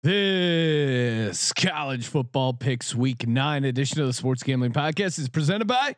This 0.00 1.52
college 1.52 2.06
football 2.06 2.52
picks 2.52 2.94
week 2.94 3.26
nine 3.26 3.64
edition 3.64 4.00
of 4.00 4.06
the 4.06 4.12
Sports 4.12 4.44
Gambling 4.44 4.70
Podcast 4.70 5.18
is 5.18 5.28
presented 5.28 5.66
by 5.66 5.96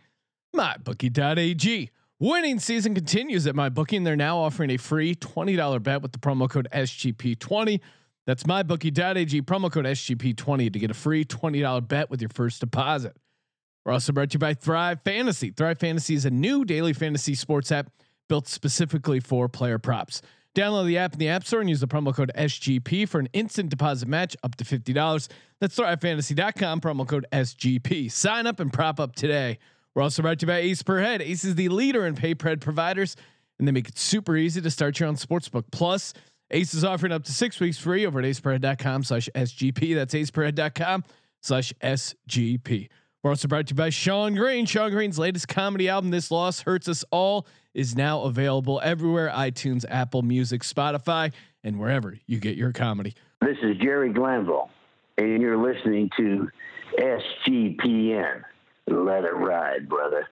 MyBookie.ag. 0.56 1.90
Winning 2.18 2.58
season 2.60 2.94
continues 2.94 3.46
at 3.46 3.54
MyBookie, 3.54 3.98
and 3.98 4.06
they're 4.06 4.16
now 4.16 4.38
offering 4.38 4.70
a 4.70 4.78
free 4.78 5.14
$20 5.14 5.82
bet 5.82 6.00
with 6.00 6.12
the 6.12 6.18
promo 6.18 6.48
code 6.48 6.66
SGP20. 6.72 7.80
That's 8.26 8.44
MyBookie.ag, 8.44 9.42
promo 9.42 9.70
code 9.70 9.84
SGP20 9.84 10.72
to 10.72 10.78
get 10.78 10.90
a 10.90 10.94
free 10.94 11.26
$20 11.26 11.86
bet 11.86 12.08
with 12.08 12.22
your 12.22 12.30
first 12.30 12.60
deposit. 12.60 13.14
We're 13.84 13.92
also 13.92 14.14
brought 14.14 14.30
to 14.30 14.36
you 14.36 14.40
by 14.40 14.54
Thrive 14.54 15.02
Fantasy. 15.02 15.50
Thrive 15.50 15.78
Fantasy 15.78 16.14
is 16.14 16.24
a 16.24 16.30
new 16.30 16.64
daily 16.64 16.94
fantasy 16.94 17.34
sports 17.34 17.70
app 17.70 17.90
built 18.30 18.48
specifically 18.48 19.20
for 19.20 19.46
player 19.46 19.78
props. 19.78 20.22
Download 20.54 20.86
the 20.86 20.98
app 20.98 21.12
in 21.12 21.20
the 21.20 21.28
App 21.28 21.44
Store 21.44 21.60
and 21.60 21.68
use 21.68 21.80
the 21.80 21.86
promo 21.86 22.14
code 22.14 22.32
SGP 22.36 23.08
for 23.08 23.20
an 23.20 23.28
instant 23.32 23.70
deposit 23.70 24.08
match 24.08 24.36
up 24.42 24.56
to 24.56 24.64
$50. 24.64 25.28
That's 25.60 25.76
thrivefantasy.com, 25.78 26.80
promo 26.80 27.06
code 27.06 27.26
SGP. 27.32 28.10
Sign 28.10 28.46
up 28.46 28.58
and 28.58 28.72
prop 28.72 28.98
up 28.98 29.14
today. 29.14 29.58
We're 29.94 30.02
also 30.02 30.22
brought 30.22 30.40
to 30.40 30.46
you 30.46 30.48
by 30.48 30.58
Ace 30.58 30.82
Per 30.82 31.00
Head. 31.00 31.22
Ace 31.22 31.44
is 31.44 31.54
the 31.54 31.68
leader 31.68 32.06
in 32.06 32.14
pay 32.14 32.34
per 32.34 32.48
head 32.48 32.60
providers, 32.60 33.16
and 33.58 33.66
they 33.66 33.72
make 33.72 33.88
it 33.88 33.98
super 33.98 34.36
easy 34.36 34.60
to 34.60 34.70
start 34.70 34.98
your 34.98 35.08
own 35.08 35.16
sportsbook. 35.16 35.64
Plus, 35.70 36.14
Ace 36.50 36.74
is 36.74 36.84
offering 36.84 37.12
up 37.12 37.24
to 37.24 37.32
six 37.32 37.60
weeks 37.60 37.78
free 37.78 38.04
over 38.06 38.18
at 38.18 38.24
aceperhead.com 38.24 39.04
slash 39.04 39.28
SGP. 39.34 39.94
That's 39.94 40.14
aceperhead.com 40.14 41.04
slash 41.42 41.72
SGP. 41.82 42.88
We're 43.22 43.32
also 43.32 43.48
brought 43.48 43.66
to 43.66 43.72
you 43.72 43.76
by 43.76 43.90
Sean 43.90 44.34
Green. 44.34 44.64
Sean 44.64 44.90
Green's 44.90 45.18
latest 45.18 45.46
comedy 45.46 45.90
album, 45.90 46.10
This 46.10 46.30
Loss 46.30 46.62
Hurts 46.62 46.88
Us 46.88 47.04
All, 47.10 47.46
is 47.74 47.94
now 47.94 48.22
available 48.22 48.80
everywhere 48.82 49.30
iTunes, 49.34 49.84
Apple 49.90 50.22
Music, 50.22 50.62
Spotify, 50.62 51.30
and 51.62 51.78
wherever 51.78 52.18
you 52.26 52.40
get 52.40 52.56
your 52.56 52.72
comedy. 52.72 53.14
This 53.42 53.58
is 53.62 53.76
Jerry 53.76 54.10
Glanville, 54.10 54.70
and 55.18 55.42
you're 55.42 55.58
listening 55.58 56.08
to 56.16 56.48
SGPN. 56.98 58.42
Let 58.86 59.24
it 59.24 59.36
ride, 59.36 59.86
brother. 59.86 60.26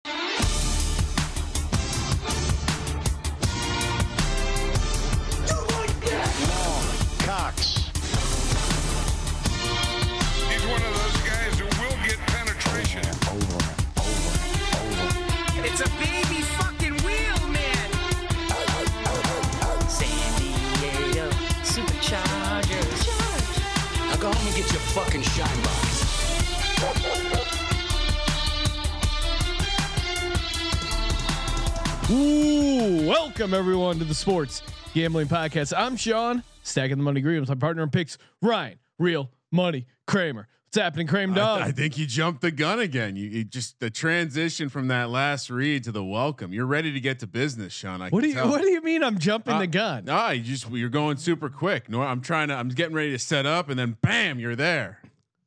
Get 24.65 24.73
your 24.73 24.81
fucking 24.81 25.23
shine 25.23 25.63
box. 25.63 26.01
Ooh, 32.11 33.07
welcome 33.07 33.55
everyone 33.55 33.99
to 33.99 34.05
the 34.05 34.15
Sports 34.15 34.63
Gambling 34.95 35.27
Podcast. 35.29 35.73
I'm 35.77 35.97
Sean, 35.97 36.43
stacking 36.63 36.99
the 36.99 37.03
money 37.03 37.21
green 37.21 37.41
my 37.49 37.55
partner 37.55 37.83
in 37.83 37.91
picks, 37.91 38.19
Ryan, 38.41 38.79
real 38.99 39.31
money 39.51 39.87
Kramer. 40.07 40.49
What's 40.75 40.83
happening, 40.83 41.07
Kramer 41.07 41.37
dog? 41.37 41.61
I, 41.63 41.67
I 41.67 41.71
think 41.71 41.97
you 41.99 42.05
jumped 42.05 42.41
the 42.41 42.51
gun 42.51 42.81
again. 42.81 43.15
You, 43.15 43.29
you 43.29 43.45
just 43.45 43.79
the 43.79 43.91
transition 43.91 44.69
from 44.69 44.89
that 44.89 45.09
last 45.09 45.49
read 45.49 45.85
to 45.85 45.93
the 45.93 46.03
welcome. 46.03 46.53
You're 46.53 46.67
ready 46.67 46.93
to 46.93 46.99
get 46.99 47.21
to 47.21 47.29
business, 47.29 47.73
Sean. 47.73 48.03
I 48.03 48.09
what 48.09 48.25
do 48.25 48.29
you 48.29 48.35
tell. 48.35 48.49
What 48.49 48.61
do 48.61 48.69
you 48.69 48.83
mean? 48.83 49.05
I'm 49.05 49.21
jumping 49.21 49.55
Uh, 49.55 49.61
the 49.61 49.69
gun. 49.69 50.07
No, 50.07 50.31
you 50.31 50.43
just 50.43 50.69
you're 50.73 50.89
going 50.89 51.19
super 51.19 51.49
quick. 51.49 51.89
No, 51.89 52.03
I'm 52.03 52.21
trying 52.21 52.49
to. 52.49 52.55
I'm 52.55 52.71
getting 52.71 52.93
ready 52.97 53.13
to 53.13 53.21
set 53.21 53.47
up, 53.47 53.69
and 53.69 53.79
then 53.79 53.99
bam, 54.03 54.41
you're 54.41 54.57
there. 54.57 54.99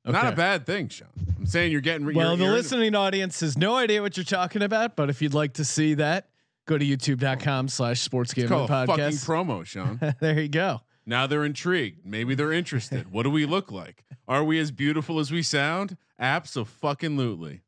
Not 0.05 0.31
a 0.31 0.35
bad 0.37 0.65
thing, 0.65 0.87
Sean. 0.87 1.09
I'm 1.37 1.45
saying 1.45 1.73
you're 1.73 1.81
getting. 1.81 2.05
Well, 2.05 2.15
you're, 2.15 2.37
the 2.37 2.43
you're 2.45 2.53
in 2.53 2.57
listening 2.59 2.95
audience 2.95 3.41
has 3.41 3.57
no 3.57 3.75
idea 3.75 4.01
what 4.01 4.15
you're 4.15 4.23
talking 4.23 4.61
about, 4.61 4.95
but 4.95 5.09
if 5.09 5.21
you'd 5.21 5.33
like 5.33 5.55
to 5.55 5.65
see 5.65 5.95
that, 5.95 6.29
go 6.67 6.77
to 6.77 6.85
youtube.com 6.85 7.67
slash 7.67 7.99
sports 7.99 8.31
It's 8.31 8.47
gambling 8.47 8.63
a 8.63 8.87
fucking 8.87 9.17
promo, 9.17 9.65
Sean. 9.65 9.99
there 10.21 10.39
you 10.39 10.47
go. 10.47 10.79
Now 11.07 11.25
they're 11.25 11.45
intrigued. 11.45 12.05
Maybe 12.05 12.35
they're 12.35 12.51
interested. 12.51 13.11
what 13.11 13.23
do 13.23 13.31
we 13.31 13.45
look 13.45 13.71
like? 13.71 14.03
Are 14.27 14.43
we 14.43 14.59
as 14.59 14.71
beautiful 14.71 15.19
as 15.19 15.31
we 15.31 15.41
sound? 15.41 15.97
Absolutely. 16.19 17.61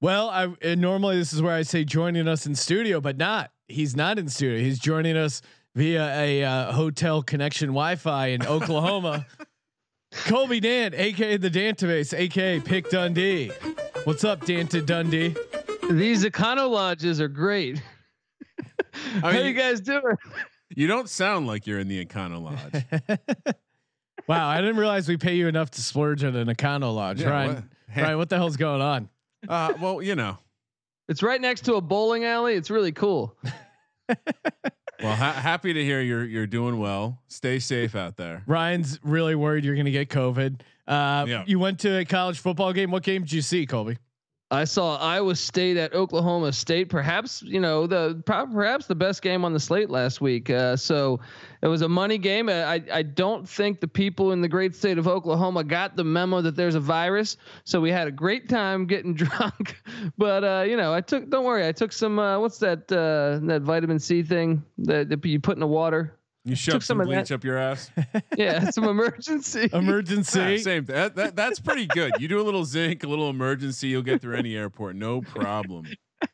Well, 0.00 0.30
I 0.30 0.54
and 0.62 0.80
normally 0.80 1.18
this 1.18 1.32
is 1.32 1.42
where 1.42 1.54
I 1.54 1.62
say 1.62 1.84
joining 1.84 2.28
us 2.28 2.46
in 2.46 2.54
studio, 2.54 3.00
but 3.00 3.16
not. 3.16 3.50
He's 3.68 3.96
not 3.96 4.18
in 4.18 4.28
studio. 4.28 4.58
He's 4.58 4.78
joining 4.78 5.16
us 5.16 5.42
via 5.74 6.14
a 6.14 6.44
uh, 6.44 6.72
hotel 6.72 7.22
connection 7.22 7.68
Wi-Fi 7.70 8.28
in 8.28 8.46
Oklahoma. 8.46 9.26
Colby 10.26 10.60
Dant, 10.60 10.94
aka 10.94 11.36
the 11.36 11.50
Dantabase, 11.50 12.16
aka 12.16 12.60
Pick 12.60 12.88
Dundee. 12.90 13.50
What's 14.04 14.22
up, 14.22 14.42
Danta 14.42 14.84
Dundee? 14.84 15.34
These 15.90 16.24
Econo 16.24 16.70
lodges 16.70 17.20
are 17.20 17.28
great. 17.28 17.82
How 19.20 19.32
mean, 19.32 19.46
you 19.46 19.54
guys 19.54 19.80
doing? 19.80 20.16
You 20.74 20.86
don't 20.86 21.08
sound 21.08 21.46
like 21.46 21.66
you're 21.66 21.78
in 21.78 21.88
the 21.88 22.04
Econo 22.04 22.42
Lodge. 22.42 23.18
Wow, 24.26 24.48
I 24.48 24.62
didn't 24.62 24.76
realize 24.78 25.06
we 25.06 25.18
pay 25.18 25.34
you 25.34 25.48
enough 25.48 25.70
to 25.72 25.82
splurge 25.82 26.24
at 26.24 26.34
an 26.34 26.48
Econo 26.48 26.94
Lodge. 26.94 27.20
Yeah, 27.20 27.28
Ryan, 27.28 27.54
what? 27.54 28.02
Ryan, 28.02 28.16
what 28.18 28.28
the 28.30 28.36
hell's 28.36 28.56
going 28.56 28.80
on? 28.80 29.10
uh, 29.46 29.74
well, 29.78 30.00
you 30.00 30.14
know. 30.14 30.38
It's 31.10 31.22
right 31.22 31.38
next 31.38 31.66
to 31.66 31.74
a 31.74 31.82
bowling 31.82 32.24
alley. 32.24 32.54
It's 32.54 32.70
really 32.70 32.92
cool. 32.92 33.36
Well, 35.02 35.16
ha- 35.16 35.32
happy 35.32 35.72
to 35.74 35.84
hear 35.84 36.00
you're 36.00 36.24
you're 36.24 36.46
doing 36.46 36.78
well. 36.78 37.20
Stay 37.26 37.58
safe 37.58 37.94
out 37.94 38.16
there. 38.16 38.42
Ryan's 38.46 38.98
really 39.02 39.34
worried 39.34 39.64
you're 39.64 39.74
going 39.74 39.84
to 39.86 39.90
get 39.90 40.08
COVID. 40.08 40.60
Uh, 40.86 41.26
Yeah. 41.28 41.44
You 41.46 41.58
went 41.58 41.80
to 41.80 41.98
a 41.98 42.04
college 42.04 42.38
football 42.38 42.72
game. 42.72 42.90
What 42.90 43.02
game 43.02 43.22
did 43.22 43.32
you 43.32 43.42
see, 43.42 43.66
Colby? 43.66 43.98
I 44.50 44.64
saw 44.64 44.96
Iowa 44.98 45.34
State 45.34 45.76
at 45.76 45.94
Oklahoma 45.94 46.52
State. 46.52 46.88
Perhaps 46.88 47.42
you 47.42 47.60
know 47.60 47.86
the 47.86 48.22
perhaps 48.26 48.86
the 48.86 48.94
best 48.94 49.22
game 49.22 49.44
on 49.44 49.52
the 49.52 49.60
slate 49.60 49.90
last 49.90 50.20
week. 50.20 50.50
Uh, 50.50 50.76
so 50.76 51.20
it 51.62 51.66
was 51.66 51.82
a 51.82 51.88
money 51.88 52.18
game. 52.18 52.48
I 52.48 52.82
I 52.92 53.02
don't 53.02 53.48
think 53.48 53.80
the 53.80 53.88
people 53.88 54.32
in 54.32 54.40
the 54.40 54.48
great 54.48 54.76
state 54.76 54.98
of 54.98 55.08
Oklahoma 55.08 55.64
got 55.64 55.96
the 55.96 56.04
memo 56.04 56.42
that 56.42 56.56
there's 56.56 56.74
a 56.74 56.80
virus. 56.80 57.36
So 57.64 57.80
we 57.80 57.90
had 57.90 58.06
a 58.06 58.12
great 58.12 58.48
time 58.48 58.86
getting 58.86 59.14
drunk. 59.14 59.76
But 60.18 60.44
uh, 60.44 60.64
you 60.68 60.76
know 60.76 60.92
I 60.92 61.00
took 61.00 61.30
don't 61.30 61.44
worry 61.44 61.66
I 61.66 61.72
took 61.72 61.92
some 61.92 62.18
uh, 62.18 62.38
what's 62.38 62.58
that 62.58 62.92
uh, 62.92 63.44
that 63.46 63.62
vitamin 63.62 63.98
C 63.98 64.22
thing 64.22 64.62
that, 64.78 65.08
that 65.08 65.24
you 65.24 65.40
put 65.40 65.56
in 65.56 65.60
the 65.60 65.66
water. 65.66 66.18
You 66.46 66.54
shoved 66.54 66.82
some 66.84 66.98
some 66.98 67.06
bleach 67.06 67.28
that. 67.28 67.34
up 67.36 67.44
your 67.44 67.56
ass. 67.56 67.90
Yeah, 68.36 68.68
some 68.70 68.84
Emergen-C. 68.84 69.68
Emergen-C. 69.68 70.38
Yeah, 70.38 70.56
same. 70.58 70.84
That, 70.84 71.14
that 71.16 71.36
that's 71.36 71.58
pretty 71.58 71.86
good. 71.86 72.12
You 72.18 72.28
do 72.28 72.40
a 72.40 72.42
little 72.44 72.64
zinc, 72.64 73.02
a 73.02 73.06
little 73.06 73.32
Emergen-C, 73.32 73.88
you'll 73.88 74.02
get 74.02 74.20
through 74.20 74.36
any 74.36 74.54
airport, 74.56 74.96
no 74.96 75.22
problem. 75.22 75.86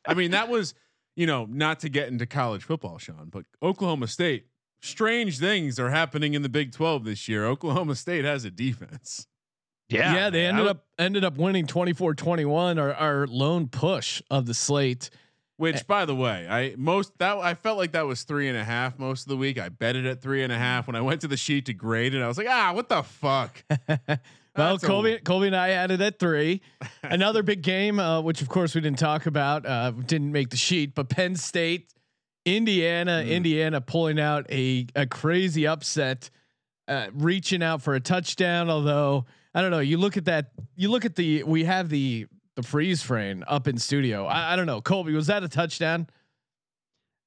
I 0.06 0.15
mean, 0.15 0.32
that 0.32 0.49
was, 0.49 0.75
you 1.16 1.26
know, 1.26 1.47
not 1.49 1.81
to 1.81 1.88
get 1.88 2.09
into 2.09 2.26
college 2.26 2.65
football, 2.65 2.99
Sean, 2.99 3.28
but 3.31 3.44
Oklahoma 3.62 4.09
State. 4.09 4.47
Strange 4.82 5.38
things 5.38 5.78
are 5.78 5.91
happening 5.91 6.34
in 6.34 6.43
the 6.43 6.49
Big 6.49 6.72
Twelve 6.72 7.04
this 7.04 7.28
year. 7.28 7.47
Oklahoma 7.47 7.94
State 7.94 8.25
has 8.25 8.44
a 8.44 8.50
defense. 8.50 9.26
Yeah, 9.91 10.15
yeah. 10.15 10.31
they 10.31 10.47
ended 10.47 10.66
I- 10.66 10.70
up 10.70 10.84
ended 10.99 11.25
up 11.25 11.37
winning 11.37 11.66
24-21 11.66 12.81
our, 12.81 12.94
our 12.94 13.26
lone 13.26 13.69
push 13.69 14.22
of 14.31 14.47
the 14.47 14.54
slate. 14.54 15.10
Which, 15.60 15.87
by 15.87 16.04
the 16.06 16.15
way, 16.15 16.47
I 16.48 16.75
most 16.76 17.16
that 17.19 17.37
I 17.38 17.54
felt 17.54 17.76
like 17.78 17.93
that 17.93 18.06
was 18.06 18.22
three 18.22 18.48
and 18.48 18.56
a 18.56 18.65
half 18.65 18.98
most 18.98 19.22
of 19.22 19.28
the 19.28 19.37
week. 19.37 19.59
I 19.60 19.69
bet 19.69 19.94
it 19.94 20.06
at 20.06 20.22
three 20.22 20.43
and 20.43 20.53
a 20.53 20.56
half. 20.59 20.87
When 20.87 20.97
I 20.97 21.00
went 21.03 21.21
to 21.21 21.28
the 21.28 21.37
sheet 21.37 21.66
to 21.66 21.75
grade 21.75 22.15
it, 22.15 22.22
I 22.22 22.28
was 22.28 22.38
like, 22.38 22.48
ah, 22.48 22.72
what 22.75 22.88
the 22.88 23.03
fuck? 23.03 23.62
Well, 24.56 24.72
That's 24.72 24.82
a- 24.82 24.87
Colby, 24.88 25.19
Colby 25.19 25.47
and 25.47 25.54
I 25.56 25.69
had 25.69 25.93
it 25.93 26.00
at 26.00 26.19
three. 26.19 26.60
Another 27.04 27.44
big 27.44 27.62
game, 27.62 28.00
uh, 28.00 28.20
which 28.20 28.43
of 28.43 28.49
course 28.49 28.75
we 28.75 28.81
didn't 28.81 28.99
talk 28.99 29.26
about, 29.26 29.65
uh, 29.65 29.93
didn't 29.93 30.32
make 30.32 30.50
the 30.50 30.56
sheet, 30.56 30.97
but 30.97 31.09
Penn 31.09 31.37
State, 31.37 31.94
Indiana, 32.44 33.22
Mm. 33.25 33.31
Indiana 33.31 33.81
pulling 33.81 34.19
out 34.19 34.47
a 34.50 34.87
a 34.97 35.06
crazy 35.06 35.66
upset, 35.69 36.31
uh, 36.88 37.06
reaching 37.15 37.62
out 37.62 37.81
for 37.81 37.94
a 37.94 38.00
touchdown. 38.00 38.69
Although 38.70 39.26
I 39.55 39.62
don't 39.62 39.70
know, 39.70 39.79
you 39.79 39.99
look 39.99 40.17
at 40.17 40.25
that, 40.25 40.50
you 40.75 40.90
look 40.90 41.05
at 41.05 41.14
the 41.14 41.44
we 41.44 41.64
have 41.64 41.88
the 41.88 42.26
the 42.56 42.62
freeze 42.62 43.02
frame 43.02 43.44
up 43.47 43.69
in 43.69 43.79
studio. 43.79 44.26
I, 44.26 44.52
I 44.52 44.56
don't 44.56 44.67
know, 44.67 44.81
Colby, 44.81 45.12
was 45.12 45.29
that 45.29 45.43
a 45.43 45.49
touchdown? 45.49 46.08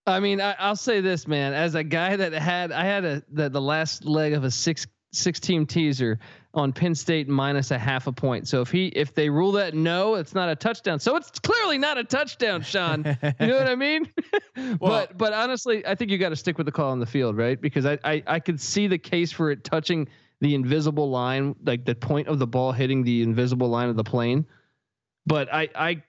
I 0.05 0.19
mean, 0.19 0.41
I, 0.41 0.55
I'll 0.59 0.75
say 0.75 1.01
this, 1.01 1.27
man. 1.27 1.53
As 1.53 1.75
a 1.75 1.83
guy 1.83 2.15
that 2.17 2.33
had, 2.33 2.71
I 2.71 2.83
had 2.83 3.05
a 3.05 3.23
the, 3.31 3.49
the 3.49 3.61
last 3.61 4.05
leg 4.05 4.33
of 4.33 4.43
a 4.43 4.51
six 4.51 4.85
six 5.13 5.39
team 5.39 5.65
teaser 5.65 6.19
on 6.55 6.73
Penn 6.73 6.93
State 6.93 7.29
minus 7.29 7.71
a 7.71 7.77
half 7.77 8.07
a 8.07 8.11
point. 8.11 8.47
So 8.47 8.61
if 8.61 8.69
he 8.69 8.87
if 8.87 9.13
they 9.13 9.29
rule 9.29 9.53
that 9.53 9.73
no, 9.73 10.15
it's 10.15 10.33
not 10.33 10.49
a 10.49 10.55
touchdown. 10.55 10.99
So 10.99 11.15
it's 11.15 11.39
clearly 11.39 11.77
not 11.77 11.97
a 11.97 12.03
touchdown, 12.03 12.61
Sean. 12.61 13.05
you 13.39 13.47
know 13.47 13.57
what 13.57 13.67
I 13.67 13.75
mean? 13.75 14.11
but 14.79 15.17
but 15.17 15.33
honestly, 15.33 15.85
I 15.85 15.95
think 15.95 16.11
you 16.11 16.17
got 16.17 16.29
to 16.29 16.35
stick 16.35 16.57
with 16.57 16.65
the 16.65 16.71
call 16.71 16.91
on 16.91 16.99
the 16.99 17.05
field, 17.05 17.37
right? 17.37 17.59
Because 17.59 17.85
I, 17.85 17.97
I 18.03 18.23
I 18.27 18.39
could 18.39 18.59
see 18.59 18.87
the 18.87 18.97
case 18.97 19.31
for 19.31 19.51
it 19.51 19.63
touching 19.63 20.07
the 20.41 20.55
invisible 20.55 21.09
line, 21.09 21.55
like 21.63 21.85
the 21.85 21.95
point 21.95 22.27
of 22.27 22.39
the 22.39 22.47
ball 22.47 22.73
hitting 22.73 23.03
the 23.03 23.21
invisible 23.21 23.69
line 23.69 23.87
of 23.87 23.95
the 23.95 24.03
plane. 24.03 24.45
But 25.25 25.53
I 25.53 25.69
I 25.75 26.03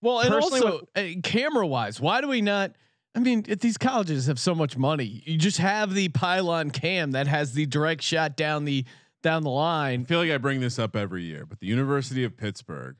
Well, 0.00 0.20
and 0.20 0.30
Personally, 0.30 0.60
also 0.62 0.86
uh, 0.96 1.20
camera 1.22 1.66
wise, 1.66 2.00
why 2.00 2.20
do 2.20 2.28
we 2.28 2.40
not? 2.42 2.72
I 3.14 3.18
mean, 3.20 3.44
if 3.46 3.58
these 3.60 3.76
colleges 3.76 4.26
have 4.26 4.38
so 4.38 4.54
much 4.54 4.76
money, 4.78 5.22
you 5.26 5.36
just 5.36 5.58
have 5.58 5.92
the 5.94 6.08
pylon 6.08 6.70
cam 6.70 7.10
that 7.12 7.26
has 7.26 7.52
the 7.52 7.66
direct 7.66 8.02
shot 8.02 8.36
down 8.36 8.64
the 8.64 8.84
down 9.22 9.42
the 9.44 9.50
I 9.50 9.54
line. 9.54 10.04
feel 10.06 10.18
like 10.18 10.30
I 10.30 10.38
bring 10.38 10.60
this 10.60 10.78
up 10.78 10.96
every 10.96 11.22
year, 11.22 11.44
but 11.46 11.60
the 11.60 11.66
University 11.66 12.24
of 12.24 12.36
Pittsburgh, 12.36 12.96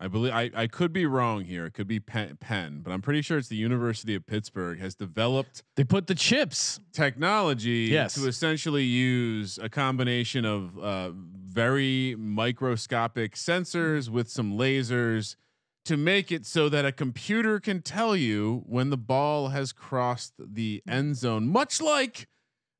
I 0.00 0.08
believe 0.08 0.32
I, 0.32 0.50
I 0.54 0.66
could 0.66 0.92
be 0.92 1.06
wrong 1.06 1.44
here. 1.44 1.64
It 1.64 1.74
could 1.74 1.86
be 1.86 2.00
Penn, 2.00 2.36
Penn, 2.40 2.80
but 2.82 2.90
I'm 2.90 3.00
pretty 3.00 3.22
sure 3.22 3.38
it's 3.38 3.48
the 3.48 3.56
University 3.56 4.14
of 4.16 4.26
Pittsburgh 4.26 4.80
has 4.80 4.94
developed 4.96 5.62
They 5.76 5.84
put 5.84 6.08
the 6.08 6.14
chips. 6.16 6.80
technology 6.92 7.88
Yes. 7.90 8.14
to 8.14 8.26
essentially 8.26 8.82
use 8.84 9.58
a 9.62 9.68
combination 9.68 10.44
of 10.44 10.76
uh, 10.78 11.12
very 11.52 12.16
microscopic 12.18 13.34
sensors 13.34 14.08
with 14.08 14.30
some 14.30 14.56
lasers 14.56 15.36
to 15.84 15.96
make 15.96 16.30
it 16.32 16.46
so 16.46 16.68
that 16.68 16.84
a 16.84 16.92
computer 16.92 17.60
can 17.60 17.82
tell 17.82 18.16
you 18.16 18.62
when 18.66 18.90
the 18.90 18.96
ball 18.96 19.48
has 19.48 19.72
crossed 19.72 20.32
the 20.38 20.82
end 20.88 21.16
zone, 21.16 21.48
much 21.48 21.80
like. 21.80 22.28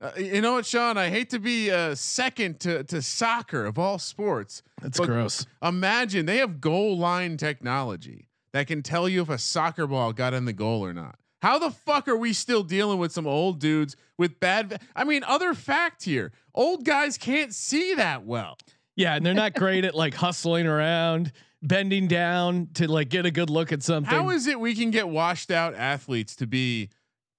Uh, 0.01 0.11
you 0.17 0.41
know 0.41 0.55
what, 0.55 0.67
Sean? 0.67 0.99
I 0.99 1.11
hate 1.11 1.31
to 1.31 1.39
be 1.39 1.71
uh, 1.71 1.95
second 1.95 2.59
to, 2.61 2.83
to 2.85 3.01
soccer 3.01 3.65
of 3.65 3.79
all 3.79 4.01
sports. 4.01 4.63
That's 4.81 4.99
gross. 4.99 5.47
Imagine 5.63 6.27
they 6.27 6.39
have 6.39 6.61
goal 6.61 6.99
line 6.99 7.37
technology 7.37 8.29
that 8.53 8.67
can 8.67 8.83
tell 8.83 9.09
you 9.09 9.23
if 9.23 9.29
a 9.29 9.39
soccer 9.39 9.87
ball 9.87 10.13
got 10.13 10.35
in 10.35 10.45
the 10.45 10.53
goal 10.53 10.85
or 10.85 10.93
not. 10.93 11.19
How 11.43 11.59
the 11.59 11.73
fuck 11.73 12.07
are 12.07 12.17
we 12.17 12.33
still 12.33 12.63
dealing 12.63 13.01
with 13.01 13.11
some 13.11 13.27
old 13.27 13.59
dudes 13.59 13.97
with 14.17 14.39
bad? 14.39 14.71
va- 14.71 14.79
I 14.95 15.03
mean, 15.03 15.25
other 15.25 15.55
fact 15.55 16.05
here: 16.05 16.31
old 16.55 16.85
guys 16.85 17.19
can't 17.19 17.53
see 17.53 17.95
that 17.95 18.25
well. 18.25 18.57
Yeah, 18.95 19.17
and 19.17 19.27
they're 19.27 19.35
not 19.35 19.55
great 19.57 19.85
at 19.85 19.93
like 19.93 20.15
hustling 20.15 20.69
around, 20.69 21.33
bending 21.61 22.07
down 22.07 22.69
to 22.75 22.87
like 22.87 23.09
get 23.09 23.27
a 23.27 23.33
good 23.33 23.51
look 23.51 23.73
at 23.73 23.83
something. 23.83 24.09
How 24.09 24.31
is 24.31 24.47
it 24.47 24.61
we 24.61 24.77
can 24.77 24.93
get 24.93 25.09
washed 25.09 25.51
out 25.51 25.75
athletes 25.75 26.37
to 26.37 26.47
be 26.47 26.91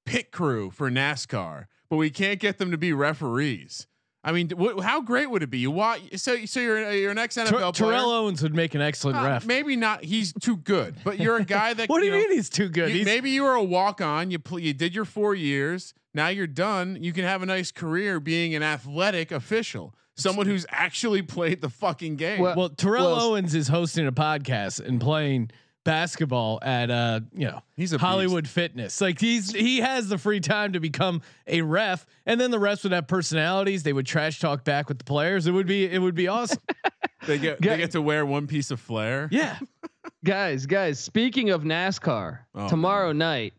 pit 0.06 0.34
crew 0.34 0.70
for 0.70 0.92
NASCAR, 0.92 1.68
but 1.90 1.96
we 1.96 2.10
can't 2.10 2.42
get 2.42 2.58
them 2.58 2.72
to 2.72 2.78
be 2.78 2.92
referees? 2.92 3.88
I 4.26 4.32
mean, 4.32 4.50
wh- 4.58 4.82
how 4.82 5.02
great 5.02 5.30
would 5.30 5.44
it 5.44 5.50
be? 5.50 5.60
You 5.60 5.70
watch, 5.72 6.00
so 6.16 6.46
so 6.46 6.60
you're 6.62 6.92
you're 6.94 7.12
an 7.12 7.18
ex 7.18 7.36
Ter- 7.36 7.44
NFL 7.46 7.50
player. 7.76 7.92
Terrell 7.92 8.10
Owens 8.12 8.42
would 8.42 8.56
make 8.56 8.74
an 8.74 8.82
excellent 8.82 9.18
Uh, 9.18 9.24
ref. 9.26 9.46
maybe 9.46 9.76
not. 9.76 10.04
He's 10.04 10.32
too 10.34 10.56
good, 10.58 10.96
but 11.04 11.20
you're 11.20 11.36
a 11.38 11.44
guy 11.44 11.74
that. 11.76 11.90
what 11.90 12.00
do 12.00 12.06
you 12.06 12.12
know, 12.12 12.18
mean 12.20 12.32
he's 12.32 12.50
too 12.50 12.70
good? 12.70 12.90
You- 12.90 12.96
He's, 12.98 13.06
maybe 13.06 13.32
you 13.32 13.44
were 13.44 13.56
a 13.56 13.64
walk 13.64 14.00
on. 14.02 14.32
You 14.32 14.40
pl- 14.40 14.60
you 14.60 14.74
did 14.74 14.96
your 14.96 15.06
four 15.06 15.36
years. 15.36 15.94
Now 16.14 16.28
you're 16.30 16.48
done. 16.48 17.00
You 17.02 17.12
can 17.12 17.26
have 17.26 17.42
a 17.42 17.46
nice 17.46 17.72
career 17.72 18.20
being 18.20 18.54
an 18.56 18.62
athletic 18.64 19.32
official, 19.32 19.94
someone 20.16 20.46
who's 20.46 20.66
actually 20.70 21.22
played 21.24 21.60
the 21.62 21.70
fucking 21.70 22.16
game. 22.16 22.40
Well- 22.40 22.56
well, 22.56 22.70
Terrell 22.70 23.12
well, 23.16 23.32
Owens 23.32 23.54
is 23.56 23.68
hosting 23.68 24.08
a 24.08 24.12
podcast 24.12 24.80
and 24.80 25.02
playing 25.02 25.50
basketball 25.84 26.60
at 26.62 26.90
uh 26.90 27.20
you 27.34 27.46
know 27.48 27.62
He's 27.76 27.92
a 27.94 27.98
Hollywood 27.98 28.48
Fitness. 28.48 29.02
Like 29.02 29.20
he's 29.20 29.52
he 29.52 29.80
has 29.80 30.08
the 30.08 30.18
free 30.18 30.40
time 30.40 30.74
to 30.74 30.80
become 30.80 31.22
a 31.48 31.62
ref, 31.62 32.06
and 32.26 32.40
then 32.40 32.52
the 32.52 32.58
refs 32.60 32.84
would 32.84 32.92
have 32.94 33.08
personalities. 33.08 33.84
They 33.84 33.94
would 33.94 34.06
trash 34.06 34.40
talk 34.40 34.64
back 34.64 34.88
with 34.90 35.00
the 35.00 35.04
players. 35.04 35.48
It 35.48 35.52
would 35.52 35.68
be 35.68 35.86
it 35.86 36.00
would 36.00 36.16
be 36.16 36.28
awesome. 36.28 36.62
they 37.28 37.38
get 37.38 37.60
Guy- 37.62 37.70
they 37.72 37.78
get 37.78 37.92
to 37.92 38.02
wear 38.02 38.26
one 38.26 38.48
piece 38.48 38.72
of 38.72 38.80
flair. 38.80 39.28
yeah, 39.32 39.58
guys, 40.26 40.66
guys. 40.66 41.00
Speaking 41.00 41.50
of 41.50 41.64
NASCAR, 41.64 42.40
Oh, 42.56 42.70
tomorrow 42.70 43.12
night 43.12 43.54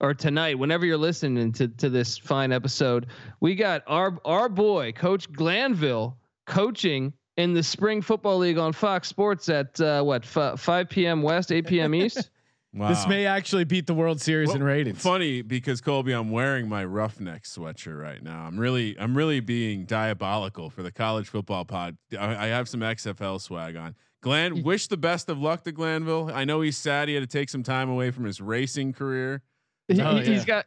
or 0.00 0.14
tonight, 0.14 0.58
whenever 0.58 0.86
you're 0.86 0.96
listening 0.96 1.52
to 1.52 1.68
to 1.68 1.90
this 1.90 2.16
fine 2.16 2.52
episode, 2.52 3.06
we 3.40 3.54
got 3.54 3.82
our 3.86 4.18
our 4.24 4.48
boy 4.48 4.92
Coach 4.92 5.30
Glanville 5.32 6.16
coaching 6.46 7.12
in 7.40 7.52
the 7.54 7.62
Spring 7.62 8.02
Football 8.02 8.38
League 8.38 8.58
on 8.58 8.72
Fox 8.72 9.08
Sports 9.08 9.48
at 9.48 9.80
uh, 9.80 10.02
what 10.02 10.24
f- 10.24 10.60
5 10.60 10.88
p.m. 10.88 11.22
West, 11.22 11.50
8 11.50 11.66
p.m. 11.66 11.94
East. 11.94 12.30
Wow. 12.74 12.88
this 12.90 13.06
may 13.08 13.26
actually 13.26 13.64
beat 13.64 13.86
the 13.86 13.94
World 13.94 14.20
Series 14.20 14.48
Well, 14.48 14.56
in 14.56 14.62
ratings. 14.62 15.00
Funny 15.02 15.42
because 15.42 15.80
Colby, 15.80 16.12
I'm 16.12 16.30
wearing 16.30 16.68
my 16.68 16.84
roughneck 16.84 17.44
sweatshirt 17.44 18.00
right 18.00 18.22
now. 18.22 18.44
I'm 18.44 18.58
really, 18.58 18.96
I'm 18.98 19.16
really 19.16 19.40
being 19.40 19.86
diabolical 19.86 20.70
for 20.70 20.82
the 20.82 20.92
college 20.92 21.28
football 21.28 21.64
pod. 21.64 21.96
I, 22.18 22.44
I 22.44 22.46
have 22.48 22.68
some 22.68 22.80
XFL 22.80 23.40
swag 23.40 23.76
on. 23.76 23.96
Glenn, 24.20 24.62
wish 24.64 24.86
the 24.86 24.96
best 24.98 25.28
of 25.30 25.38
luck 25.38 25.64
to 25.64 25.72
Glanville. 25.72 26.30
I 26.32 26.44
know 26.44 26.60
he's 26.60 26.76
sad 26.76 27.08
he 27.08 27.14
had 27.14 27.22
to 27.22 27.26
take 27.38 27.48
some 27.48 27.62
time 27.62 27.88
away 27.88 28.10
from 28.10 28.24
his 28.24 28.40
racing 28.40 28.92
career. 28.92 29.42
He, 29.88 30.00
Oh, 30.00 30.16
he- 30.18 30.26
He's 30.26 30.40
yeah. 30.40 30.44
got 30.44 30.66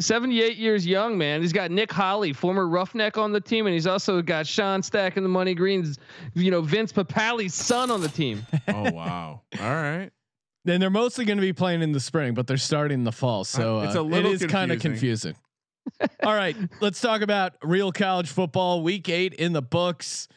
78 0.00 0.56
years 0.56 0.86
young, 0.86 1.16
man. 1.18 1.40
He's 1.42 1.52
got 1.52 1.70
Nick 1.70 1.92
Holley, 1.92 2.32
former 2.32 2.66
Roughneck, 2.68 3.18
on 3.18 3.32
the 3.32 3.40
team, 3.40 3.66
and 3.66 3.74
he's 3.74 3.86
also 3.86 4.22
got 4.22 4.46
Sean 4.46 4.82
Stack 4.82 5.16
and 5.16 5.24
the 5.24 5.30
Money 5.30 5.54
Greens, 5.54 5.98
you 6.34 6.50
know, 6.50 6.62
Vince 6.62 6.92
Papale's 6.92 7.54
son 7.54 7.90
on 7.90 8.00
the 8.00 8.08
team. 8.08 8.44
Oh 8.68 8.90
wow! 8.92 9.42
All 9.60 9.68
right. 9.70 10.10
Then 10.64 10.80
they're 10.80 10.90
mostly 10.90 11.24
going 11.24 11.38
to 11.38 11.42
be 11.42 11.52
playing 11.52 11.82
in 11.82 11.92
the 11.92 12.00
spring, 12.00 12.34
but 12.34 12.46
they're 12.46 12.56
starting 12.56 12.98
in 13.00 13.04
the 13.04 13.12
fall, 13.12 13.44
so 13.44 13.78
Uh, 13.80 13.84
it's 13.84 13.96
uh, 13.96 14.00
a 14.00 14.02
little 14.02 14.30
it 14.30 14.42
is 14.42 14.46
kind 14.46 14.70
of 14.70 14.80
confusing. 14.80 15.34
All 16.22 16.34
right, 16.34 16.56
let's 16.80 17.00
talk 17.00 17.22
about 17.22 17.54
real 17.62 17.90
college 17.92 18.28
football. 18.30 18.82
Week 18.82 19.08
eight 19.08 19.34
in 19.34 19.52
the 19.52 19.62
books. 19.62 20.28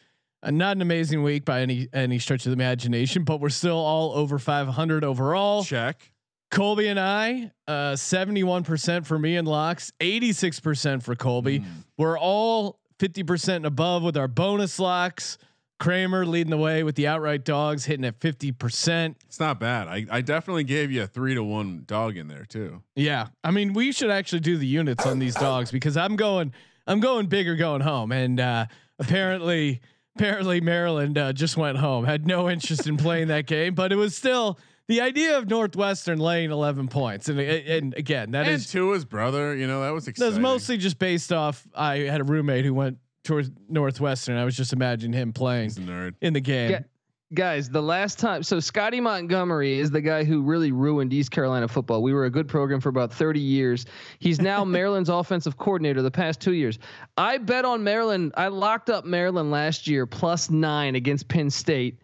Uh, 0.42 0.50
not 0.50 0.76
an 0.76 0.82
amazing 0.82 1.22
week 1.22 1.44
by 1.44 1.60
any 1.60 1.88
any 1.92 2.18
stretch 2.18 2.44
of 2.46 2.50
the 2.50 2.54
imagination, 2.54 3.24
but 3.24 3.40
we're 3.40 3.48
still 3.50 3.76
all 3.78 4.12
over 4.12 4.38
500 4.38 5.04
overall. 5.04 5.62
Check. 5.64 6.10
Colby 6.54 6.86
and 6.86 7.00
I, 7.00 7.50
uh, 7.66 7.94
71% 7.94 9.04
for 9.04 9.18
me 9.18 9.36
and 9.36 9.46
locks, 9.46 9.92
86% 9.98 11.02
for 11.02 11.16
Colby. 11.16 11.60
Mm. 11.60 11.66
We're 11.98 12.16
all 12.16 12.78
50% 13.00 13.56
and 13.56 13.66
above 13.66 14.04
with 14.04 14.16
our 14.16 14.28
bonus 14.28 14.78
locks. 14.78 15.36
Kramer 15.80 16.24
leading 16.24 16.52
the 16.52 16.56
way 16.56 16.84
with 16.84 16.94
the 16.94 17.08
outright 17.08 17.44
dogs, 17.44 17.84
hitting 17.84 18.04
at 18.04 18.20
50%. 18.20 19.16
It's 19.26 19.40
not 19.40 19.58
bad. 19.58 19.88
I, 19.88 20.06
I 20.08 20.20
definitely 20.20 20.62
gave 20.62 20.92
you 20.92 21.02
a 21.02 21.06
three 21.08 21.34
to 21.34 21.42
one 21.42 21.82
dog 21.86 22.16
in 22.16 22.28
there 22.28 22.44
too. 22.44 22.82
Yeah, 22.94 23.26
I 23.42 23.50
mean, 23.50 23.72
we 23.72 23.90
should 23.90 24.10
actually 24.10 24.40
do 24.40 24.56
the 24.56 24.66
units 24.66 25.04
on 25.04 25.18
these 25.18 25.34
dogs 25.34 25.72
because 25.72 25.96
I'm 25.96 26.14
going, 26.14 26.52
I'm 26.86 27.00
going 27.00 27.26
big 27.26 27.48
or 27.48 27.56
going 27.56 27.80
home, 27.80 28.12
and 28.12 28.38
uh, 28.38 28.66
apparently, 29.00 29.80
apparently 30.16 30.60
Maryland 30.60 31.18
uh, 31.18 31.32
just 31.32 31.56
went 31.56 31.78
home. 31.78 32.04
Had 32.04 32.28
no 32.28 32.48
interest 32.48 32.86
in 32.86 32.96
playing 32.96 33.26
that 33.28 33.46
game, 33.46 33.74
but 33.74 33.92
it 33.92 33.96
was 33.96 34.16
still 34.16 34.60
the 34.88 35.00
idea 35.00 35.38
of 35.38 35.48
Northwestern 35.48 36.18
laying 36.18 36.50
11 36.50 36.88
points, 36.88 37.28
and 37.28 37.40
and 37.40 37.94
again, 37.94 38.32
that 38.32 38.46
and 38.46 38.54
is 38.56 38.70
Tua's 38.70 39.04
brother, 39.04 39.54
you 39.54 39.66
know, 39.66 39.82
that 39.82 39.90
was 39.92 40.04
that 40.04 40.10
exciting. 40.10 40.32
was 40.32 40.38
mostly 40.38 40.76
just 40.76 40.98
based 40.98 41.32
off. 41.32 41.66
I 41.74 41.98
had 42.00 42.20
a 42.20 42.24
roommate 42.24 42.64
who 42.64 42.74
went 42.74 42.98
towards 43.24 43.50
Northwestern. 43.68 44.36
I 44.36 44.44
was 44.44 44.56
just 44.56 44.72
imagining 44.72 45.18
him 45.18 45.32
playing 45.32 45.70
nerd. 45.70 46.14
in 46.20 46.32
the 46.34 46.40
game. 46.40 46.70
Yeah. 46.70 46.80
Guys, 47.32 47.68
the 47.68 47.82
last 47.82 48.18
time, 48.20 48.44
so 48.44 48.60
Scottie 48.60 49.00
Montgomery 49.00 49.78
is 49.80 49.90
the 49.90 50.02
guy 50.02 50.22
who 50.22 50.42
really 50.42 50.70
ruined 50.70 51.12
East 51.12 51.32
Carolina 51.32 51.66
football. 51.66 52.00
We 52.00 52.12
were 52.12 52.26
a 52.26 52.30
good 52.30 52.46
program 52.46 52.80
for 52.80 52.90
about 52.90 53.12
30 53.12 53.40
years. 53.40 53.86
He's 54.20 54.40
now 54.40 54.64
Maryland's 54.64 55.08
offensive 55.08 55.56
coordinator 55.56 56.02
the 56.02 56.12
past 56.12 56.40
two 56.40 56.52
years. 56.52 56.78
I 57.16 57.38
bet 57.38 57.64
on 57.64 57.82
Maryland. 57.82 58.34
I 58.36 58.48
locked 58.48 58.88
up 58.88 59.04
Maryland 59.04 59.50
last 59.50 59.88
year 59.88 60.06
plus 60.06 60.48
nine 60.50 60.94
against 60.94 61.26
Penn 61.26 61.50
State, 61.50 61.98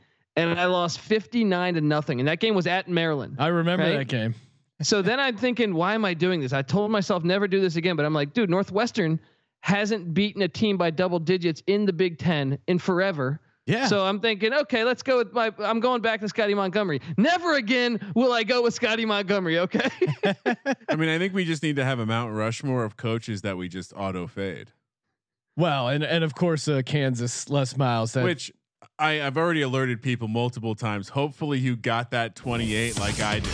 and 0.49 0.59
I 0.59 0.65
lost 0.67 1.01
59 1.01 1.75
to 1.75 1.81
nothing. 1.81 2.21
And 2.21 2.29
that 2.29 2.41
game 2.41 2.55
was 2.55 2.67
at 2.67 2.89
Maryland. 2.89 3.37
I 3.39 3.49
remember 3.49 3.85
Right? 3.85 3.99
that 3.99 4.09
game. 4.09 4.35
So 4.83 5.03
then 5.03 5.21
I'm 5.21 5.37
thinking, 5.37 5.75
why 5.75 5.95
am 5.95 6.05
I 6.07 6.15
doing 6.15 6.41
this? 6.41 6.53
I 6.55 6.63
told 6.63 6.91
myself 6.91 7.23
never 7.23 7.47
do 7.47 7.61
this 7.61 7.77
again, 7.77 7.97
but 7.97 8.07
I'm 8.07 8.15
like, 8.15 8.33
dude, 8.33 8.49
Northwestern 8.49 9.21
hasn't 9.61 10.15
beaten 10.15 10.41
a 10.41 10.49
team 10.49 10.79
by 10.79 10.91
double 10.91 11.19
digits 11.19 11.63
in 11.67 11.85
the 11.85 11.93
Big 11.93 12.17
Ten 12.19 12.59
in 12.67 12.79
forever. 12.79 13.41
Yeah. 13.67 13.87
So 13.87 14.05
I'm 14.07 14.19
thinking, 14.21 14.55
okay, 14.55 14.83
let's 14.85 15.03
go 15.03 15.19
with 15.19 15.33
my. 15.35 15.53
I'm 15.59 15.81
going 15.81 16.01
back 16.01 16.21
to 16.23 16.29
Scottie 16.31 16.55
Montgomery. 16.55 17.03
Never 17.19 17.55
again 17.57 18.01
will 18.17 18.33
I 18.33 18.43
go 18.43 18.63
with 18.63 18.73
Scottie 18.73 19.05
Montgomery. 19.05 19.59
Okay. 19.59 19.87
I 20.89 20.97
mean, 20.97 21.11
I 21.11 21.19
think 21.19 21.35
we 21.35 21.45
just 21.45 21.63
need 21.63 21.77
to 21.77 21.85
have 21.85 21.99
a 21.99 22.07
Mount 22.07 22.33
Rushmore 22.35 22.83
of 22.85 22.97
coaches 22.97 23.43
that 23.43 23.59
we 23.59 23.69
just 23.69 23.93
auto 23.95 24.27
fade. 24.27 24.73
well, 25.57 25.89
and 25.89 26.03
and 26.03 26.25
of 26.25 26.35
course 26.35 26.67
uh, 26.69 26.81
Kansas 26.85 27.49
Les 27.51 27.77
Miles. 27.77 28.15
That, 28.15 28.25
Which 28.25 28.51
I, 29.01 29.27
I've 29.27 29.37
already 29.39 29.63
alerted 29.63 30.03
people 30.03 30.29
multiple 30.29 30.75
times. 30.75 31.09
Hopefully, 31.09 31.59
you 31.59 31.75
got 31.75 32.11
that 32.11 32.37
28 32.37 33.01
like 33.01 33.21
I 33.21 33.41
did 33.41 33.53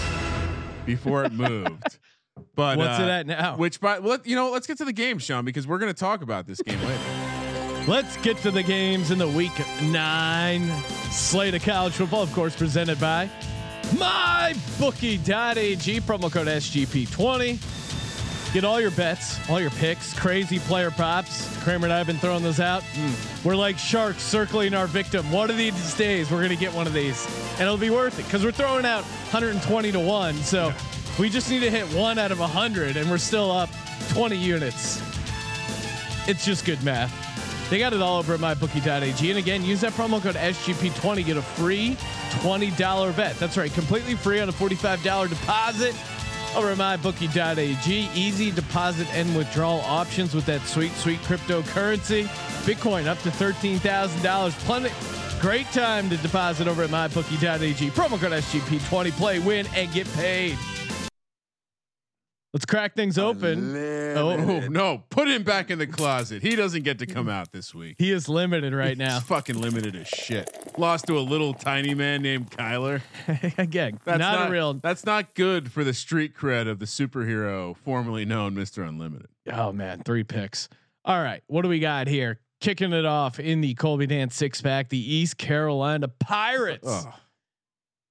before 0.84 1.24
it 1.24 1.32
moved. 1.32 1.98
But 2.54 2.76
what's 2.76 2.98
uh, 2.98 3.02
it 3.02 3.08
at 3.08 3.26
now? 3.26 3.56
Which, 3.56 3.80
by 3.80 3.96
let, 3.96 4.26
you 4.26 4.36
know, 4.36 4.50
let's 4.50 4.66
get 4.66 4.76
to 4.78 4.84
the 4.84 4.92
game, 4.92 5.18
Sean, 5.18 5.46
because 5.46 5.66
we're 5.66 5.78
going 5.78 5.92
to 5.92 5.98
talk 5.98 6.20
about 6.20 6.46
this 6.46 6.60
game 6.60 6.78
later. 6.82 7.00
Let's 7.86 8.18
get 8.18 8.36
to 8.38 8.50
the 8.50 8.62
games 8.62 9.10
in 9.10 9.16
the 9.16 9.28
week 9.28 9.52
nine 9.84 10.68
slate 11.10 11.54
of 11.54 11.62
college 11.62 11.94
football, 11.94 12.22
of 12.22 12.30
course, 12.34 12.54
presented 12.54 13.00
by 13.00 13.30
mybookie.ag, 13.94 15.20
promo 16.02 16.30
code 16.30 16.46
SGP20. 16.46 17.85
Get 18.52 18.64
all 18.64 18.80
your 18.80 18.90
bets, 18.92 19.38
all 19.50 19.60
your 19.60 19.70
picks, 19.70 20.14
crazy 20.14 20.58
player 20.58 20.90
props. 20.90 21.46
Kramer 21.62 21.86
and 21.86 21.92
I 21.92 21.98
have 21.98 22.06
been 22.06 22.16
throwing 22.16 22.42
those 22.42 22.60
out. 22.60 22.82
Hmm. 22.82 23.46
We're 23.46 23.56
like 23.56 23.76
sharks 23.76 24.22
circling 24.22 24.72
our 24.72 24.86
victim. 24.86 25.30
One 25.30 25.50
of 25.50 25.56
these 25.56 25.94
days, 25.94 26.30
we're 26.30 26.38
going 26.38 26.50
to 26.50 26.56
get 26.56 26.72
one 26.72 26.86
of 26.86 26.92
these, 26.92 27.26
and 27.52 27.62
it'll 27.62 27.76
be 27.76 27.90
worth 27.90 28.18
it 28.18 28.24
because 28.24 28.44
we're 28.44 28.52
throwing 28.52 28.86
out 28.86 29.02
120 29.04 29.92
to 29.92 30.00
one. 30.00 30.34
So 30.36 30.72
we 31.18 31.28
just 31.28 31.50
need 31.50 31.60
to 31.60 31.70
hit 31.70 31.86
one 31.94 32.18
out 32.18 32.32
of 32.32 32.38
100, 32.38 32.96
and 32.96 33.10
we're 33.10 33.18
still 33.18 33.50
up 33.50 33.68
20 34.10 34.36
units. 34.36 35.02
It's 36.28 36.44
just 36.44 36.64
good 36.64 36.82
math. 36.82 37.12
They 37.68 37.78
got 37.78 37.92
it 37.92 38.00
all 38.00 38.18
over 38.18 38.34
at 38.34 38.40
mybookie.ag. 38.40 39.30
And 39.30 39.38
again, 39.38 39.64
use 39.64 39.80
that 39.80 39.92
promo 39.92 40.22
code 40.22 40.36
SGP20, 40.36 41.26
get 41.26 41.36
a 41.36 41.42
free 41.42 41.96
$20 42.40 43.16
bet. 43.16 43.36
That's 43.38 43.56
right, 43.56 43.72
completely 43.72 44.14
free 44.14 44.40
on 44.40 44.48
a 44.48 44.52
$45 44.52 45.28
deposit. 45.28 45.94
Over 46.56 46.70
at 46.70 46.78
mybookie.ag. 46.78 48.10
Easy 48.14 48.50
deposit 48.50 49.06
and 49.14 49.36
withdrawal 49.36 49.80
options 49.80 50.34
with 50.34 50.46
that 50.46 50.62
sweet, 50.62 50.92
sweet 50.92 51.20
cryptocurrency. 51.20 52.24
Bitcoin 52.64 53.06
up 53.06 53.18
to 53.20 53.30
$13,000. 53.30 54.50
Plenty. 54.64 54.90
Great 55.40 55.66
time 55.66 56.08
to 56.08 56.16
deposit 56.16 56.66
over 56.66 56.82
at 56.82 56.90
mybookie.ag. 56.90 57.90
Promo 57.90 58.18
code 58.18 58.32
SGP20. 58.32 59.12
Play, 59.12 59.38
win, 59.38 59.66
and 59.74 59.92
get 59.92 60.10
paid. 60.14 60.56
Let's 62.56 62.64
crack 62.64 62.96
things 62.96 63.18
open. 63.18 63.76
Oh 64.16 64.60
no! 64.70 65.04
Put 65.10 65.28
him 65.28 65.42
back 65.42 65.70
in 65.70 65.78
the 65.78 65.86
closet. 65.86 66.40
He 66.40 66.56
doesn't 66.56 66.84
get 66.84 67.00
to 67.00 67.06
come 67.06 67.28
out 67.28 67.52
this 67.52 67.74
week. 67.74 67.96
He 67.98 68.10
is 68.10 68.30
limited 68.30 68.72
right 68.72 68.96
now. 68.96 69.16
He's 69.16 69.24
fucking 69.24 69.60
limited 69.60 69.94
as 69.94 70.08
shit. 70.08 70.50
Lost 70.78 71.06
to 71.08 71.18
a 71.18 71.20
little 71.20 71.52
tiny 71.52 71.92
man 71.92 72.22
named 72.22 72.50
Kyler. 72.50 73.02
Again, 73.58 74.00
That's 74.06 74.20
not, 74.20 74.48
a 74.48 74.50
real. 74.50 74.72
That's 74.72 75.04
not 75.04 75.34
good 75.34 75.70
for 75.70 75.84
the 75.84 75.92
street 75.92 76.34
cred 76.34 76.66
of 76.66 76.78
the 76.78 76.86
superhero 76.86 77.76
formerly 77.76 78.24
known 78.24 78.54
Mister 78.54 78.82
Unlimited. 78.82 79.28
Oh 79.52 79.70
man, 79.70 80.02
three 80.02 80.24
picks. 80.24 80.70
All 81.04 81.22
right, 81.22 81.42
what 81.48 81.60
do 81.60 81.68
we 81.68 81.78
got 81.78 82.06
here? 82.06 82.40
Kicking 82.62 82.94
it 82.94 83.04
off 83.04 83.38
in 83.38 83.60
the 83.60 83.74
Colby 83.74 84.06
Dant 84.06 84.32
six 84.32 84.62
pack, 84.62 84.88
the 84.88 85.14
East 85.14 85.36
Carolina 85.36 86.08
Pirates. 86.08 86.88
Oh, 86.88 87.12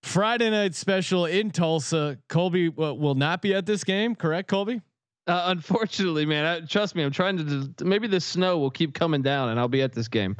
Friday 0.05 0.51
night 0.51 0.75
special 0.75 1.25
in 1.25 1.49
Tulsa. 1.49 2.19
Colby 2.29 2.69
will 2.69 2.97
will 2.97 3.15
not 3.15 3.41
be 3.41 3.55
at 3.55 3.65
this 3.65 3.83
game, 3.83 4.15
correct, 4.15 4.47
Colby? 4.47 4.81
Uh, 5.27 5.45
unfortunately, 5.47 6.27
man, 6.27 6.45
I, 6.45 6.59
trust 6.65 6.95
me, 6.95 7.03
I'm 7.03 7.11
trying 7.11 7.37
to. 7.37 7.83
Maybe 7.83 8.07
the 8.07 8.21
snow 8.21 8.59
will 8.59 8.69
keep 8.69 8.93
coming 8.93 9.23
down, 9.23 9.49
and 9.49 9.59
I'll 9.59 9.67
be 9.67 9.81
at 9.81 9.93
this 9.93 10.07
game. 10.07 10.37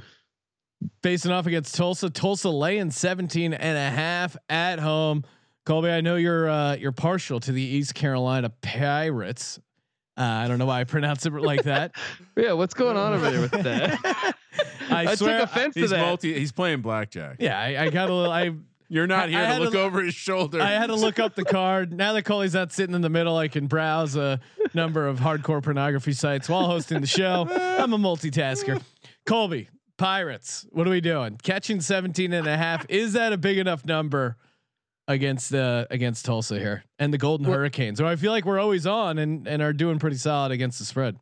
Facing 1.02 1.32
off 1.32 1.48
against 1.48 1.74
Tulsa. 1.74 2.12
Tulsa 2.12 2.50
laying 2.50 2.92
17 2.92 3.54
and 3.54 3.78
a 3.78 3.90
half 3.90 4.38
at 4.50 4.78
home. 4.78 5.24
Colby, 5.66 5.90
I 5.90 6.02
know 6.02 6.16
you're 6.16 6.48
uh, 6.48 6.76
you're 6.76 6.92
partial 6.92 7.40
to 7.40 7.52
the 7.52 7.62
East 7.62 7.96
Carolina 7.96 8.52
Pirates. 8.62 9.60
Uh, 10.16 10.22
I 10.22 10.48
don't 10.48 10.60
know 10.60 10.68
why 10.68 10.82
I 10.82 10.84
pronounce 10.84 11.26
it 11.26 11.34
like 11.34 11.64
that. 11.64 11.96
Yeah, 12.38 12.52
what's 12.52 12.74
going 12.74 12.98
on 12.98 13.14
over 13.14 13.32
there 13.32 13.42
with 13.42 13.52
that? 13.52 14.00
I, 14.90 15.08
I, 15.08 15.16
swear, 15.16 15.40
took 15.40 15.50
offense 15.50 15.74
to 15.74 15.80
he's 15.80 15.90
that. 15.90 16.02
multi. 16.02 16.38
He's 16.38 16.52
playing 16.52 16.82
blackjack. 16.82 17.38
yeah, 17.40 17.58
I, 17.58 17.86
I 17.86 17.90
got 17.90 18.10
a 18.10 18.14
little. 18.14 18.32
I 18.32 18.52
You're 18.96 19.08
not 19.08 19.28
here 19.28 19.46
to 19.46 19.60
look 19.60 19.74
to- 19.74 19.82
over 19.82 20.02
his 20.02 20.16
shoulder. 20.16 20.62
I 20.62 20.72
had 20.72 20.88
to 20.88 20.96
look 20.96 21.20
up 21.20 21.36
the 21.36 21.44
card. 21.60 21.92
Now 21.92 22.14
that 22.14 22.24
Colby's 22.24 22.54
not 22.54 22.72
sitting 22.72 22.96
in 22.96 23.02
the 23.02 23.10
middle, 23.10 23.36
I 23.36 23.50
can 23.50 23.68
browse 23.68 24.16
a 24.16 24.40
number 24.74 25.06
of 25.06 25.20
hardcore 25.20 25.62
pornography 25.62 26.14
sites 26.14 26.48
while 26.48 26.66
hosting 26.66 27.02
the 27.02 27.08
show. 27.08 27.46
I'm 27.52 27.92
a 27.92 27.98
multitasker. 27.98 28.82
Colby, 29.26 29.68
Pirates, 29.98 30.66
what 30.72 30.88
are 30.88 30.92
we 30.92 31.02
doing? 31.02 31.38
Catching 31.44 31.82
17 31.82 32.32
and 32.32 32.48
a 32.48 32.56
half. 32.56 32.86
Is 32.88 33.12
that 33.14 33.34
a 33.34 33.38
big 33.38 33.58
enough 33.58 33.84
number 33.84 34.38
against 35.10 35.50
the 35.52 35.86
against 35.92 36.24
Tulsa 36.24 36.58
here 36.58 36.86
and 36.98 37.14
the 37.14 37.18
Golden 37.18 37.46
Hurricanes? 37.46 37.98
So 37.98 38.08
I 38.08 38.16
feel 38.16 38.32
like 38.32 38.46
we're 38.46 38.60
always 38.60 38.88
on 38.88 39.18
and 39.18 39.46
and 39.46 39.62
are 39.62 39.74
doing 39.74 40.00
pretty 40.00 40.16
solid 40.18 40.54
against 40.54 40.80
the 40.80 40.86
spread. 40.86 41.18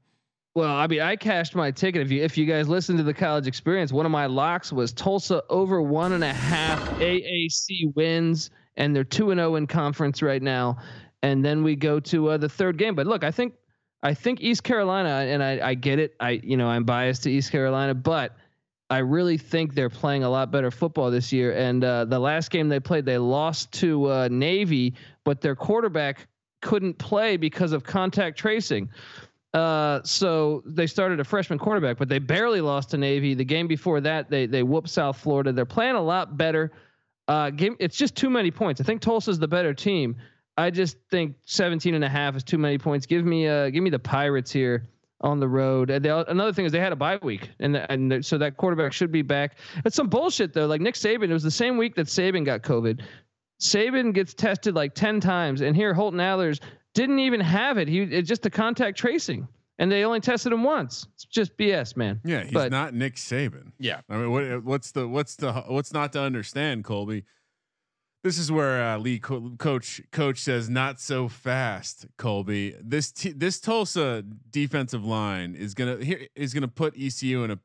Well, 0.56 0.76
I 0.76 0.86
mean, 0.86 1.02
I 1.02 1.16
cashed 1.16 1.56
my 1.56 1.72
ticket. 1.72 2.04
If 2.04 2.12
you 2.12 2.24
if 2.24 2.38
you 2.38 2.46
guys 2.46 2.70
listen 2.70 2.96
to 2.98 3.04
the 3.04 3.14
college 3.14 3.48
experience, 3.48 3.92
one 3.92 4.06
of 4.06 4.12
my 4.12 4.28
locks 4.28 4.72
was 4.72 4.94
Tulsa 4.94 5.44
over 5.50 5.82
one 5.82 6.14
and 6.14 6.24
a 6.24 6.32
half 6.32 6.80
AAC 7.00 7.96
wins, 7.96 8.52
and 8.78 8.96
they're 8.96 9.04
two 9.04 9.32
and 9.32 9.40
zero 9.40 9.56
in 9.56 9.66
conference 9.66 10.22
right 10.22 10.42
now. 10.42 10.78
And 11.24 11.44
then 11.44 11.64
we 11.64 11.76
go 11.76 12.00
to 12.02 12.30
uh, 12.30 12.38
the 12.38 12.50
third 12.50 12.78
game. 12.78 12.94
But 12.94 13.08
look, 13.08 13.24
I 13.24 13.32
think 13.32 13.56
I 14.04 14.14
think 14.14 14.42
East 14.42 14.64
Carolina, 14.64 15.26
and 15.28 15.42
I, 15.42 15.70
I 15.70 15.74
get 15.74 15.98
it. 15.98 16.16
I 16.20 16.42
you 16.44 16.56
know 16.56 16.68
I'm 16.68 16.84
biased 16.84 17.24
to 17.24 17.32
East 17.32 17.52
Carolina, 17.52 17.96
but 17.96 18.36
I 18.92 19.00
really 19.00 19.40
think 19.40 19.74
they're 19.74 19.90
playing 19.90 20.24
a 20.24 20.30
lot 20.30 20.52
better 20.52 20.70
football 20.70 21.10
this 21.10 21.34
year. 21.34 21.54
And 21.54 21.84
uh, 21.84 22.06
the 22.06 22.20
last 22.20 22.52
game 22.52 22.70
they 22.70 22.80
played, 22.80 23.06
they 23.06 23.18
lost 23.18 23.72
to 23.80 24.06
uh, 24.06 24.28
Navy, 24.30 24.94
but 25.24 25.42
their 25.42 25.56
quarterback 25.56 26.28
couldn't 26.62 27.00
play 27.00 27.38
because 27.38 27.72
of 27.72 27.84
contact 27.84 28.38
tracing. 28.38 28.90
Uh, 29.54 30.02
so 30.04 30.64
they 30.66 30.88
started 30.88 31.20
a 31.20 31.24
freshman 31.24 31.60
quarterback, 31.60 31.98
but 31.98 32.10
they 32.10 32.18
barely 32.18 32.60
lost 32.60 32.90
to 32.90 32.98
Navy. 32.98 33.36
The 33.36 33.46
game 33.46 33.68
before 33.68 34.02
that, 34.02 34.30
they 34.30 34.48
they 34.48 34.64
whooped 34.64 34.90
South 34.90 35.18
Florida. 35.18 35.52
They're 35.52 35.66
playing 35.66 35.96
a 35.96 36.02
lot 36.02 36.38
better. 36.38 36.72
Uh, 37.28 37.52
game 37.52 37.76
it's 37.80 37.96
just 37.96 38.16
too 38.16 38.30
many 38.30 38.50
points. 38.50 38.82
I 38.82 38.84
think 38.84 39.02
Tulsa's 39.02 39.40
the 39.40 39.48
better 39.48 39.74
team. 39.74 40.16
I 40.58 40.70
just 40.70 40.98
think 41.10 41.36
17 41.46 41.96
and 41.96 42.04
a 42.04 42.10
half 42.10 42.36
is 42.36 42.44
too 42.44 42.58
many 42.58 42.78
points. 42.78 43.06
Give 43.06 43.26
me 43.26 43.48
uh 43.48 43.70
give 43.70 43.84
me 43.84 43.90
the 43.90 44.00
Pirates 44.00 44.52
here 44.52 44.88
on 45.22 45.40
the 45.40 45.48
road. 45.48 45.90
They, 45.90 46.10
another 46.10 46.52
thing 46.52 46.66
is 46.66 46.72
they 46.72 46.80
had 46.80 46.92
a 46.92 46.98
bye 46.98 47.20
week, 47.22 47.50
and 47.60 47.78
and 47.78 48.26
so 48.26 48.40
that 48.40 48.58
quarterback 48.58 48.92
should 48.92 49.12
be 49.12 49.22
back. 49.22 49.58
It's 49.86 49.96
some 49.96 50.10
bullshit 50.10 50.54
though. 50.54 50.66
Like 50.66 50.82
Nick 50.82 50.96
Saban, 50.96 51.30
it 51.30 51.34
was 51.34 51.44
the 51.44 51.52
same 51.52 51.78
week 51.78 51.96
that 51.96 52.08
Saban 52.08 52.44
got 52.44 52.64
COVID. 52.64 53.02
Saban 53.62 54.14
gets 54.14 54.34
tested 54.34 54.76
like 54.76 54.94
10 54.94 55.22
times, 55.22 55.62
and 55.62 55.76
here 55.76 55.94
Holton 55.94 56.20
Ahlers 56.20 56.60
didn't 56.94 57.20
even 57.20 57.40
have 57.40 57.78
it. 57.78 57.88
He 57.88 58.02
it's 58.02 58.28
just 58.30 58.42
the 58.44 58.50
contact 58.50 58.98
tracing, 58.98 59.48
and 59.80 59.92
they 59.92 60.04
only 60.04 60.20
tested 60.20 60.52
him 60.54 60.64
once. 60.64 61.08
It's 61.16 61.26
just 61.26 61.58
BS, 61.58 61.96
man. 61.98 62.22
yeah, 62.24 62.44
he's 62.44 62.54
but- 62.54 62.72
not 62.72 62.94
Nick 62.94 63.16
Saban. 63.16 63.72
Yeah. 63.80 64.02
I 64.10 64.18
mean, 64.18 64.32
what, 64.32 64.64
what's 64.64 64.92
the 64.92 65.08
what's 65.08 65.36
the 65.36 65.52
what's 65.68 65.94
not 65.94 66.14
to 66.14 66.22
understand, 66.22 66.84
Colby? 66.84 67.24
This 68.24 68.38
is 68.38 68.50
where 68.50 68.82
uh, 68.82 68.98
Lee 69.00 69.20
co- 69.20 69.52
coach 69.58 70.02
coach 70.14 70.40
says 70.40 70.70
not 70.70 71.02
so 71.02 71.28
fast, 71.28 72.06
Colby. 72.18 72.74
This 72.82 73.12
t- 73.12 73.34
this 73.34 73.60
Tulsa 73.60 74.24
defensive 74.50 75.04
line 75.04 75.56
is 75.56 75.74
gonna 75.74 75.98
here 76.04 76.28
is 76.36 76.54
gonna 76.54 76.70
put 76.70 76.94
ECU 76.98 77.44
in 77.44 77.52
a 77.52 77.60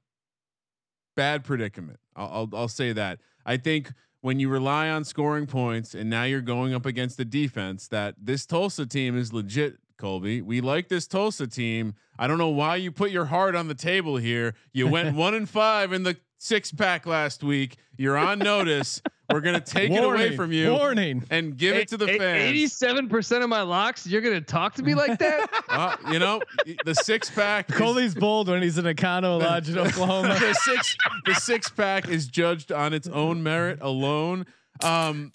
bad 1.17 1.45
predicament. 1.45 2.01
I'll, 2.17 2.29
I'll 2.53 2.61
I'll 2.63 2.69
say 2.69 2.93
that. 2.93 3.21
I 3.47 3.57
think 3.57 3.93
when 4.21 4.41
you 4.41 4.49
rely 4.49 4.89
on 4.89 5.05
scoring 5.05 5.47
points 5.47 5.95
and 5.95 6.11
now 6.11 6.25
you're 6.25 6.41
going 6.41 6.75
up 6.75 6.87
against 6.87 7.17
the 7.17 7.25
defense, 7.25 7.89
that 7.89 8.15
this 8.21 8.47
Tulsa 8.47 8.87
team 8.87 9.17
is 9.17 9.33
legit. 9.33 9.79
Colby, 9.97 10.41
we 10.41 10.61
like 10.61 10.89
this 10.89 11.09
Tulsa 11.09 11.49
team. 11.49 11.95
I 12.21 12.29
don't 12.29 12.39
know 12.39 12.51
why 12.51 12.77
you 12.77 12.93
put 12.93 13.11
your 13.11 13.25
heart 13.25 13.57
on 13.57 13.67
the 13.67 13.75
table 13.75 14.17
here. 14.17 14.55
You 14.73 14.87
went 14.87 15.17
one 15.17 15.35
and 15.35 15.49
five 15.49 15.93
in 15.93 16.05
the 16.05 16.17
six 16.39 16.73
pack 16.73 17.07
last 17.07 17.43
week. 17.43 17.77
You're 17.97 18.17
on 18.17 18.39
notice. 18.39 19.03
We're 19.31 19.41
gonna 19.43 19.61
take 19.61 19.91
it 19.91 20.03
away 20.03 20.35
from 20.37 20.53
you 20.53 20.73
Warning. 20.73 21.23
and 21.31 21.57
give 21.57 21.77
it 21.77 21.89
to 21.89 21.97
the 21.99 22.07
fans. 22.07 22.21
Eighty-seven 22.45 23.09
percent 23.09 23.43
of 23.43 23.51
my 23.51 23.61
locks. 23.63 24.07
You're 24.07 24.23
gonna 24.23 24.41
talk 24.41 24.75
to 24.77 24.83
me 24.83 24.95
like 24.95 25.19
that? 25.19 25.51
Uh, 25.69 25.97
you 26.11 26.19
know, 26.19 26.41
the 26.87 26.95
six 26.95 27.29
pack. 27.31 27.69
is- 27.71 27.77
Colby's 27.77 28.15
bold 28.15 28.49
when 28.49 28.63
he's 28.63 28.79
in 28.79 28.87
Econo 28.87 29.39
Lodge 29.39 29.69
in 29.69 29.77
Oklahoma. 29.79 30.29
the 30.41 30.55
six 30.55 30.97
the 31.27 31.35
six 31.35 31.69
pack 31.69 32.09
is 32.09 32.27
judged 32.27 32.73
on 32.73 32.95
its 32.95 33.07
own 33.07 33.43
merit 33.43 33.79
alone. 33.83 34.47
Um, 34.83 35.31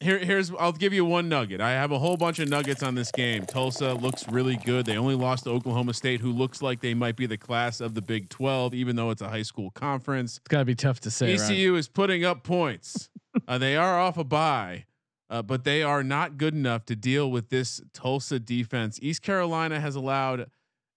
here 0.00 0.18
here's 0.18 0.50
I'll 0.52 0.72
give 0.72 0.92
you 0.92 1.04
one 1.04 1.28
nugget. 1.28 1.60
I 1.60 1.72
have 1.72 1.90
a 1.90 1.98
whole 1.98 2.16
bunch 2.16 2.38
of 2.38 2.48
nuggets 2.48 2.82
on 2.82 2.94
this 2.94 3.10
game. 3.10 3.46
Tulsa 3.46 3.94
looks 3.94 4.28
really 4.28 4.56
good. 4.56 4.84
They 4.86 4.96
only 4.96 5.14
lost 5.14 5.44
to 5.44 5.50
Oklahoma 5.50 5.94
State, 5.94 6.20
who 6.20 6.32
looks 6.32 6.60
like 6.60 6.80
they 6.80 6.94
might 6.94 7.16
be 7.16 7.26
the 7.26 7.38
class 7.38 7.80
of 7.80 7.94
the 7.94 8.02
Big 8.02 8.28
Twelve, 8.28 8.74
even 8.74 8.96
though 8.96 9.10
it's 9.10 9.22
a 9.22 9.28
high 9.28 9.42
school 9.42 9.70
conference. 9.70 10.36
It's 10.38 10.48
got 10.48 10.58
to 10.58 10.64
be 10.64 10.74
tough 10.74 11.00
to 11.00 11.10
say. 11.10 11.32
right? 11.32 11.40
ECU 11.40 11.76
is 11.76 11.88
putting 11.88 12.24
up 12.24 12.44
points. 12.44 13.08
uh, 13.48 13.58
they 13.58 13.76
are 13.76 13.98
off 13.98 14.18
a 14.18 14.24
bye, 14.24 14.84
uh, 15.30 15.42
but 15.42 15.64
they 15.64 15.82
are 15.82 16.02
not 16.02 16.36
good 16.36 16.54
enough 16.54 16.84
to 16.86 16.96
deal 16.96 17.30
with 17.30 17.48
this 17.48 17.80
Tulsa 17.94 18.38
defense. 18.38 18.98
East 19.00 19.22
Carolina 19.22 19.80
has 19.80 19.96
allowed 19.96 20.50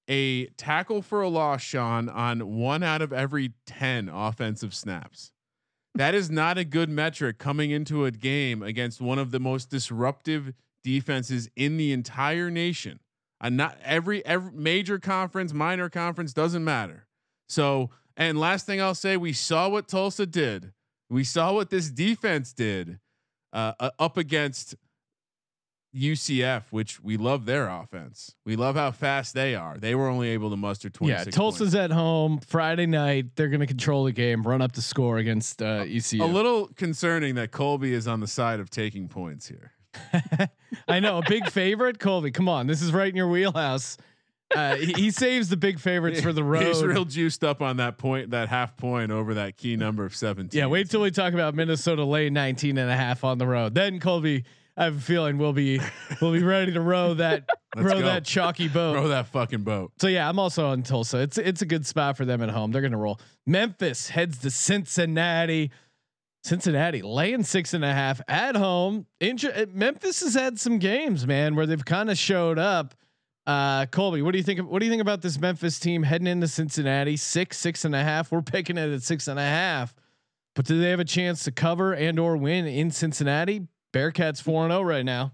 a 0.10 0.48
tackle 0.58 1.02
for 1.02 1.22
a 1.22 1.30
loss, 1.30 1.62
Sean, 1.62 2.10
on 2.10 2.58
one 2.58 2.84
out 2.84 3.02
of 3.02 3.14
every 3.14 3.54
10 3.68 4.10
offensive 4.10 4.74
snaps. 4.74 5.32
That 5.96 6.16
is 6.16 6.30
not 6.30 6.58
a 6.58 6.64
good 6.64 6.90
metric 6.90 7.38
coming 7.38 7.72
into 7.72 8.06
a 8.06 8.12
game 8.12 8.62
against 8.64 9.02
one 9.02 9.20
of 9.20 9.32
the 9.32 9.40
most 9.40 9.70
disruptive 9.70 10.54
defenses 10.84 11.50
in 11.56 11.78
the 11.78 11.92
entire 11.92 12.50
nation. 12.50 13.00
And 13.42 13.58
not 13.58 13.78
every 13.84 14.26
every 14.26 14.52
major 14.52 15.00
conference, 15.00 15.54
minor 15.54 15.90
conference 15.90 16.34
doesn't 16.34 16.64
matter. 16.64 17.08
So, 17.48 17.90
and 18.18 18.40
last 18.40 18.66
thing 18.66 18.82
I'll 18.82 18.96
say, 18.96 19.18
we 19.18 19.34
saw 19.34 19.70
what 19.70 19.88
Tulsa 19.88 20.26
did. 20.26 20.74
We 21.10 21.24
saw 21.24 21.54
what 21.54 21.70
this 21.70 21.90
defense 21.90 22.54
did 22.54 23.00
uh, 23.54 23.74
uh, 23.80 23.90
up 23.98 24.18
against 24.18 24.76
UCF, 25.96 26.64
which 26.70 27.02
we 27.04 27.18
love 27.18 27.46
their 27.46 27.68
offense. 27.68 28.36
We 28.46 28.56
love 28.56 28.76
how 28.76 28.92
fast 28.92 29.34
they 29.34 29.56
are. 29.56 29.78
They 29.78 29.96
were 29.96 30.08
only 30.08 30.30
able 30.30 30.50
to 30.52 30.56
muster 30.58 30.90
26 30.90 31.26
Yeah, 31.26 31.32
Tulsa's 31.32 31.60
points. 31.72 31.76
at 31.76 31.92
home 31.92 32.40
Friday 32.40 32.86
night. 32.86 33.36
They're 33.36 33.48
going 33.50 33.60
to 33.62 33.66
control 33.68 34.04
the 34.04 34.12
game, 34.12 34.44
run 34.44 34.62
up 34.62 34.74
the 34.74 34.82
score 34.82 35.18
against 35.18 35.62
uh, 35.62 35.86
ECU. 35.88 36.24
a 36.24 36.26
little 36.26 36.68
concerning 36.76 37.36
that 37.36 37.52
Colby 37.52 37.94
is 37.94 38.08
on 38.08 38.20
the 38.20 38.28
side 38.28 38.60
of 38.60 38.70
taking 38.70 39.08
points 39.08 39.48
here. 39.48 39.72
I 40.88 41.00
know 41.00 41.18
a 41.18 41.24
big 41.28 41.50
favorite, 41.50 42.00
Colby. 42.00 42.32
Come 42.32 42.48
on, 42.48 42.68
this 42.68 42.82
is 42.82 42.94
right 42.94 43.10
in 43.10 43.16
your 43.16 43.28
wheelhouse. 43.28 43.98
Uh, 44.56 44.76
he, 44.76 44.94
he 44.94 45.12
saves 45.12 45.50
the 45.50 45.58
big 45.58 45.80
favorites 45.80 46.22
for 46.22 46.32
the 46.34 46.44
road. 46.44 46.66
He's 46.68 46.84
real 46.84 47.06
juiced 47.06 47.44
up 47.44 47.62
on 47.62 47.78
that 47.78 47.98
point, 47.98 48.30
that 48.32 48.50
half 48.50 48.78
point 48.78 49.12
over 49.12 49.34
that 49.36 49.58
key 49.58 49.76
number 49.76 50.06
of 50.06 50.16
17. 50.16 50.58
yeah, 50.58 50.68
wait 50.68 50.90
till 50.90 51.02
we 51.02 51.10
talk 51.12 51.34
about 51.34 51.56
Minnesota 51.56 52.04
lay 52.04 52.30
19 52.30 52.78
and 52.78 52.90
a 52.92 52.96
half 52.96 53.24
on 53.24 53.40
the 53.40 53.48
road. 53.48 53.74
Then 53.74 54.00
Colby, 54.00 54.44
I 54.80 54.86
have 54.86 54.96
a 54.96 55.02
feeling 55.02 55.38
we'll 55.38 55.52
be 55.52 55.82
we'll 56.22 56.32
be 56.32 56.42
ready 56.42 56.72
to 56.72 56.80
row 56.80 57.14
that 57.16 57.50
row 57.76 58.00
go. 58.00 58.06
that 58.06 58.24
chalky 58.24 58.70
boat. 58.70 58.96
Row 58.96 59.10
that 59.10 59.28
fucking 59.28 59.64
boat. 59.64 59.92
So 60.00 60.08
yeah, 60.08 60.28
I'm 60.30 60.40
also 60.40 60.68
on 60.68 60.84
Tulsa. 60.84 61.18
It's 61.20 61.38
it's 61.38 61.62
a 61.62 61.66
good 61.66 61.86
spot 61.86 62.16
for 62.16 62.24
them 62.24 62.42
at 62.42 62.50
home. 62.50 62.72
They're 62.72 62.82
gonna 62.82 62.98
roll. 62.98 63.20
Memphis 63.46 64.08
heads 64.08 64.38
to 64.40 64.50
Cincinnati. 64.50 65.72
Cincinnati 66.46 67.02
laying 67.02 67.44
six 67.44 67.74
and 67.74 67.84
a 67.84 67.92
half 67.94 68.22
at 68.30 68.56
home. 68.56 69.06
Inter- 69.20 69.66
Memphis 69.74 70.22
has 70.22 70.34
had 70.34 70.58
some 70.58 70.80
games, 70.80 71.28
man, 71.28 71.56
where 71.56 71.66
they've 71.66 71.84
kind 71.84 72.10
of 72.10 72.18
showed 72.18 72.58
up. 72.58 72.96
Uh, 73.46 73.86
Colby, 73.88 74.22
what 74.22 74.32
do 74.32 74.38
you 74.38 74.44
think? 74.46 74.60
Of, 74.60 74.68
what 74.68 74.80
do 74.80 74.86
you 74.86 74.92
think 74.92 75.02
about 75.02 75.22
this 75.22 75.38
Memphis 75.38 75.78
team 75.78 76.04
heading 76.04 76.28
into 76.28 76.48
Cincinnati? 76.48 77.18
Six, 77.18 77.58
six 77.58 77.84
and 77.84 77.94
a 77.94 78.02
half. 78.04 78.32
We're 78.32 78.42
picking 78.42 78.78
it 78.78 78.94
at 78.94 79.04
six 79.04 79.28
and 79.28 79.38
a 79.38 79.44
half. 79.44 79.94
But 80.56 80.66
do 80.66 80.80
they 80.80 80.90
have 80.92 81.00
a 81.02 81.06
chance 81.06 81.44
to 81.44 81.52
cover 81.52 81.94
and 81.94 82.18
or 82.18 82.38
win 82.38 82.66
in 82.66 82.92
Cincinnati? 82.92 83.68
Bearcats 83.94 84.42
four 84.42 84.64
and 84.64 84.72
zero 84.72 84.82
right 84.82 85.06
now. 85.06 85.34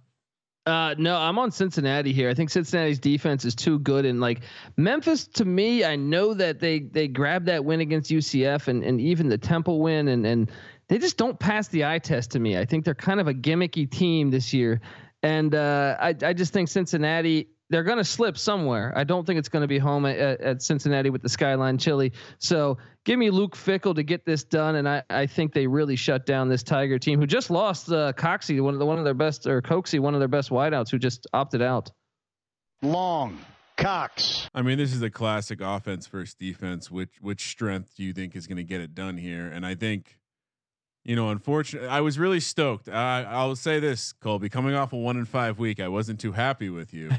Uh, 0.65 0.95
no, 0.97 1.15
I'm 1.15 1.38
on 1.38 1.51
Cincinnati 1.51 2.12
here. 2.12 2.27
I 2.27 2.33
think 2.33 2.50
Cincinnati's 2.50 2.97
defense 2.97 3.45
is 3.45 3.53
too 3.53 3.77
good, 3.79 4.03
and 4.03 4.19
like 4.19 4.41
Memphis, 4.77 5.27
to 5.27 5.45
me, 5.45 5.83
I 5.83 5.95
know 5.95 6.33
that 6.33 6.59
they 6.59 6.79
they 6.79 7.07
grabbed 7.07 7.45
that 7.45 7.63
win 7.63 7.81
against 7.81 8.09
UCF 8.09 8.67
and 8.67 8.83
and 8.83 9.00
even 9.00 9.29
the 9.29 9.38
Temple 9.38 9.79
win, 9.79 10.07
and 10.07 10.25
and 10.25 10.51
they 10.88 10.97
just 10.97 11.17
don't 11.17 11.39
pass 11.39 11.67
the 11.67 11.85
eye 11.85 12.00
test 12.00 12.31
to 12.31 12.39
me. 12.39 12.57
I 12.57 12.65
think 12.65 12.83
they're 12.83 12.95
kind 12.95 13.19
of 13.19 13.27
a 13.27 13.33
gimmicky 13.33 13.89
team 13.89 14.31
this 14.31 14.53
year, 14.53 14.81
and 15.21 15.53
uh, 15.53 15.97
I 16.00 16.15
I 16.24 16.33
just 16.33 16.51
think 16.51 16.69
Cincinnati 16.69 17.50
they're 17.69 17.84
going 17.84 17.98
to 17.98 18.03
slip 18.03 18.38
somewhere. 18.38 18.93
I 18.95 19.03
don't 19.03 19.25
think 19.25 19.39
it's 19.39 19.50
going 19.50 19.62
to 19.62 19.67
be 19.67 19.79
home 19.79 20.05
at, 20.05 20.17
at, 20.17 20.62
Cincinnati 20.62 21.10
with 21.10 21.22
the 21.22 21.29
skyline 21.29 21.77
chili. 21.77 22.13
So 22.38 22.77
give 23.05 23.17
me 23.17 23.29
Luke 23.29 23.55
Fickell 23.55 23.95
to 23.95 24.03
get 24.03 24.25
this 24.25 24.43
done, 24.43 24.75
and 24.75 24.88
I, 24.88 25.03
I 25.10 25.25
think 25.25 25.53
they 25.53 25.67
really 25.67 25.95
shut 25.95 26.25
down 26.25 26.50
this 26.50 26.63
Tiger 26.63 27.00
team 27.00 27.19
who 27.19 27.25
just 27.25 27.50
lost 27.50 27.91
uh, 27.91 28.13
Coxie, 28.13 28.62
one 28.62 28.74
of 28.74 28.79
the 28.79 28.86
one 28.86 29.00
of 29.00 29.05
their 29.05 29.13
best 29.13 29.48
or 29.48 29.62
Coxie, 29.62 30.00
one 30.00 30.13
of 30.13 30.19
their 30.19 30.27
best 30.27 30.50
wideouts, 30.50 30.91
who 30.91 31.00
just 31.00 31.27
opted 31.34 31.62
out. 31.62 31.91
Long. 32.81 33.39
Cox. 33.77 34.50
I 34.55 34.62
mean, 34.62 34.77
this 34.77 34.93
is 34.93 35.01
a 35.01 35.10
classic 35.10 35.60
offense 35.62 36.07
versus 36.07 36.34
defense. 36.34 36.89
Which 36.89 37.10
which 37.19 37.50
strength 37.50 37.93
do 37.95 38.03
you 38.03 38.13
think 38.13 38.34
is 38.36 38.48
going 38.48 38.57
to 38.57 38.63
get 38.63 38.79
it 38.79 38.95
done 38.95 39.17
here? 39.17 39.48
And 39.48 39.65
I 39.65 39.75
think 39.75 40.17
you 41.05 41.15
know, 41.15 41.29
unfortunately, 41.29 41.88
I 41.88 42.01
was 42.01 42.17
really 42.17 42.39
stoked. 42.39 42.89
Uh, 42.89 43.25
I'll 43.27 43.55
say 43.55 43.79
this, 43.79 44.12
Colby, 44.12 44.50
coming 44.50 44.74
off 44.74 44.91
a 44.91 44.97
one 44.97 45.17
in 45.17 45.25
five 45.25 45.59
week, 45.59 45.79
I 45.79 45.88
wasn't 45.88 46.19
too 46.19 46.31
happy 46.31 46.69
with 46.69 46.93
you. 46.93 47.12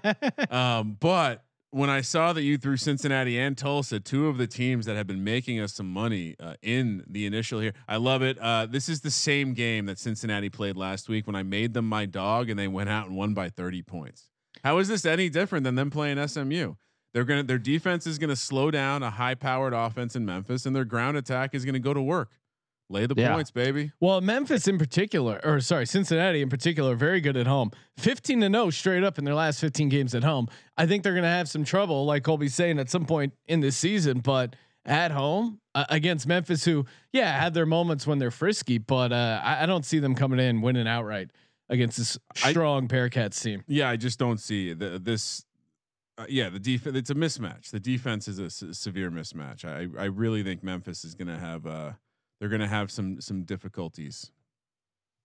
um, 0.50 0.96
but 0.98 1.44
when 1.70 1.88
I 1.88 2.00
saw 2.00 2.32
that 2.32 2.42
you 2.42 2.58
threw 2.58 2.76
Cincinnati 2.76 3.38
and 3.38 3.56
Tulsa, 3.56 4.00
two 4.00 4.26
of 4.26 4.38
the 4.38 4.48
teams 4.48 4.86
that 4.86 4.96
have 4.96 5.06
been 5.06 5.22
making 5.22 5.60
us 5.60 5.72
some 5.72 5.92
money 5.92 6.34
uh, 6.40 6.54
in 6.62 7.04
the 7.06 7.26
initial 7.26 7.60
here, 7.60 7.74
I 7.86 7.98
love 7.98 8.22
it. 8.22 8.38
Uh, 8.38 8.66
this 8.66 8.88
is 8.88 9.02
the 9.02 9.10
same 9.10 9.54
game 9.54 9.86
that 9.86 10.00
Cincinnati 10.00 10.48
played 10.48 10.76
last 10.76 11.08
week 11.08 11.28
when 11.28 11.36
I 11.36 11.44
made 11.44 11.74
them 11.74 11.88
my 11.88 12.06
dog 12.06 12.50
and 12.50 12.58
they 12.58 12.68
went 12.68 12.88
out 12.88 13.06
and 13.06 13.16
won 13.16 13.34
by 13.34 13.50
30 13.50 13.82
points. 13.82 14.30
How 14.64 14.78
is 14.78 14.88
this 14.88 15.04
any 15.04 15.28
different 15.28 15.62
than 15.62 15.76
them 15.76 15.90
playing 15.90 16.26
SMU? 16.26 16.74
They're 17.14 17.24
gonna 17.24 17.42
their 17.42 17.58
defense 17.58 18.06
is 18.06 18.18
gonna 18.18 18.36
slow 18.36 18.70
down 18.70 19.02
a 19.02 19.10
high 19.10 19.34
powered 19.34 19.72
offense 19.72 20.14
in 20.14 20.26
Memphis, 20.26 20.66
and 20.66 20.76
their 20.76 20.84
ground 20.84 21.16
attack 21.16 21.54
is 21.54 21.64
gonna 21.64 21.78
go 21.78 21.94
to 21.94 22.02
work. 22.02 22.30
Lay 22.90 23.04
the 23.04 23.14
yeah. 23.16 23.34
points, 23.34 23.50
baby. 23.50 23.92
Well, 24.00 24.20
Memphis 24.22 24.66
in 24.66 24.78
particular, 24.78 25.40
or 25.44 25.60
sorry, 25.60 25.86
Cincinnati 25.86 26.40
in 26.40 26.48
particular, 26.48 26.94
very 26.94 27.20
good 27.20 27.36
at 27.36 27.46
home. 27.46 27.70
15 27.98 28.40
to 28.40 28.46
0 28.46 28.70
straight 28.70 29.04
up 29.04 29.18
in 29.18 29.24
their 29.24 29.34
last 29.34 29.60
15 29.60 29.90
games 29.90 30.14
at 30.14 30.24
home. 30.24 30.48
I 30.76 30.86
think 30.86 31.02
they're 31.02 31.12
going 31.12 31.22
to 31.24 31.28
have 31.28 31.48
some 31.48 31.64
trouble, 31.64 32.06
like 32.06 32.22
Colby's 32.22 32.54
saying, 32.54 32.78
at 32.78 32.88
some 32.88 33.04
point 33.04 33.34
in 33.46 33.60
this 33.60 33.76
season. 33.76 34.20
But 34.20 34.56
at 34.86 35.10
home 35.10 35.60
uh, 35.74 35.84
against 35.90 36.26
Memphis, 36.26 36.64
who, 36.64 36.86
yeah, 37.12 37.38
had 37.38 37.52
their 37.52 37.66
moments 37.66 38.06
when 38.06 38.18
they're 38.18 38.30
frisky, 38.30 38.78
but 38.78 39.12
uh, 39.12 39.40
I, 39.44 39.64
I, 39.64 39.66
don't 39.66 39.84
see 39.84 39.98
them 39.98 40.14
coming 40.14 40.40
in 40.40 40.62
winning 40.62 40.88
outright 40.88 41.30
against 41.68 41.98
this 41.98 42.18
strong 42.34 42.84
I, 42.84 42.86
Bearcats 42.86 43.42
team. 43.42 43.64
Yeah, 43.68 43.90
I 43.90 43.96
just 43.96 44.18
don't 44.18 44.40
see 44.40 44.72
the, 44.72 44.98
this. 44.98 45.44
Uh, 46.16 46.24
yeah, 46.28 46.48
the 46.48 46.58
defense. 46.58 46.96
It's 46.96 47.10
a 47.10 47.14
mismatch. 47.14 47.70
The 47.70 47.78
defense 47.78 48.28
is 48.28 48.38
a 48.38 48.46
s- 48.46 48.64
severe 48.72 49.10
mismatch. 49.10 49.64
I 49.64 49.86
I 50.00 50.06
really 50.06 50.42
think 50.42 50.64
Memphis 50.64 51.04
is 51.04 51.14
going 51.14 51.28
to 51.28 51.38
have. 51.38 51.66
Uh, 51.66 51.92
they're 52.40 52.48
going 52.48 52.60
to 52.60 52.68
have 52.68 52.90
some 52.90 53.20
some 53.20 53.42
difficulties. 53.42 54.30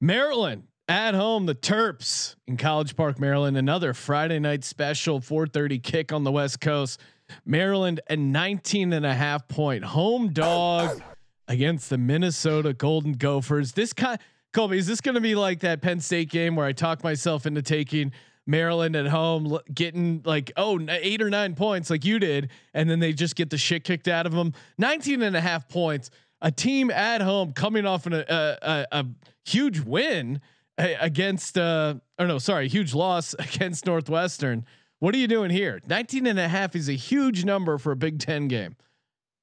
Maryland 0.01 0.63
at 0.87 1.15
home, 1.15 1.45
the 1.45 1.55
Terps 1.55 2.35
in 2.47 2.57
College 2.57 2.95
Park, 2.95 3.19
Maryland. 3.19 3.57
Another 3.57 3.93
Friday 3.93 4.39
night 4.39 4.63
special, 4.63 5.19
4:30 5.19 5.81
kick 5.81 6.11
on 6.11 6.23
the 6.23 6.31
West 6.31 6.59
Coast. 6.59 6.99
Maryland 7.45 8.01
a 8.09 8.15
19 8.15 8.93
and 8.93 9.05
a 9.05 9.13
half 9.13 9.47
point 9.47 9.83
home 9.83 10.33
dog 10.33 11.01
against 11.47 11.89
the 11.89 11.97
Minnesota 11.97 12.73
Golden 12.73 13.13
Gophers. 13.13 13.71
This 13.71 13.93
kind, 13.93 14.19
Colby, 14.51 14.77
is 14.77 14.87
this 14.87 15.01
going 15.01 15.15
to 15.15 15.21
be 15.21 15.35
like 15.35 15.61
that 15.61 15.81
Penn 15.81 15.99
State 15.99 16.29
game 16.29 16.55
where 16.55 16.65
I 16.65 16.73
talk 16.73 17.03
myself 17.03 17.45
into 17.45 17.61
taking 17.61 18.11
Maryland 18.45 18.95
at 18.95 19.07
home, 19.07 19.57
getting 19.73 20.21
like 20.25 20.51
oh 20.57 20.79
eight 20.89 21.21
or 21.21 21.29
nine 21.29 21.55
points 21.55 21.89
like 21.89 22.03
you 22.03 22.19
did, 22.19 22.49
and 22.73 22.89
then 22.89 22.99
they 22.99 23.13
just 23.13 23.35
get 23.35 23.49
the 23.49 23.57
shit 23.57 23.83
kicked 23.83 24.07
out 24.07 24.25
of 24.25 24.33
them. 24.33 24.53
19 24.77 25.21
and 25.21 25.35
a 25.35 25.41
half 25.41 25.69
points 25.69 26.09
a 26.43 26.51
team 26.51 26.91
at 26.91 27.21
home 27.21 27.53
coming 27.53 27.85
off 27.85 28.05
an, 28.05 28.13
a, 28.13 28.25
a, 28.29 28.87
a 28.91 29.05
huge 29.45 29.79
win 29.79 30.41
against 30.77 31.57
uh 31.57 31.95
or 32.19 32.27
no 32.27 32.37
sorry 32.37 32.67
huge 32.67 32.93
loss 32.93 33.33
against 33.39 33.85
northwestern. 33.85 34.65
What 34.99 35.15
are 35.15 35.17
you 35.17 35.27
doing 35.27 35.49
here? 35.49 35.81
19 35.87 36.27
and 36.27 36.39
a 36.39 36.47
half 36.47 36.75
is 36.75 36.87
a 36.89 36.93
huge 36.93 37.43
number 37.43 37.77
for 37.77 37.91
a 37.91 37.95
big 37.95 38.19
10 38.19 38.47
game. 38.47 38.75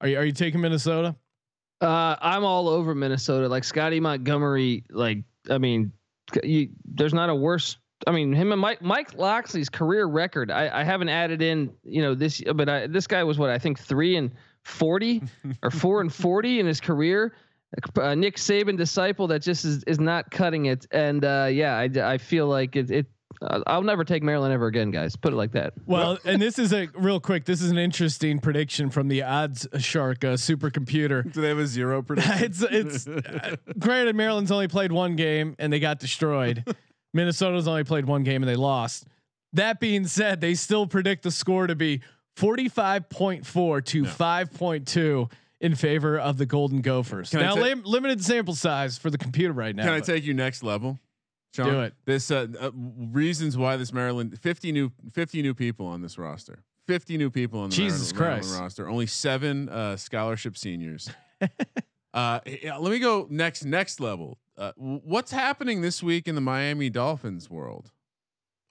Are 0.01 0.09
you 0.09 0.19
are 0.19 0.25
you 0.25 0.33
taking 0.33 0.61
minnesota? 0.61 1.17
Uh 1.81 2.17
i'm 2.21 2.45
all 2.45 2.69
over 2.69 2.95
minnesota. 2.95 3.49
Like 3.49 3.65
scottie 3.65 4.01
montgomery 4.01 4.85
like 4.91 5.19
i 5.49 5.59
mean 5.59 5.93
you, 6.45 6.69
there's 6.85 7.15
not 7.15 7.31
a 7.31 7.35
worse 7.35 7.77
I 8.07 8.13
mean, 8.13 8.33
him 8.33 8.51
and 8.51 8.61
Mike 8.61 8.81
Mike 8.81 9.19
Locksley's 9.19 9.69
career 9.69 10.07
record. 10.07 10.51
I, 10.51 10.81
I 10.81 10.85
haven't 10.85 11.11
added 11.11 11.43
in, 11.43 11.71
you 11.85 12.01
know, 12.01 12.15
this, 12.15 12.43
but 12.55 12.67
I, 12.67 12.87
this 12.87 13.07
guy 13.07 13.23
was 13.25 13.37
what 13.37 13.51
I 13.51 13.59
think 13.59 13.79
three 13.79 14.17
and 14.17 14.31
40 14.71 15.23
or 15.63 15.71
four 15.71 16.01
and 16.01 16.13
40 16.13 16.61
in 16.61 16.67
his 16.67 16.81
career. 16.81 17.35
Uh, 17.97 18.15
Nick 18.15 18.37
Saban 18.37 18.77
disciple 18.77 19.29
that 19.29 19.43
just 19.43 19.65
is, 19.65 19.85
is 19.85 20.01
not 20.01 20.31
cutting 20.31 20.67
it. 20.67 20.87
And 20.91 21.25
uh, 21.25 21.49
yeah, 21.51 21.77
I, 21.77 22.13
I 22.15 22.19
feel 22.19 22.47
like 22.47 22.75
it, 22.75 22.91
it 22.91 23.07
uh, 23.43 23.61
I'll 23.67 23.83
never 23.83 24.05
take 24.05 24.23
Maryland 24.23 24.53
ever 24.53 24.67
again, 24.67 24.91
guys. 24.91 25.17
Put 25.17 25.33
it 25.33 25.37
like 25.37 25.53
that. 25.53 25.73
Well, 25.87 26.19
and 26.25 26.43
this 26.43 26.59
is 26.59 26.73
a 26.73 26.89
real 26.95 27.21
quick. 27.21 27.45
This 27.45 27.63
is 27.63 27.71
an 27.71 27.79
interesting 27.79 28.39
prediction 28.39 28.91
from 28.91 29.09
the 29.09 29.23
Odds 29.23 29.67
Shark 29.79 30.25
uh, 30.25 30.35
supercomputer. 30.35 31.33
Do 31.33 31.41
they 31.41 31.49
have 31.49 31.59
a 31.59 31.67
zero 31.67 32.03
prediction? 32.07 32.45
it's 32.45 32.63
it's 32.63 33.07
uh, 33.07 33.57
granted 33.79 34.17
Maryland's 34.17 34.51
only 34.51 34.69
played 34.69 34.93
one 34.93 35.17
game 35.17 35.55
and 35.59 35.73
they 35.73 35.81
got 35.81 36.01
destroyed. 36.01 36.65
Minnesota's 37.15 37.67
only 37.67 37.85
played 37.85 38.05
one 38.05 38.25
game 38.25 38.43
and 38.43 38.49
they 38.49 38.57
lost. 38.57 39.07
That 39.53 39.81
being 39.81 40.07
said, 40.07 40.41
they 40.41 40.55
still 40.55 40.87
predict 40.87 41.23
the 41.23 41.31
score 41.31 41.67
to 41.67 41.75
be 41.75 42.03
45.4 42.37 43.85
to 43.85 44.05
5.2 44.05 45.31
in 45.61 45.75
favor 45.75 46.19
of 46.19 46.39
the 46.39 46.47
Golden 46.47 46.81
Gophers. 46.81 47.31
Can 47.31 47.41
now, 47.41 47.55
ta- 47.55 47.61
lim- 47.61 47.83
limited 47.85 48.25
sample 48.25 48.55
size 48.55 48.99
for 48.99 49.11
the 49.11 49.19
computer 49.19 49.53
right 49.53 49.75
now. 49.75 49.85
Can 49.85 49.93
I 49.93 50.01
take 50.01 50.25
you 50.25 50.35
next 50.35 50.63
level? 50.63 50.99
Sean, 51.55 51.67
do 51.67 51.81
it. 51.81 51.95
This 52.05 52.31
uh, 52.31 52.47
uh, 52.59 52.71
reasons 52.75 53.57
why 53.57 53.77
this 53.77 53.93
Maryland 53.93 54.39
50 54.41 54.73
new 54.73 54.93
50 55.13 55.43
new 55.43 55.55
people 55.55 55.87
on 55.87 56.01
this 56.01 56.17
roster. 56.17 56.63
50 56.87 57.19
new 57.19 57.31
people 57.31 57.61
on 57.61 57.71
the 57.71 57.77
Jesus 57.77 58.13
Maryland, 58.13 58.41
Christ. 58.41 58.49
Maryland 58.49 58.63
roster. 58.65 58.89
Only 58.89 59.07
seven 59.07 59.69
uh, 59.69 59.97
scholarship 59.97 60.57
seniors. 60.57 61.11
uh, 62.15 62.41
let 62.47 62.83
me 62.83 62.99
go 62.99 63.27
next 63.31 63.65
next 63.65 64.01
level. 64.01 64.39
Uh, 64.57 64.73
what's 64.77 65.33
happening 65.33 65.81
this 65.81 66.03
week 66.03 66.29
in 66.29 66.35
the 66.35 66.41
Miami 66.41 66.91
Dolphins 66.91 67.51
world? 67.51 67.91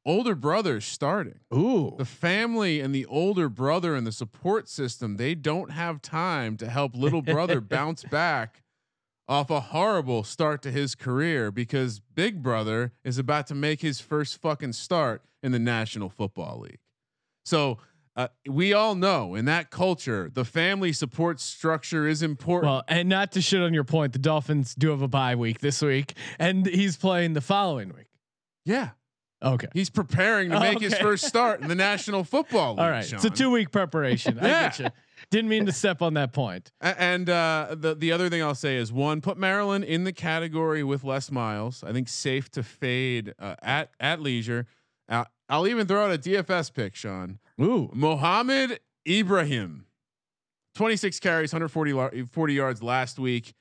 Older 0.09 0.33
brothers 0.33 0.85
starting. 0.85 1.39
Ooh. 1.53 1.93
The 1.97 2.05
family 2.05 2.79
and 2.79 2.95
the 2.95 3.05
older 3.05 3.47
brother 3.47 3.95
and 3.95 4.07
the 4.07 4.11
support 4.11 4.67
system, 4.67 5.17
they 5.17 5.35
don't 5.35 5.69
have 5.69 6.01
time 6.01 6.57
to 6.57 6.67
help 6.67 6.95
little 6.95 7.21
brother 7.21 7.61
bounce 7.77 8.03
back 8.03 8.63
off 9.27 9.51
a 9.51 9.59
horrible 9.59 10.23
start 10.23 10.63
to 10.63 10.71
his 10.71 10.95
career 10.95 11.51
because 11.51 11.99
big 11.99 12.41
brother 12.41 12.91
is 13.03 13.19
about 13.19 13.45
to 13.47 13.55
make 13.55 13.81
his 13.81 14.01
first 14.01 14.41
fucking 14.41 14.73
start 14.73 15.21
in 15.43 15.51
the 15.51 15.59
National 15.59 16.09
Football 16.09 16.61
League. 16.61 16.79
So, 17.45 17.77
uh, 18.15 18.27
we 18.49 18.73
all 18.73 18.95
know 18.95 19.35
in 19.35 19.45
that 19.45 19.69
culture, 19.69 20.29
the 20.33 20.43
family 20.43 20.91
support 20.91 21.39
structure 21.39 22.07
is 22.07 22.23
important. 22.23 22.69
Well, 22.69 22.83
and 22.87 23.07
not 23.07 23.31
to 23.33 23.41
shit 23.41 23.61
on 23.61 23.73
your 23.73 23.83
point, 23.83 24.11
the 24.13 24.19
Dolphins 24.19 24.73
do 24.73 24.89
have 24.89 25.03
a 25.03 25.07
bye 25.07 25.35
week 25.35 25.59
this 25.59 25.81
week, 25.81 26.15
and 26.39 26.65
he's 26.65 26.97
playing 26.97 27.33
the 27.33 27.41
following 27.41 27.89
week. 27.89 28.07
Yeah. 28.65 28.89
Okay. 29.41 29.67
He's 29.73 29.89
preparing 29.89 30.49
to 30.49 30.59
make 30.59 30.77
okay. 30.77 30.85
his 30.85 30.95
first 30.95 31.25
start 31.25 31.61
in 31.61 31.69
the 31.69 31.75
National 31.75 32.23
Football 32.23 32.71
League. 32.71 32.79
All 32.79 32.89
right. 32.89 33.05
Sean. 33.05 33.17
It's 33.17 33.25
a 33.25 33.29
two 33.29 33.49
week 33.49 33.71
preparation. 33.71 34.37
yeah. 34.41 34.43
I 34.43 34.49
get 34.49 34.79
you. 34.79 34.89
Didn't 35.31 35.49
mean 35.49 35.65
to 35.65 35.71
step 35.71 36.01
on 36.01 36.15
that 36.15 36.33
point. 36.33 36.71
And 36.81 37.29
uh, 37.29 37.75
the 37.77 37.95
the 37.95 38.11
other 38.11 38.29
thing 38.29 38.41
I'll 38.41 38.55
say 38.55 38.77
is 38.77 38.91
one, 38.91 39.21
put 39.21 39.37
Maryland 39.37 39.83
in 39.83 40.03
the 40.03 40.13
category 40.13 40.83
with 40.83 41.03
Les 41.03 41.31
Miles. 41.31 41.83
I 41.83 41.93
think 41.93 42.09
safe 42.09 42.49
to 42.51 42.63
fade 42.63 43.33
uh, 43.39 43.55
at 43.61 43.91
at 43.99 44.21
leisure. 44.21 44.65
Uh, 45.07 45.25
I'll 45.47 45.67
even 45.67 45.87
throw 45.87 46.05
out 46.05 46.13
a 46.13 46.17
DFS 46.17 46.73
pick, 46.73 46.95
Sean. 46.95 47.39
Ooh, 47.61 47.89
Mohamed 47.93 48.79
Ibrahim, 49.07 49.85
26 50.75 51.19
carries, 51.19 51.51
140 51.53 52.25
40 52.25 52.53
yards 52.53 52.83
last 52.83 53.19
week. 53.19 53.53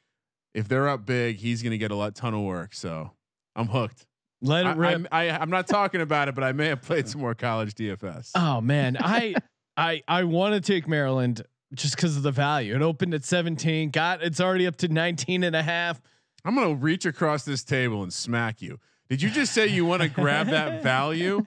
If 0.54 0.68
they're 0.68 0.88
up 0.88 1.06
big, 1.06 1.36
he's 1.36 1.62
going 1.62 1.72
to 1.72 1.78
get 1.78 1.90
a 1.90 1.94
lot 1.94 2.14
ton 2.14 2.34
of 2.34 2.42
work. 2.42 2.74
So 2.74 3.12
I'm 3.54 3.68
hooked. 3.68 4.06
Let 4.40 4.66
it 4.66 4.76
rip. 4.76 5.06
I, 5.10 5.28
I, 5.28 5.38
I'm 5.38 5.50
not 5.50 5.66
talking 5.66 6.00
about 6.00 6.28
it, 6.28 6.34
but 6.34 6.44
I 6.44 6.52
may 6.52 6.66
have 6.68 6.82
played 6.82 7.08
some 7.08 7.20
more 7.20 7.34
college 7.34 7.74
DFS. 7.74 8.30
Oh 8.34 8.60
man, 8.60 8.96
I 9.00 9.34
I 9.76 10.02
I 10.06 10.24
want 10.24 10.54
to 10.54 10.60
take 10.60 10.86
Maryland 10.86 11.42
just 11.74 11.96
because 11.96 12.16
of 12.16 12.22
the 12.22 12.30
value. 12.30 12.74
It 12.74 12.82
opened 12.82 13.14
at 13.14 13.24
17, 13.24 13.90
got 13.90 14.22
it's 14.22 14.40
already 14.40 14.66
up 14.66 14.76
to 14.76 14.88
19 14.88 15.42
and 15.42 15.54
a 15.54 15.62
half. 15.62 16.00
I'm 16.44 16.54
gonna 16.54 16.74
reach 16.74 17.04
across 17.04 17.44
this 17.44 17.64
table 17.64 18.02
and 18.02 18.12
smack 18.12 18.62
you. 18.62 18.78
Did 19.10 19.22
you 19.22 19.30
just 19.30 19.52
say 19.54 19.66
you 19.66 19.84
want 19.86 20.02
to 20.02 20.08
grab 20.20 20.48
that 20.48 20.82
value? 20.82 21.46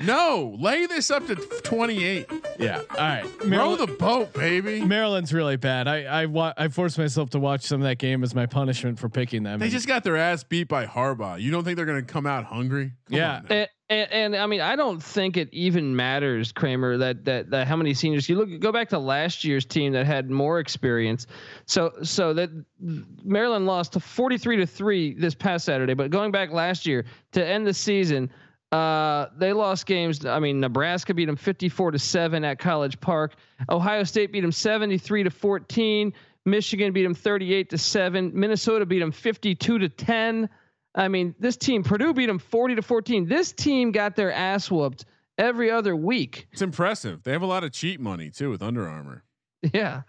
No, 0.00 0.56
lay 0.58 0.86
this 0.86 1.10
up 1.10 1.26
to 1.28 1.36
28. 1.36 2.26
Yeah. 2.58 2.78
All 2.90 2.96
right. 2.96 3.24
Row 3.44 3.76
the 3.76 3.86
boat, 3.86 4.32
baby. 4.32 4.84
Maryland's 4.84 5.32
really 5.32 5.56
bad. 5.56 5.86
I 5.86 6.04
I 6.04 6.26
wa- 6.26 6.54
I 6.56 6.68
forced 6.68 6.98
myself 6.98 7.30
to 7.30 7.38
watch 7.38 7.62
some 7.62 7.80
of 7.80 7.84
that 7.86 7.98
game 7.98 8.22
as 8.24 8.34
my 8.34 8.46
punishment 8.46 8.98
for 8.98 9.08
picking 9.08 9.42
them. 9.44 9.60
They 9.60 9.68
just 9.68 9.86
got 9.86 10.02
their 10.04 10.16
ass 10.16 10.42
beat 10.42 10.68
by 10.68 10.86
Harbaugh. 10.86 11.40
You 11.40 11.50
don't 11.52 11.62
think 11.64 11.76
they're 11.76 11.86
gonna 11.86 12.02
come 12.02 12.26
out 12.26 12.44
hungry? 12.44 12.92
Come 13.08 13.18
Yeah. 13.18 13.36
on 13.36 13.46
now. 13.48 13.66
And, 13.92 14.10
and, 14.12 14.36
I 14.36 14.46
mean, 14.46 14.62
I 14.62 14.74
don't 14.74 15.02
think 15.02 15.36
it 15.36 15.52
even 15.52 15.94
matters, 15.94 16.50
Kramer, 16.50 16.96
that, 16.96 17.26
that 17.26 17.50
that 17.50 17.66
how 17.66 17.76
many 17.76 17.92
seniors 17.92 18.26
you 18.26 18.36
look 18.36 18.58
go 18.58 18.72
back 18.72 18.88
to 18.90 18.98
last 18.98 19.44
year's 19.44 19.66
team 19.66 19.92
that 19.92 20.06
had 20.06 20.30
more 20.30 20.60
experience. 20.60 21.26
So 21.66 21.92
so 22.02 22.32
that 22.32 22.48
Maryland 22.80 23.66
lost 23.66 23.92
to 23.92 24.00
43 24.00 24.56
to 24.56 24.66
3 24.66 25.14
this 25.14 25.34
past 25.34 25.66
Saturday, 25.66 25.92
but 25.92 26.10
going 26.10 26.32
back 26.32 26.50
last 26.52 26.86
year 26.86 27.04
to 27.32 27.46
end 27.46 27.66
the 27.66 27.74
season, 27.74 28.30
uh, 28.72 29.26
they 29.36 29.52
lost 29.52 29.84
games. 29.84 30.24
I 30.24 30.38
mean, 30.38 30.58
Nebraska 30.58 31.12
beat 31.12 31.26
them 31.26 31.36
54 31.36 31.90
to 31.90 31.98
7 31.98 32.44
at 32.44 32.58
College 32.58 32.98
Park. 32.98 33.34
Ohio 33.68 34.04
State 34.04 34.32
beat 34.32 34.40
them 34.40 34.52
73 34.52 35.24
to 35.24 35.30
14. 35.30 36.14
Michigan 36.46 36.94
beat 36.94 37.02
them 37.02 37.14
38 37.14 37.68
to 37.68 37.76
7. 37.76 38.32
Minnesota 38.34 38.86
beat 38.86 39.00
them 39.00 39.12
52 39.12 39.78
to 39.78 39.88
10. 39.90 40.48
I 40.94 41.08
mean, 41.08 41.34
this 41.38 41.56
team, 41.56 41.82
Purdue 41.82 42.12
beat 42.12 42.26
them 42.26 42.38
40 42.38 42.76
to 42.76 42.82
14. 42.82 43.26
This 43.26 43.52
team 43.52 43.92
got 43.92 44.14
their 44.14 44.32
ass 44.32 44.70
whooped 44.70 45.04
every 45.38 45.70
other 45.70 45.96
week. 45.96 46.48
It's 46.52 46.62
impressive. 46.62 47.22
They 47.22 47.32
have 47.32 47.42
a 47.42 47.46
lot 47.46 47.64
of 47.64 47.72
cheat 47.72 48.00
money 48.00 48.30
too 48.30 48.50
with 48.50 48.62
Under 48.62 48.88
Armour. 48.88 49.24
Yeah. 49.72 50.02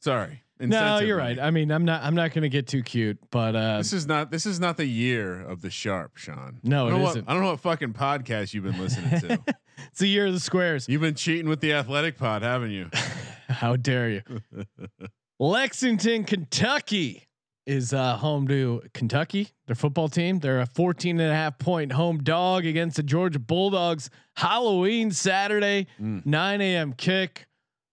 Sorry. 0.00 0.42
no, 0.60 0.98
you're 0.98 1.16
right. 1.16 1.38
I 1.38 1.50
mean, 1.50 1.70
I'm 1.70 1.84
not. 1.84 2.02
I'm 2.02 2.14
not 2.14 2.32
going 2.32 2.42
to 2.42 2.48
get 2.48 2.66
too 2.66 2.82
cute, 2.82 3.18
but 3.30 3.56
uh, 3.56 3.78
This 3.78 3.92
is 3.92 4.06
not. 4.06 4.30
This 4.30 4.46
is 4.46 4.60
not 4.60 4.76
the 4.76 4.86
year 4.86 5.40
of 5.40 5.62
the 5.62 5.70
sharp, 5.70 6.16
Sean. 6.16 6.60
No, 6.62 6.86
I 6.86 6.90
don't 6.90 7.00
it 7.00 7.02
know 7.02 7.10
isn't. 7.10 7.26
What, 7.26 7.30
I 7.30 7.34
don't 7.34 7.42
know 7.42 7.50
what 7.50 7.60
fucking 7.60 7.92
podcast 7.94 8.52
you've 8.52 8.64
been 8.64 8.78
listening 8.78 9.20
to. 9.20 9.40
it's 9.88 10.00
the 10.00 10.06
year 10.08 10.26
of 10.26 10.32
the 10.32 10.40
squares. 10.40 10.88
you've 10.88 11.00
been 11.00 11.14
cheating 11.14 11.48
with 11.48 11.60
the 11.60 11.72
athletic 11.72 12.18
pod, 12.18 12.42
haven't 12.42 12.70
you? 12.70 12.90
How 13.48 13.76
dare 13.76 14.10
you? 14.10 14.22
Lexington, 15.38 16.24
Kentucky 16.24 17.26
is 17.66 17.92
uh, 17.94 18.16
home 18.16 18.46
to 18.48 18.82
Kentucky, 18.92 19.48
their 19.66 19.76
football 19.76 20.08
team. 20.08 20.38
They're 20.40 20.60
a 20.60 20.66
14 20.66 21.18
and 21.20 21.30
a 21.30 21.34
half 21.34 21.58
point 21.58 21.92
home 21.92 22.18
dog 22.22 22.66
against 22.66 22.96
the 22.96 23.02
Georgia 23.02 23.38
Bulldogs. 23.38 24.10
Halloween 24.36 25.10
Saturday, 25.10 25.86
Mm. 26.00 26.24
9 26.26 26.60
a.m. 26.60 26.92
kick. 26.92 27.46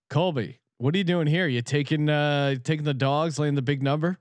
Colby, 0.10 0.60
what 0.78 0.94
are 0.94 0.98
you 0.98 1.04
doing 1.06 1.28
here? 1.28 1.48
You 1.48 1.62
taking 1.62 2.10
uh 2.10 2.56
taking 2.64 2.84
the 2.84 2.94
dogs, 2.94 3.40
laying 3.40 3.56
the 3.56 3.62
big 3.62 3.82
number? 3.82 4.18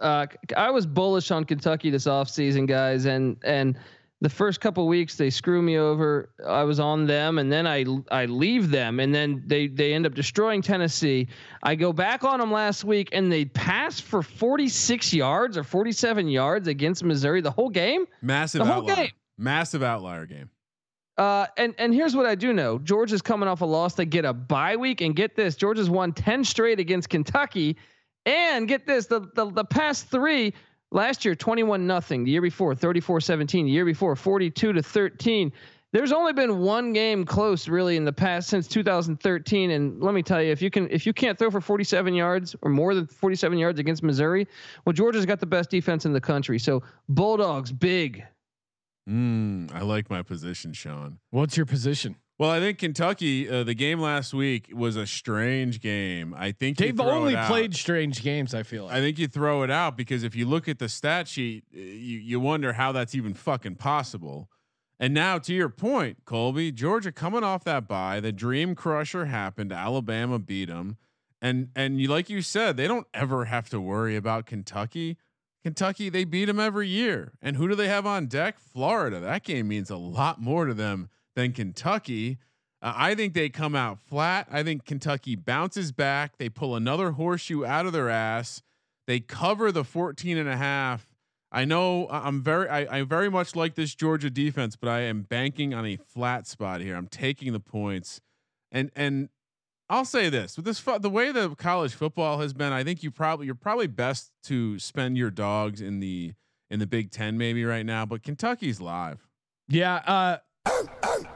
Uh, 0.00 0.26
I 0.56 0.70
was 0.70 0.86
bullish 0.86 1.30
on 1.30 1.44
Kentucky 1.44 1.90
this 1.90 2.04
offseason, 2.06 2.66
guys, 2.66 3.06
and 3.06 3.36
and 3.44 3.76
the 4.20 4.28
first 4.28 4.60
couple 4.60 4.86
weeks 4.88 5.14
they 5.16 5.30
screw 5.30 5.62
me 5.62 5.78
over. 5.78 6.30
I 6.46 6.64
was 6.64 6.80
on 6.80 7.06
them, 7.06 7.38
and 7.38 7.52
then 7.52 7.66
I 7.66 7.84
I 8.10 8.24
leave 8.26 8.70
them, 8.70 8.98
and 9.00 9.14
then 9.14 9.42
they 9.46 9.68
they 9.68 9.94
end 9.94 10.06
up 10.06 10.14
destroying 10.14 10.60
Tennessee. 10.62 11.28
I 11.62 11.74
go 11.76 11.92
back 11.92 12.24
on 12.24 12.40
them 12.40 12.50
last 12.50 12.84
week, 12.84 13.10
and 13.12 13.30
they 13.30 13.44
pass 13.44 14.00
for 14.00 14.22
46 14.22 15.14
yards 15.14 15.56
or 15.56 15.62
47 15.62 16.28
yards 16.28 16.66
against 16.66 17.04
Missouri 17.04 17.40
the 17.40 17.50
whole 17.50 17.70
game. 17.70 18.06
Massive 18.22 18.60
The 18.60 18.64
whole 18.64 18.82
outlier. 18.82 18.96
game. 18.96 19.12
Massive 19.38 19.82
outlier 19.84 20.26
game. 20.26 20.50
Uh, 21.16 21.46
and 21.56 21.74
and 21.78 21.92
here's 21.94 22.14
what 22.16 22.26
I 22.26 22.34
do 22.34 22.52
know: 22.52 22.78
Georgia's 22.78 23.22
coming 23.22 23.48
off 23.48 23.60
a 23.60 23.64
loss. 23.64 23.94
They 23.94 24.04
get 24.04 24.24
a 24.24 24.32
bye 24.32 24.76
week, 24.76 25.00
and 25.00 25.14
get 25.14 25.36
this: 25.36 25.54
Georgia's 25.56 25.90
won 25.90 26.12
10 26.12 26.44
straight 26.44 26.78
against 26.80 27.08
Kentucky, 27.08 27.76
and 28.26 28.66
get 28.68 28.86
this: 28.86 29.06
the 29.06 29.20
the, 29.34 29.50
the 29.50 29.64
past 29.64 30.08
three 30.08 30.54
last 30.90 31.24
year 31.24 31.34
21 31.34 31.86
nothing, 31.86 32.24
the 32.24 32.30
year 32.30 32.42
before 32.42 32.74
34-17, 32.74 33.50
the 33.50 33.70
year 33.70 33.84
before 33.84 34.16
42 34.16 34.72
to 34.72 34.82
13. 34.82 35.52
There's 35.90 36.12
only 36.12 36.34
been 36.34 36.58
one 36.58 36.92
game 36.92 37.24
close 37.24 37.66
really 37.66 37.96
in 37.96 38.04
the 38.04 38.12
past 38.12 38.50
since 38.50 38.68
2013, 38.68 39.70
and 39.70 40.02
let 40.02 40.12
me 40.12 40.22
tell 40.22 40.42
you, 40.42 40.52
if 40.52 40.60
you 40.60 40.68
can 40.68 40.86
if 40.90 41.06
you 41.06 41.14
can't 41.14 41.38
throw 41.38 41.50
for 41.50 41.62
47 41.62 42.12
yards 42.12 42.54
or 42.60 42.70
more 42.70 42.94
than 42.94 43.06
47 43.06 43.56
yards 43.56 43.80
against 43.80 44.02
Missouri, 44.02 44.46
well, 44.84 44.92
Georgia's 44.92 45.24
got 45.24 45.40
the 45.40 45.46
best 45.46 45.70
defense 45.70 46.04
in 46.04 46.12
the 46.12 46.20
country. 46.20 46.58
So 46.58 46.82
Bulldogs 47.08 47.72
big. 47.72 48.22
Mm, 49.08 49.74
I 49.74 49.80
like 49.80 50.10
my 50.10 50.22
position, 50.22 50.74
Sean. 50.74 51.20
What's 51.30 51.56
your 51.56 51.64
position? 51.64 52.16
Well, 52.38 52.50
I 52.50 52.60
think 52.60 52.78
Kentucky. 52.78 53.50
Uh, 53.50 53.64
the 53.64 53.74
game 53.74 53.98
last 53.98 54.32
week 54.32 54.70
was 54.72 54.94
a 54.94 55.08
strange 55.08 55.80
game. 55.80 56.32
I 56.38 56.52
think 56.52 56.78
They've 56.78 56.98
only 57.00 57.34
played 57.34 57.74
strange 57.74 58.22
games. 58.22 58.54
I 58.54 58.62
feel 58.62 58.84
like. 58.84 58.94
I 58.94 59.00
think 59.00 59.18
you 59.18 59.26
throw 59.26 59.64
it 59.64 59.70
out 59.70 59.96
because 59.96 60.22
if 60.22 60.36
you 60.36 60.46
look 60.46 60.68
at 60.68 60.78
the 60.78 60.88
stat 60.88 61.26
sheet, 61.26 61.64
uh, 61.74 61.80
you 61.80 62.18
you 62.18 62.38
wonder 62.38 62.74
how 62.74 62.92
that's 62.92 63.14
even 63.16 63.34
fucking 63.34 63.74
possible. 63.74 64.48
And 65.00 65.12
now 65.12 65.38
to 65.38 65.52
your 65.52 65.68
point, 65.68 66.24
Colby, 66.24 66.70
Georgia 66.70 67.10
coming 67.10 67.42
off 67.42 67.64
that 67.64 67.88
bye, 67.88 68.20
the 68.20 68.32
dream 68.32 68.76
crusher 68.76 69.26
happened. 69.26 69.72
Alabama 69.72 70.38
beat 70.38 70.68
them, 70.68 70.96
and 71.42 71.70
and 71.74 72.00
you 72.00 72.06
like 72.06 72.30
you 72.30 72.40
said, 72.40 72.76
they 72.76 72.86
don't 72.86 73.08
ever 73.12 73.46
have 73.46 73.68
to 73.70 73.80
worry 73.80 74.14
about 74.14 74.46
Kentucky. 74.46 75.18
Kentucky, 75.64 76.08
they 76.08 76.22
beat 76.22 76.44
them 76.44 76.60
every 76.60 76.86
year. 76.86 77.32
And 77.42 77.56
who 77.56 77.66
do 77.66 77.74
they 77.74 77.88
have 77.88 78.06
on 78.06 78.26
deck? 78.26 78.60
Florida. 78.60 79.18
That 79.18 79.42
game 79.42 79.66
means 79.66 79.90
a 79.90 79.96
lot 79.96 80.40
more 80.40 80.66
to 80.66 80.72
them 80.72 81.10
than 81.38 81.52
Kentucky. 81.52 82.36
Uh, 82.82 82.92
I 82.96 83.14
think 83.14 83.32
they 83.32 83.48
come 83.48 83.76
out 83.76 84.00
flat. 84.00 84.48
I 84.50 84.64
think 84.64 84.84
Kentucky 84.84 85.36
bounces 85.36 85.92
back. 85.92 86.36
They 86.36 86.48
pull 86.48 86.74
another 86.74 87.12
horseshoe 87.12 87.64
out 87.64 87.86
of 87.86 87.92
their 87.92 88.10
ass. 88.10 88.62
They 89.06 89.20
cover 89.20 89.70
the 89.70 89.84
14 89.84 90.36
and 90.36 90.48
a 90.48 90.56
half. 90.56 91.06
I 91.52 91.64
know 91.64 92.08
I'm 92.10 92.42
very, 92.42 92.68
I, 92.68 92.98
I 92.98 93.02
very 93.04 93.30
much 93.30 93.54
like 93.54 93.76
this 93.76 93.94
Georgia 93.94 94.30
defense, 94.30 94.74
but 94.76 94.88
I 94.88 95.02
am 95.02 95.22
banking 95.22 95.72
on 95.72 95.86
a 95.86 95.96
flat 95.96 96.46
spot 96.46 96.80
here. 96.80 96.96
I'm 96.96 97.06
taking 97.06 97.52
the 97.52 97.60
points 97.60 98.20
and, 98.72 98.90
and 98.96 99.28
I'll 99.88 100.04
say 100.04 100.28
this 100.28 100.56
with 100.56 100.66
this, 100.66 100.80
the 100.80 101.08
way 101.08 101.32
the 101.32 101.54
college 101.54 101.94
football 101.94 102.40
has 102.40 102.52
been, 102.52 102.72
I 102.72 102.84
think 102.84 103.02
you 103.02 103.10
probably, 103.10 103.46
you're 103.46 103.54
probably 103.54 103.86
best 103.86 104.32
to 104.44 104.78
spend 104.78 105.16
your 105.16 105.30
dogs 105.30 105.80
in 105.80 106.00
the, 106.00 106.34
in 106.68 106.80
the 106.80 106.86
Big 106.86 107.10
Ten 107.12 107.38
maybe 107.38 107.64
right 107.64 107.86
now, 107.86 108.04
but 108.04 108.22
Kentucky's 108.22 108.80
live. 108.80 109.26
yeah. 109.68 110.02
Uh, 110.04 110.38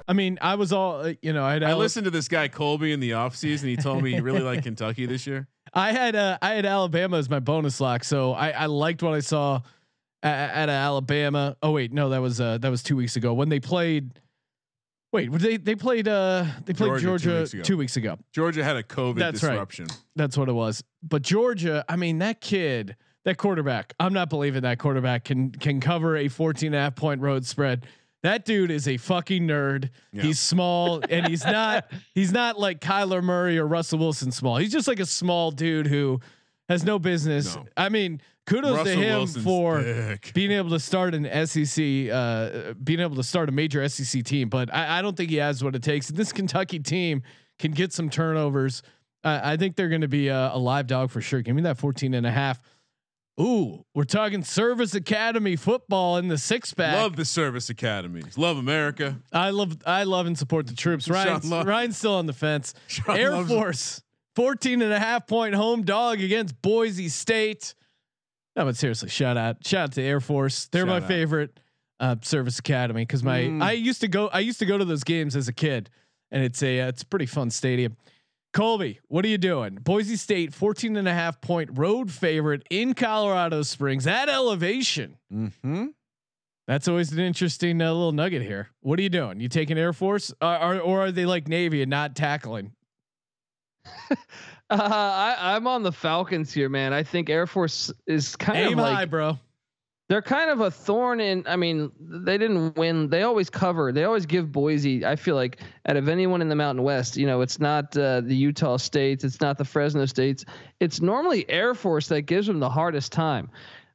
I 0.08 0.12
mean, 0.12 0.38
I 0.40 0.54
was 0.56 0.72
all 0.72 1.12
you 1.22 1.32
know. 1.32 1.44
I 1.44 1.54
had 1.54 1.62
I 1.62 1.74
listened 1.74 2.04
to 2.04 2.10
this 2.10 2.28
guy 2.28 2.48
Colby 2.48 2.92
in 2.92 3.00
the 3.00 3.10
offseason. 3.12 3.64
He 3.64 3.76
told 3.76 4.02
me 4.02 4.12
he 4.12 4.20
really 4.20 4.40
liked 4.40 4.64
Kentucky 4.64 5.06
this 5.06 5.26
year. 5.26 5.48
I 5.74 5.92
had 5.92 6.16
uh, 6.16 6.38
I 6.42 6.54
had 6.54 6.66
Alabama 6.66 7.18
as 7.18 7.30
my 7.30 7.40
bonus 7.40 7.80
lock, 7.80 8.04
so 8.04 8.32
I, 8.32 8.50
I 8.50 8.66
liked 8.66 9.02
what 9.02 9.14
I 9.14 9.20
saw 9.20 9.60
at, 10.22 10.50
at 10.50 10.68
Alabama. 10.68 11.56
Oh 11.62 11.70
wait, 11.70 11.92
no, 11.92 12.10
that 12.10 12.20
was 12.20 12.40
uh, 12.40 12.58
that 12.58 12.70
was 12.70 12.82
two 12.82 12.96
weeks 12.96 13.16
ago 13.16 13.32
when 13.32 13.48
they 13.48 13.60
played. 13.60 14.18
Wait, 15.12 15.30
they 15.30 15.58
they 15.58 15.74
played 15.74 16.08
uh 16.08 16.46
they 16.64 16.72
played 16.72 17.00
Georgia 17.00 17.18
two 17.18 17.38
weeks 17.38 17.52
ago. 17.52 17.62
two 17.62 17.76
weeks 17.76 17.96
ago. 17.96 18.18
Georgia 18.32 18.64
had 18.64 18.76
a 18.76 18.82
COVID 18.82 19.18
That's 19.18 19.42
right. 19.42 19.50
disruption. 19.50 19.86
That's 20.16 20.36
what 20.38 20.48
it 20.48 20.54
was. 20.54 20.82
But 21.02 21.22
Georgia, 21.22 21.84
I 21.86 21.96
mean, 21.96 22.18
that 22.18 22.40
kid, 22.40 22.96
that 23.24 23.36
quarterback, 23.36 23.92
I'm 24.00 24.14
not 24.14 24.30
believing 24.30 24.62
that 24.62 24.78
quarterback 24.78 25.24
can 25.24 25.50
can 25.52 25.80
cover 25.80 26.16
a 26.16 26.28
14 26.28 26.68
and 26.68 26.74
a 26.74 26.78
half 26.78 26.94
point 26.96 27.20
road 27.20 27.44
spread. 27.44 27.86
That 28.22 28.44
dude 28.44 28.70
is 28.70 28.87
a 28.87 28.96
fucking 28.96 29.46
nerd. 29.48 29.90
Yeah. 30.12 30.22
He's 30.22 30.38
small 30.38 31.02
and 31.08 31.26
he's 31.26 31.44
not 31.44 31.90
he's 32.14 32.32
not 32.32 32.58
like 32.58 32.80
Kyler 32.80 33.22
Murray 33.22 33.58
or 33.58 33.66
Russell 33.66 33.98
Wilson 33.98 34.30
small. 34.30 34.56
He's 34.56 34.72
just 34.72 34.87
like 34.87 35.00
a 35.00 35.06
small 35.06 35.50
dude 35.50 35.87
who 35.87 36.20
has 36.68 36.85
no 36.85 36.98
business. 36.98 37.56
No. 37.56 37.66
I 37.76 37.88
mean, 37.88 38.20
kudos 38.46 38.78
Russell 38.78 38.85
to 38.85 39.00
him 39.00 39.18
Wilson's 39.18 39.44
for 39.44 39.82
thick. 39.82 40.32
being 40.35 40.52
able 40.52 40.70
to 40.70 40.78
start 40.80 41.14
an 41.14 41.24
SEC, 41.46 42.11
uh, 42.11 42.74
being 42.82 43.00
able 43.00 43.16
to 43.16 43.24
start 43.24 43.48
a 43.48 43.52
major 43.52 43.87
SEC 43.88 44.22
team. 44.24 44.48
But 44.48 44.72
I, 44.72 44.98
I 44.98 45.02
don't 45.02 45.16
think 45.16 45.30
he 45.30 45.37
has 45.37 45.62
what 45.64 45.74
it 45.74 45.82
takes. 45.82 46.08
And 46.08 46.16
this 46.16 46.32
Kentucky 46.32 46.78
team 46.78 47.22
can 47.58 47.72
get 47.72 47.92
some 47.92 48.08
turnovers. 48.08 48.82
Uh, 49.24 49.40
I 49.42 49.56
think 49.56 49.76
they're 49.76 49.88
going 49.88 50.00
to 50.00 50.08
be 50.08 50.28
a, 50.28 50.52
a 50.52 50.58
live 50.58 50.87
dog 50.87 51.11
for 51.11 51.20
sure. 51.20 51.42
Give 51.42 51.54
me 51.54 51.62
that 51.62 51.78
14 51.78 52.14
and 52.14 52.26
a 52.26 52.30
half. 52.30 52.61
Ooh, 53.42 53.85
we're 53.94 54.05
talking 54.05 54.44
Service 54.44 54.94
Academy 54.94 55.57
football 55.57 56.16
in 56.18 56.28
the 56.28 56.38
six 56.38 56.72
pack. 56.72 56.94
Love 56.94 57.16
the 57.16 57.24
service 57.24 57.68
academies. 57.70 58.38
Love 58.38 58.57
America. 58.57 59.18
I 59.33 59.50
love, 59.50 59.76
I 59.85 60.05
love 60.05 60.26
and 60.26 60.38
support 60.38 60.66
the 60.68 60.74
troops. 60.74 61.09
Ryan's, 61.09 61.50
love- 61.50 61.66
Ryan's 61.66 61.98
still 61.98 62.14
on 62.14 62.26
the 62.26 62.33
fence. 62.33 62.72
Sean 62.87 63.16
Air 63.18 63.44
Force 63.44 64.00
14 64.37 64.81
and 64.81 64.92
a 64.92 64.98
half 64.98 65.26
point 65.26 65.55
home 65.55 65.83
dog 65.83 66.20
against 66.20 66.61
Boise 66.62 67.09
State. 67.09 67.74
No, 68.55 68.64
but 68.66 68.76
seriously, 68.76 69.09
shout 69.09 69.37
out, 69.37 69.66
shout 69.66 69.85
out 69.85 69.92
to 69.92 70.02
Air 70.02 70.20
Force. 70.20 70.66
They're 70.66 70.87
my 70.87 70.98
out. 70.98 71.09
favorite 71.09 71.59
uh, 71.98 72.16
service 72.22 72.59
academy 72.59 73.02
because 73.02 73.22
my 73.24 73.40
Mm. 73.40 73.62
I 73.62 73.72
used 73.72 74.02
to 74.02 74.09
go 74.09 74.28
I 74.28 74.40
used 74.40 74.59
to 74.61 74.66
go 74.66 74.78
to 74.78 74.85
those 74.85 75.05
games 75.05 75.35
as 75.37 75.48
a 75.48 75.52
kid, 75.52 75.88
and 76.31 76.44
it's 76.44 76.62
a 76.62 76.81
uh, 76.83 76.88
it's 76.88 77.02
a 77.02 77.07
pretty 77.07 77.26
fun 77.26 77.50
stadium. 77.50 77.96
Colby, 78.52 79.00
what 79.08 79.24
are 79.24 79.28
you 79.28 79.38
doing? 79.38 79.76
Boise 79.76 80.16
State 80.16 80.52
14 80.52 80.96
and 80.96 81.08
a 81.08 81.14
half 81.14 81.40
point 81.40 81.70
road 81.72 82.10
favorite 82.10 82.66
in 82.70 82.94
Colorado 82.94 83.62
Springs 83.62 84.06
at 84.06 84.28
elevation. 84.28 85.16
Mm-hmm. 85.32 85.86
That's 86.68 86.86
always 86.86 87.12
an 87.12 87.18
interesting 87.18 87.80
uh, 87.80 87.92
little 87.92 88.12
nugget 88.12 88.42
here. 88.42 88.68
What 88.80 88.98
are 88.98 89.02
you 89.02 89.08
doing? 89.08 89.40
You 89.40 89.48
taking 89.48 89.78
Air 89.78 89.92
Force, 89.92 90.32
uh, 90.40 90.58
or, 90.60 90.80
or 90.80 91.00
are 91.00 91.12
they 91.12 91.26
like 91.26 91.48
Navy 91.48 91.82
and 91.82 91.90
not 91.90 92.14
tackling? 92.14 92.72
Uh, 94.70 95.34
I, 95.38 95.54
I'm 95.54 95.66
on 95.66 95.82
the 95.82 95.92
Falcons 95.92 96.50
here, 96.50 96.70
man. 96.70 96.94
I 96.94 97.02
think 97.02 97.28
Air 97.28 97.46
Force 97.46 97.92
is 98.06 98.36
kind 98.36 98.56
Aim 98.58 98.78
of 98.78 98.84
like 98.84 98.94
high, 98.94 99.04
bro. 99.04 99.38
They're 100.12 100.20
kind 100.20 100.51
of 100.51 100.61
a 100.61 100.70
thorn 100.70 101.20
in. 101.20 101.42
I 101.46 101.57
mean, 101.57 101.90
they 101.98 102.37
didn't 102.37 102.77
win. 102.77 103.09
They 103.09 103.22
always 103.22 103.48
cover. 103.48 103.92
They 103.92 104.05
always 104.05 104.27
give 104.27 104.53
Boise. 104.53 105.07
I 105.07 105.16
feel 105.16 105.37
like 105.37 105.61
out 105.88 105.96
of 105.96 106.07
anyone 106.07 106.42
in 106.42 106.51
the 106.51 106.55
Mountain 106.55 106.85
West, 106.85 107.16
you 107.16 107.27
know, 107.27 107.40
it's 107.40 107.59
not 107.59 107.96
uh, 107.96 108.20
the 108.20 108.37
Utah 108.37 108.77
states. 108.77 109.25
It's 109.25 109.40
not 109.40 109.57
the 109.57 109.64
Fresno 109.64 110.05
states. 110.05 110.44
It's 110.81 111.01
normally 111.01 111.48
Air 111.48 111.72
Force 111.72 112.09
that 112.09 112.22
gives 112.22 112.46
them 112.46 112.61
the 112.61 112.68
hardest 112.68 113.11
time. 113.11 113.48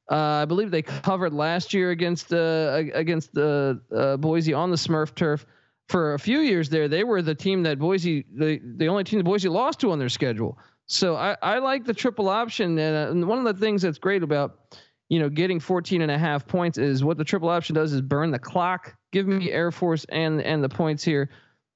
Uh, 0.09 0.41
I 0.41 0.45
believe 0.45 0.71
they 0.71 0.81
covered 0.81 1.33
last 1.33 1.71
year 1.71 1.91
against 1.91 2.33
uh, 2.33 2.81
against 2.95 3.35
the 3.35 3.79
uh, 3.95 4.17
Boise 4.17 4.55
on 4.55 4.71
the 4.71 4.77
Smurf 4.77 5.13
turf. 5.13 5.45
For 5.87 6.15
a 6.15 6.19
few 6.19 6.39
years 6.39 6.67
there, 6.67 6.87
they 6.87 7.03
were 7.03 7.21
the 7.21 7.35
team 7.35 7.61
that 7.61 7.77
Boise, 7.77 8.25
the 8.33 8.59
the 8.77 8.87
only 8.87 9.03
team 9.03 9.19
that 9.19 9.25
Boise 9.25 9.49
lost 9.49 9.81
to 9.81 9.91
on 9.91 9.99
their 9.99 10.09
schedule. 10.09 10.57
So 10.87 11.15
I, 11.15 11.37
I 11.43 11.59
like 11.59 11.85
the 11.85 11.93
triple 11.93 12.27
option, 12.27 12.79
and, 12.79 12.95
uh, 12.95 13.11
and 13.11 13.27
one 13.27 13.37
of 13.37 13.43
the 13.43 13.53
things 13.53 13.83
that's 13.83 13.99
great 13.99 14.23
about 14.23 14.77
you 15.09 15.19
know 15.19 15.29
getting 15.29 15.59
14 15.59 16.01
and 16.01 16.11
a 16.11 16.17
half 16.17 16.45
points 16.47 16.77
is 16.77 17.03
what 17.03 17.17
the 17.17 17.23
triple 17.23 17.49
option 17.49 17.75
does 17.75 17.93
is 17.93 18.01
burn 18.01 18.31
the 18.31 18.39
clock. 18.39 18.95
Give 19.11 19.27
me 19.27 19.51
Air 19.51 19.71
Force 19.71 20.05
and 20.09 20.41
and 20.41 20.63
the 20.63 20.69
points 20.69 21.03
here. 21.03 21.29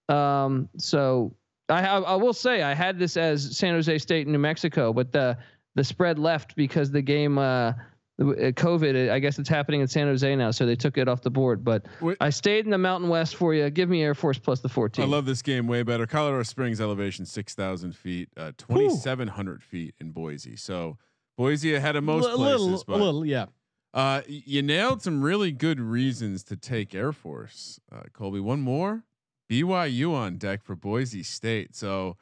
Um, 0.09 0.69
so 0.77 1.35
I 1.69 1.81
I, 1.81 1.99
I 1.99 2.15
will 2.15 2.33
say 2.33 2.61
I 2.61 2.73
had 2.73 2.99
this 2.99 3.17
as 3.17 3.57
San 3.57 3.73
Jose 3.73 3.97
State 3.99 4.27
and 4.27 4.33
New 4.33 4.39
Mexico, 4.39 4.93
but 4.93 5.11
the 5.11 5.37
the 5.75 5.83
spread 5.83 6.19
left 6.19 6.55
because 6.55 6.91
the 6.91 7.01
game. 7.01 7.37
Uh, 7.37 7.73
COVID, 8.19 9.09
I 9.09 9.17
guess 9.17 9.39
it's 9.39 9.49
happening 9.49 9.81
in 9.81 9.87
San 9.87 10.05
Jose 10.05 10.35
now, 10.35 10.51
so 10.51 10.65
they 10.65 10.75
took 10.75 10.99
it 10.99 11.07
off 11.07 11.21
the 11.21 11.31
board. 11.31 11.63
But 11.63 11.87
Wait. 12.01 12.17
I 12.21 12.29
stayed 12.29 12.65
in 12.65 12.71
the 12.71 12.77
Mountain 12.77 13.09
West 13.09 13.35
for 13.35 13.55
you. 13.55 13.67
Give 13.71 13.89
me 13.89 14.03
Air 14.03 14.13
Force 14.13 14.37
plus 14.37 14.59
the 14.59 14.69
14. 14.69 15.03
I 15.03 15.07
love 15.07 15.25
this 15.25 15.41
game 15.41 15.65
way 15.65 15.81
better. 15.81 16.05
Colorado 16.05 16.43
Springs 16.43 16.79
elevation 16.79 17.25
six 17.25 17.55
thousand 17.55 17.95
feet, 17.95 18.29
uh, 18.37 18.51
twenty 18.57 18.89
seven 18.89 19.27
hundred 19.27 19.63
feet 19.63 19.95
in 19.99 20.11
Boise. 20.11 20.55
So 20.55 20.97
Boise 21.41 21.73
ahead 21.73 21.95
of 21.95 22.03
most 22.03 22.29
Li- 22.29 22.35
places, 22.35 22.61
little, 22.61 22.83
but 22.87 22.99
little, 22.99 23.25
yeah. 23.25 23.45
uh, 23.93 24.21
you 24.27 24.61
nailed 24.61 25.01
some 25.01 25.21
really 25.23 25.51
good 25.51 25.79
reasons 25.79 26.43
to 26.43 26.55
take 26.55 26.93
Air 26.93 27.11
Force. 27.11 27.79
Uh, 27.91 28.03
Colby, 28.13 28.39
one 28.39 28.61
more 28.61 29.03
BYU 29.49 30.13
on 30.13 30.37
deck 30.37 30.63
for 30.63 30.75
Boise 30.75 31.23
State. 31.23 31.75
So. 31.75 32.17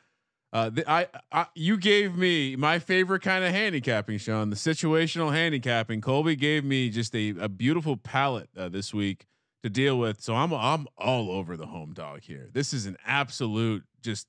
Uh, 0.52 0.68
the, 0.68 0.90
I, 0.90 1.06
I, 1.32 1.46
you 1.54 1.78
gave 1.78 2.16
me 2.16 2.56
my 2.56 2.80
favorite 2.80 3.22
kind 3.22 3.44
of 3.44 3.52
handicapping, 3.52 4.18
Sean. 4.18 4.50
The 4.50 4.56
situational 4.56 5.32
handicapping. 5.32 6.02
Colby 6.02 6.36
gave 6.36 6.66
me 6.66 6.90
just 6.90 7.14
a, 7.16 7.36
a 7.40 7.48
beautiful 7.48 7.98
palette 7.98 8.50
uh, 8.58 8.68
this 8.68 8.92
week 8.92 9.28
to 9.62 9.70
deal 9.70 10.00
with. 10.00 10.22
So 10.22 10.34
I'm 10.34 10.52
I'm 10.52 10.88
all 10.98 11.30
over 11.30 11.56
the 11.56 11.68
home 11.68 11.94
dog 11.94 12.22
here. 12.22 12.50
This 12.52 12.74
is 12.74 12.88
an 12.88 12.98
absolute 13.06 13.84
just. 14.02 14.26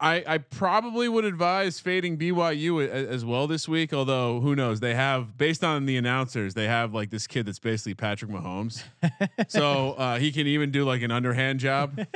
I 0.00 0.22
I 0.26 0.38
probably 0.38 1.08
would 1.08 1.24
advise 1.24 1.80
fading 1.80 2.18
BYU 2.18 2.80
a- 2.86 2.90
as 2.90 3.24
well 3.24 3.46
this 3.46 3.68
week. 3.68 3.92
Although 3.92 4.40
who 4.40 4.54
knows? 4.54 4.80
They 4.80 4.94
have 4.94 5.36
based 5.38 5.64
on 5.64 5.86
the 5.86 5.96
announcers, 5.96 6.54
they 6.54 6.66
have 6.66 6.92
like 6.92 7.10
this 7.10 7.26
kid 7.26 7.46
that's 7.46 7.58
basically 7.58 7.94
Patrick 7.94 8.30
Mahomes. 8.30 8.82
so 9.48 9.92
uh, 9.92 10.18
he 10.18 10.32
can 10.32 10.46
even 10.46 10.70
do 10.70 10.84
like 10.84 11.02
an 11.02 11.10
underhand 11.10 11.60
job. 11.60 11.98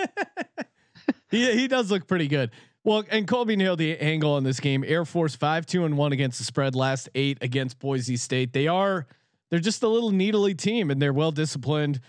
He 1.30 1.52
he 1.52 1.66
does 1.68 1.90
look 1.90 2.06
pretty 2.06 2.28
good. 2.28 2.50
Well, 2.84 3.02
and 3.10 3.26
Colby 3.26 3.56
nailed 3.56 3.78
the 3.80 3.98
angle 3.98 4.34
on 4.34 4.44
this 4.44 4.60
game. 4.60 4.84
Air 4.87 5.04
Force 5.04 5.34
five 5.34 5.66
two 5.66 5.84
and 5.84 5.96
one 5.96 6.12
against 6.12 6.38
the 6.38 6.44
spread. 6.44 6.74
Last 6.76 7.08
eight 7.14 7.38
against 7.40 7.80
Boise 7.80 8.16
State. 8.16 8.52
They 8.52 8.68
are 8.68 9.06
they're 9.50 9.58
just 9.58 9.82
a 9.82 9.88
little 9.88 10.10
needly 10.12 10.54
team, 10.54 10.90
and 10.90 11.02
they're 11.02 11.12
well 11.12 11.32
disciplined. 11.32 12.00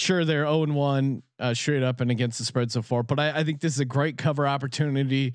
Sure, 0.00 0.24
they're 0.24 0.44
zero 0.44 0.62
and 0.62 0.74
one 0.74 1.22
uh, 1.38 1.52
straight 1.52 1.82
up 1.82 2.00
and 2.00 2.10
against 2.10 2.38
the 2.38 2.44
spread 2.46 2.72
so 2.72 2.80
far, 2.80 3.02
but 3.02 3.18
I, 3.20 3.40
I 3.40 3.44
think 3.44 3.60
this 3.60 3.74
is 3.74 3.80
a 3.80 3.84
great 3.84 4.16
cover 4.16 4.48
opportunity 4.48 5.34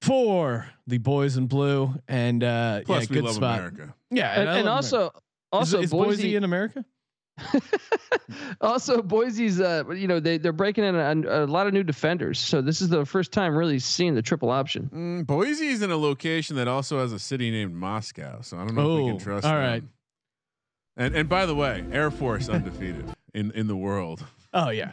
for 0.00 0.66
the 0.86 0.96
boys 0.96 1.36
in 1.36 1.46
blue. 1.46 1.92
And 2.08 2.42
uh, 2.42 2.80
Plus, 2.86 3.02
yeah, 3.04 3.08
we 3.10 3.14
good 3.16 3.24
love 3.24 3.34
spot. 3.34 3.58
America. 3.58 3.94
Yeah, 4.10 4.40
and, 4.40 4.48
I 4.48 4.58
and 4.60 4.68
also, 4.68 4.96
America. 4.98 5.20
also 5.52 5.78
is, 5.80 5.84
is 5.84 5.90
Boise, 5.90 6.06
Boise 6.22 6.36
in 6.36 6.44
America? 6.44 6.84
also 8.60 9.02
Boise's, 9.02 9.60
uh, 9.60 9.84
you 9.90 10.06
know, 10.08 10.20
they 10.20 10.38
they're 10.38 10.52
breaking 10.52 10.84
in 10.84 10.94
a, 10.96 11.44
a 11.44 11.46
lot 11.46 11.66
of 11.66 11.72
new 11.72 11.82
defenders. 11.82 12.38
So 12.38 12.60
this 12.62 12.80
is 12.80 12.88
the 12.88 13.04
first 13.04 13.32
time 13.32 13.54
really 13.54 13.78
seeing 13.78 14.14
the 14.14 14.22
triple 14.22 14.50
option. 14.50 14.90
Mm, 14.92 15.26
Boise 15.26 15.68
is 15.68 15.82
in 15.82 15.90
a 15.90 15.96
location 15.96 16.56
that 16.56 16.68
also 16.68 16.98
has 17.00 17.12
a 17.12 17.18
city 17.18 17.50
named 17.50 17.74
Moscow, 17.74 18.40
so 18.42 18.56
I 18.58 18.60
don't 18.64 18.74
know 18.74 18.82
if 18.82 18.86
we 18.96 19.02
Oh, 19.02 19.06
can 19.16 19.18
trust. 19.18 19.46
all 19.46 19.52
them. 19.52 19.60
right. 19.60 19.82
And 20.96 21.14
and 21.14 21.28
by 21.28 21.46
the 21.46 21.54
way, 21.54 21.84
Air 21.92 22.10
Force 22.10 22.48
undefeated 22.48 23.04
in 23.34 23.50
in 23.52 23.66
the 23.66 23.76
world. 23.76 24.24
Oh 24.52 24.70
yeah, 24.70 24.92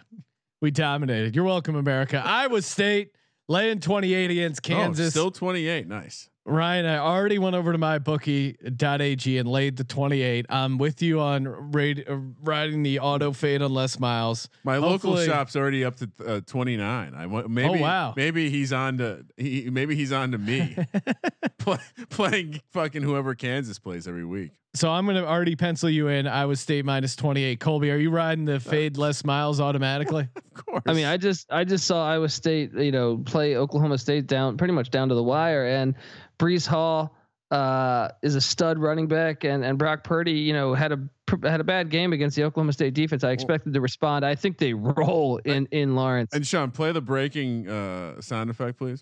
we 0.61 0.71
dominated. 0.71 1.35
You're 1.35 1.45
welcome, 1.45 1.75
America. 1.75 2.21
Iowa 2.25 2.61
State 2.61 3.11
laying 3.47 3.79
28 3.79 4.31
against 4.31 4.61
Kansas. 4.63 5.07
Oh, 5.07 5.09
still 5.09 5.31
28. 5.31 5.87
Nice. 5.87 6.29
Ryan, 6.45 6.85
I 6.87 6.97
already 6.97 7.37
went 7.37 7.55
over 7.55 7.71
to 7.73 7.77
mybookie.ag 7.77 9.37
and 9.37 9.47
laid 9.49 9.77
the 9.77 9.83
28. 9.83 10.45
I'm 10.49 10.77
with 10.79 11.01
you 11.01 11.19
on 11.19 11.71
raid, 11.71 12.05
uh, 12.09 12.17
riding 12.41 12.81
the 12.81 12.99
auto 12.99 13.33
fade 13.33 13.61
on 13.61 13.71
Les 13.73 13.99
Miles. 13.99 14.49
My 14.63 14.77
local 14.77 15.17
shop's 15.17 15.55
already 15.55 15.83
up 15.85 15.97
to 15.97 16.09
uh, 16.25 16.41
29. 16.47 17.13
I 17.13 17.25
want 17.27 17.49
maybe 17.49 17.79
Oh, 17.79 17.81
wow. 17.81 18.13
maybe 18.15 18.49
he's 18.49 18.73
on 18.73 18.97
to 18.97 19.25
he 19.37 19.69
maybe 19.69 19.95
he's 19.95 20.11
on 20.11 20.31
to 20.31 20.37
me 20.37 20.75
Play, 21.59 21.77
playing 22.09 22.61
fucking 22.71 23.03
whoever 23.03 23.35
Kansas 23.35 23.77
plays 23.77 24.07
every 24.07 24.25
week. 24.25 24.51
So 24.75 24.89
I'm 24.89 25.05
gonna 25.07 25.25
already 25.25 25.55
pencil 25.55 25.89
you 25.89 26.09
in. 26.09 26.27
Iowa 26.27 26.55
State 26.55 26.85
minus 26.85 27.15
28. 27.15 27.59
Colby, 27.59 27.89
are 27.91 27.97
you 27.97 28.11
riding 28.11 28.45
the 28.45 28.59
fade 28.59 28.97
Les 28.97 29.25
Miles 29.25 29.59
automatically? 29.59 30.27
Of 30.59 30.65
course. 30.65 30.83
I 30.87 30.93
mean, 30.93 31.05
I 31.05 31.15
just 31.15 31.49
I 31.49 31.63
just 31.63 31.87
saw 31.87 32.05
Iowa 32.05 32.27
State, 32.27 32.73
you 32.73 32.91
know, 32.91 33.17
play 33.25 33.55
Oklahoma 33.55 33.97
State 33.97 34.27
down 34.27 34.57
pretty 34.57 34.73
much 34.73 34.89
down 34.91 35.07
to 35.07 35.15
the 35.15 35.23
wire, 35.23 35.65
and 35.65 35.95
Breece 36.37 36.67
Hall 36.67 37.15
uh, 37.49 38.09
is 38.21 38.35
a 38.35 38.41
stud 38.41 38.77
running 38.77 39.07
back, 39.07 39.45
and 39.45 39.63
and 39.63 39.77
Brock 39.77 40.03
Purdy, 40.03 40.33
you 40.33 40.51
know, 40.51 40.73
had 40.73 40.91
a 40.91 40.99
had 41.47 41.61
a 41.61 41.63
bad 41.63 41.89
game 41.89 42.11
against 42.11 42.35
the 42.35 42.43
Oklahoma 42.43 42.73
State 42.73 42.93
defense. 42.93 43.23
I 43.23 43.31
expected 43.31 43.73
to 43.73 43.79
respond. 43.79 44.25
I 44.25 44.35
think 44.35 44.57
they 44.57 44.73
roll 44.73 45.37
in 45.45 45.65
in 45.71 45.95
Lawrence. 45.95 46.33
and 46.33 46.45
Sean, 46.45 46.71
play 46.71 46.91
the 46.91 47.01
breaking 47.01 47.69
uh, 47.69 48.19
sound 48.19 48.49
effect, 48.49 48.77
please. 48.77 49.01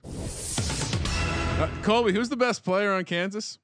Uh, 1.60 1.68
Colby, 1.82 2.14
who's 2.14 2.30
the 2.30 2.38
best 2.38 2.64
player 2.64 2.94
on 2.94 3.04
Kansas? 3.04 3.58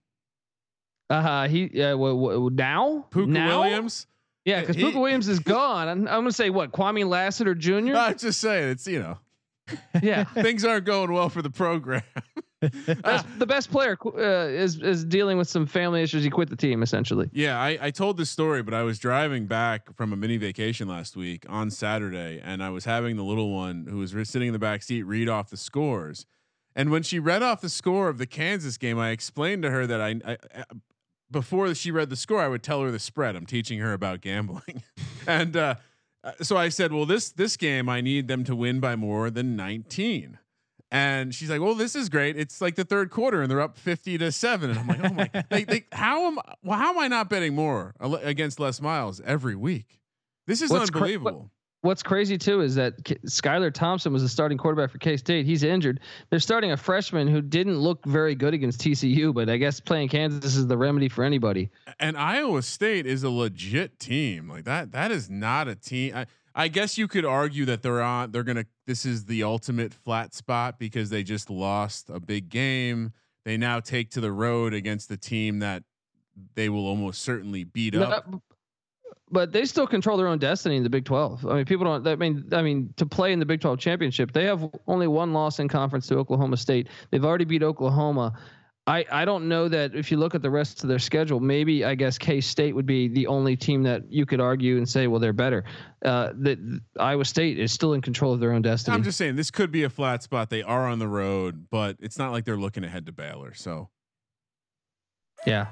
Uh, 1.13 1.47
he 1.47 1.65
uh, 1.81 1.91
w- 1.91 2.13
w- 2.21 2.49
now 2.53 3.05
Pooka 3.11 3.27
now? 3.27 3.61
Williams. 3.61 4.07
Yeah, 4.45 4.59
because 4.59 4.75
Pooka 4.75 4.99
Williams 4.99 5.27
is 5.27 5.39
gone. 5.39 5.87
I'm, 5.87 5.99
I'm 6.07 6.21
gonna 6.21 6.31
say 6.31 6.49
what 6.49 6.71
Kwamie 6.71 7.07
Lassiter 7.07 7.55
Jr. 7.55 7.95
I'm 7.95 8.17
just 8.17 8.41
saying, 8.41 8.69
it's 8.69 8.85
you 8.87 8.99
know 8.99 9.17
yeah, 10.01 10.25
things 10.25 10.65
aren't 10.65 10.85
going 10.85 11.11
well 11.11 11.29
for 11.29 11.41
the 11.41 11.49
program. 11.49 12.01
best, 13.01 13.25
the 13.39 13.45
best 13.45 13.71
player 13.71 13.97
uh, 14.05 14.47
is 14.47 14.81
is 14.81 15.03
dealing 15.05 15.37
with 15.37 15.47
some 15.47 15.65
family 15.65 16.01
issues. 16.01 16.23
He 16.23 16.29
quit 16.29 16.49
the 16.49 16.55
team 16.55 16.83
essentially. 16.83 17.29
Yeah, 17.33 17.57
I, 17.59 17.77
I 17.81 17.91
told 17.91 18.17
this 18.17 18.29
story, 18.29 18.61
but 18.63 18.73
I 18.73 18.83
was 18.83 18.99
driving 18.99 19.45
back 19.47 19.95
from 19.95 20.11
a 20.13 20.15
mini 20.15 20.37
vacation 20.37 20.87
last 20.87 21.15
week 21.15 21.45
on 21.47 21.69
Saturday, 21.71 22.41
and 22.43 22.63
I 22.63 22.69
was 22.69 22.85
having 22.85 23.15
the 23.15 23.23
little 23.23 23.53
one 23.53 23.87
who 23.89 23.97
was 23.97 24.11
sitting 24.29 24.47
in 24.47 24.53
the 24.53 24.59
back 24.59 24.83
seat 24.83 25.03
read 25.03 25.29
off 25.29 25.49
the 25.49 25.57
scores. 25.57 26.25
And 26.75 26.89
when 26.89 27.03
she 27.03 27.19
read 27.19 27.43
off 27.43 27.61
the 27.61 27.69
score 27.69 28.09
of 28.09 28.17
the 28.17 28.25
Kansas 28.25 28.77
game, 28.77 28.97
I 28.97 29.11
explained 29.11 29.61
to 29.63 29.69
her 29.69 29.85
that 29.85 30.01
I, 30.01 30.15
I 30.25 30.37
I- 30.55 30.63
before 31.33 31.73
she 31.75 31.91
read 31.91 32.09
the 32.09 32.15
score, 32.15 32.39
I 32.39 32.47
would 32.47 32.63
tell 32.63 32.81
her 32.81 32.91
the 32.91 32.99
spread. 32.99 33.35
I'm 33.35 33.45
teaching 33.45 33.79
her 33.79 33.91
about 33.91 34.21
gambling, 34.21 34.83
and 35.27 35.57
uh, 35.57 35.75
uh, 36.23 36.31
so 36.41 36.55
I 36.55 36.69
said, 36.69 36.93
"Well, 36.93 37.05
this 37.05 37.31
this 37.31 37.57
game, 37.57 37.89
I 37.89 37.99
need 37.99 38.29
them 38.29 38.45
to 38.45 38.55
win 38.55 38.79
by 38.79 38.95
more 38.95 39.29
than 39.29 39.57
19." 39.57 40.39
And 40.89 41.33
she's 41.35 41.49
like, 41.49 41.59
"Well, 41.59 41.75
this 41.75 41.95
is 41.95 42.07
great. 42.07 42.37
It's 42.37 42.61
like 42.61 42.75
the 42.75 42.85
third 42.85 43.09
quarter, 43.09 43.41
and 43.41 43.51
they're 43.51 43.59
up 43.59 43.77
fifty 43.77 44.17
to 44.19 44.31
seven. 44.31 44.69
And 44.69 44.79
I'm 44.79 44.87
like, 44.87 45.03
"Oh 45.03 45.13
my! 45.13 45.29
like, 45.51 45.69
like, 45.69 45.87
how 45.91 46.27
am 46.27 46.39
well, 46.63 46.77
how 46.77 46.91
am 46.91 46.99
I 46.99 47.09
not 47.09 47.29
betting 47.29 47.55
more 47.55 47.95
against 47.99 48.59
Les 48.59 48.79
Miles 48.79 49.19
every 49.25 49.55
week? 49.55 49.99
This 50.47 50.61
is 50.61 50.69
What's 50.69 50.89
cra- 50.89 51.01
unbelievable." 51.01 51.49
What's 51.83 52.01
crazy 52.01 52.37
too 52.37 52.61
is 52.61 52.75
that 52.75 53.03
K- 53.03 53.17
Skylar 53.25 53.71
Thompson 53.73 54.13
was 54.13 54.21
the 54.23 54.29
starting 54.29 54.57
quarterback 54.57 54.89
for 54.89 54.99
K 54.99 55.17
State. 55.17 55.45
He's 55.45 55.63
injured. 55.63 55.99
They're 56.29 56.39
starting 56.39 56.71
a 56.71 56.77
freshman 56.77 57.27
who 57.27 57.41
didn't 57.41 57.77
look 57.77 58.05
very 58.05 58.35
good 58.35 58.53
against 58.53 58.79
TCU, 58.79 59.33
but 59.33 59.49
I 59.49 59.57
guess 59.57 59.81
playing 59.81 60.07
Kansas 60.07 60.55
is 60.55 60.65
the 60.65 60.77
remedy 60.77 61.09
for 61.09 61.25
anybody. 61.25 61.69
and 61.99 62.15
Iowa 62.17 62.61
State 62.61 63.05
is 63.05 63.23
a 63.23 63.29
legit 63.29 63.99
team. 63.99 64.47
Like 64.49 64.63
that, 64.63 64.93
that 64.93 65.11
is 65.11 65.29
not 65.29 65.67
a 65.67 65.75
team. 65.75 66.15
I, 66.15 66.25
I 66.55 66.69
guess 66.69 66.97
you 66.97 67.09
could 67.09 67.25
argue 67.25 67.65
that 67.65 67.81
they're 67.81 68.01
on. 68.01 68.31
They're 68.31 68.43
gonna. 68.43 68.65
This 68.87 69.05
is 69.05 69.25
the 69.25 69.43
ultimate 69.43 69.93
flat 69.93 70.33
spot 70.33 70.79
because 70.79 71.09
they 71.09 71.21
just 71.23 71.49
lost 71.49 72.09
a 72.09 72.21
big 72.21 72.47
game. 72.47 73.11
They 73.43 73.57
now 73.57 73.81
take 73.81 74.09
to 74.11 74.21
the 74.21 74.31
road 74.31 74.73
against 74.73 75.09
the 75.09 75.17
team 75.17 75.59
that 75.59 75.83
they 76.55 76.69
will 76.69 76.87
almost 76.87 77.21
certainly 77.23 77.65
beat 77.65 77.93
up. 77.93 78.25
But 79.33 79.51
they 79.51 79.65
still 79.65 79.87
control 79.87 80.15
their 80.15 80.27
own 80.27 80.37
destiny 80.37 80.77
in 80.77 80.83
the 80.83 80.89
Big 80.89 81.05
12. 81.05 81.45
I 81.47 81.55
mean, 81.55 81.65
people 81.65 81.85
don't. 81.85 82.07
I 82.07 82.15
mean, 82.15 82.47
I 82.51 82.61
mean, 82.61 82.93
to 82.97 83.05
play 83.05 83.33
in 83.33 83.39
the 83.39 83.45
Big 83.45 83.61
12 83.61 83.79
championship, 83.79 84.31
they 84.31 84.45
have 84.45 84.69
only 84.87 85.07
one 85.07 85.33
loss 85.33 85.59
in 85.59 85.67
conference 85.67 86.07
to 86.07 86.17
Oklahoma 86.17 86.55
State. 86.55 86.87
They've 87.09 87.25
already 87.25 87.45
beat 87.45 87.63
Oklahoma. 87.63 88.33
I, 88.85 89.05
I 89.11 89.25
don't 89.25 89.47
know 89.47 89.69
that 89.69 89.95
if 89.95 90.11
you 90.11 90.17
look 90.17 90.35
at 90.35 90.41
the 90.41 90.49
rest 90.49 90.83
of 90.83 90.89
their 90.89 90.99
schedule, 90.99 91.39
maybe 91.39 91.83
I 91.83 91.95
guess 91.95 92.17
K 92.17 92.41
State 92.41 92.75
would 92.75 92.85
be 92.85 93.07
the 93.07 93.25
only 93.27 93.55
team 93.55 93.81
that 93.83 94.11
you 94.11 94.25
could 94.25 94.41
argue 94.41 94.77
and 94.77 94.87
say, 94.87 95.07
well, 95.07 95.19
they're 95.19 95.33
better. 95.33 95.63
Uh, 96.05 96.33
that 96.41 96.81
Iowa 96.99 97.25
State 97.25 97.59
is 97.59 97.71
still 97.71 97.93
in 97.93 98.01
control 98.01 98.33
of 98.33 98.39
their 98.39 98.51
own 98.51 98.61
destiny. 98.61 98.93
I'm 98.93 99.03
just 99.03 99.17
saying 99.17 99.35
this 99.35 99.51
could 99.51 99.71
be 99.71 99.83
a 99.83 99.89
flat 99.89 100.21
spot. 100.21 100.49
They 100.49 100.61
are 100.61 100.87
on 100.87 100.99
the 100.99 101.07
road, 101.07 101.67
but 101.71 101.97
it's 102.01 102.19
not 102.19 102.33
like 102.33 102.45
they're 102.45 102.57
looking 102.57 102.83
ahead 102.83 103.07
to 103.07 103.11
Baylor. 103.11 103.53
So 103.55 103.89
yeah. 105.47 105.67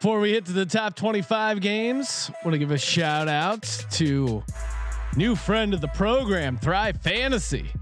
Before 0.00 0.20
we 0.20 0.30
hit 0.30 0.46
to 0.46 0.52
the 0.52 0.64
top 0.64 0.94
25 0.94 1.60
games, 1.60 2.30
want 2.44 2.52
to 2.52 2.58
give 2.58 2.70
a 2.70 2.78
shout 2.78 3.26
out 3.26 3.62
to 3.92 4.44
new 5.16 5.34
friend 5.34 5.74
of 5.74 5.80
the 5.80 5.88
program, 5.88 6.56
Thrive 6.56 7.00
Fantasy. 7.02 7.72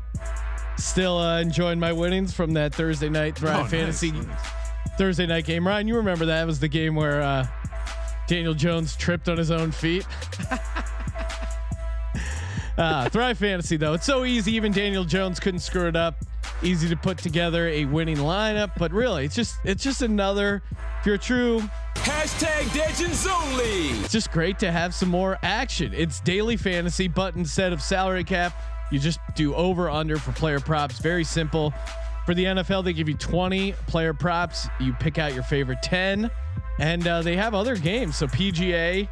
Still 0.78 1.18
uh, 1.18 1.40
enjoying 1.42 1.78
my 1.78 1.92
winnings 1.92 2.32
from 2.32 2.54
that 2.54 2.74
Thursday 2.74 3.10
night 3.10 3.36
Thrive 3.36 3.66
Oh, 3.66 3.68
Fantasy 3.68 4.12
nice, 4.12 4.26
nice. 4.26 4.40
Thursday 4.96 5.26
night 5.26 5.44
game. 5.44 5.66
Ryan, 5.66 5.88
you 5.88 5.96
remember 5.96 6.24
that 6.24 6.42
It 6.42 6.46
was 6.46 6.58
the 6.58 6.68
game 6.68 6.94
where 6.94 7.20
uh, 7.20 7.46
Daniel 8.26 8.54
Jones 8.54 8.96
tripped 8.96 9.28
on 9.28 9.36
his 9.36 9.50
own 9.50 9.70
feet. 9.70 10.06
uh, 12.78 13.10
Thrive 13.10 13.36
Fantasy 13.36 13.76
though, 13.76 13.92
it's 13.92 14.06
so 14.06 14.24
easy. 14.24 14.52
Even 14.52 14.72
Daniel 14.72 15.04
Jones 15.04 15.38
couldn't 15.38 15.60
screw 15.60 15.86
it 15.86 15.96
up. 15.96 16.14
Easy 16.62 16.88
to 16.88 16.96
put 16.96 17.18
together 17.18 17.68
a 17.68 17.84
winning 17.84 18.16
lineup, 18.16 18.70
but 18.78 18.90
really, 18.90 19.26
it's 19.26 19.34
just 19.34 19.56
it's 19.64 19.82
just 19.84 20.00
another. 20.00 20.62
If 21.00 21.06
you're 21.06 21.16
a 21.16 21.18
true 21.18 21.62
Hashtag 22.04 22.74
Legends 22.76 23.26
only. 23.26 23.90
it's 24.00 24.12
just 24.12 24.30
great 24.30 24.58
to 24.60 24.70
have 24.70 24.94
some 24.94 25.08
more 25.08 25.38
action. 25.42 25.92
It's 25.94 26.20
daily 26.20 26.56
fantasy, 26.56 27.08
but 27.08 27.34
instead 27.36 27.72
of 27.72 27.82
salary 27.82 28.24
cap, 28.24 28.52
you 28.90 28.98
just 28.98 29.18
do 29.34 29.54
over 29.54 29.90
under 29.90 30.18
for 30.18 30.32
player 30.32 30.60
props. 30.60 30.98
Very 30.98 31.24
simple. 31.24 31.72
For 32.24 32.34
the 32.34 32.44
NFL, 32.44 32.84
they 32.84 32.92
give 32.92 33.08
you 33.08 33.16
20 33.16 33.72
player 33.86 34.14
props. 34.14 34.68
You 34.80 34.92
pick 34.94 35.18
out 35.18 35.34
your 35.34 35.42
favorite 35.44 35.82
10, 35.82 36.30
and 36.78 37.06
uh, 37.06 37.22
they 37.22 37.36
have 37.36 37.54
other 37.54 37.76
games. 37.76 38.16
So 38.16 38.26
PGA, 38.26 39.08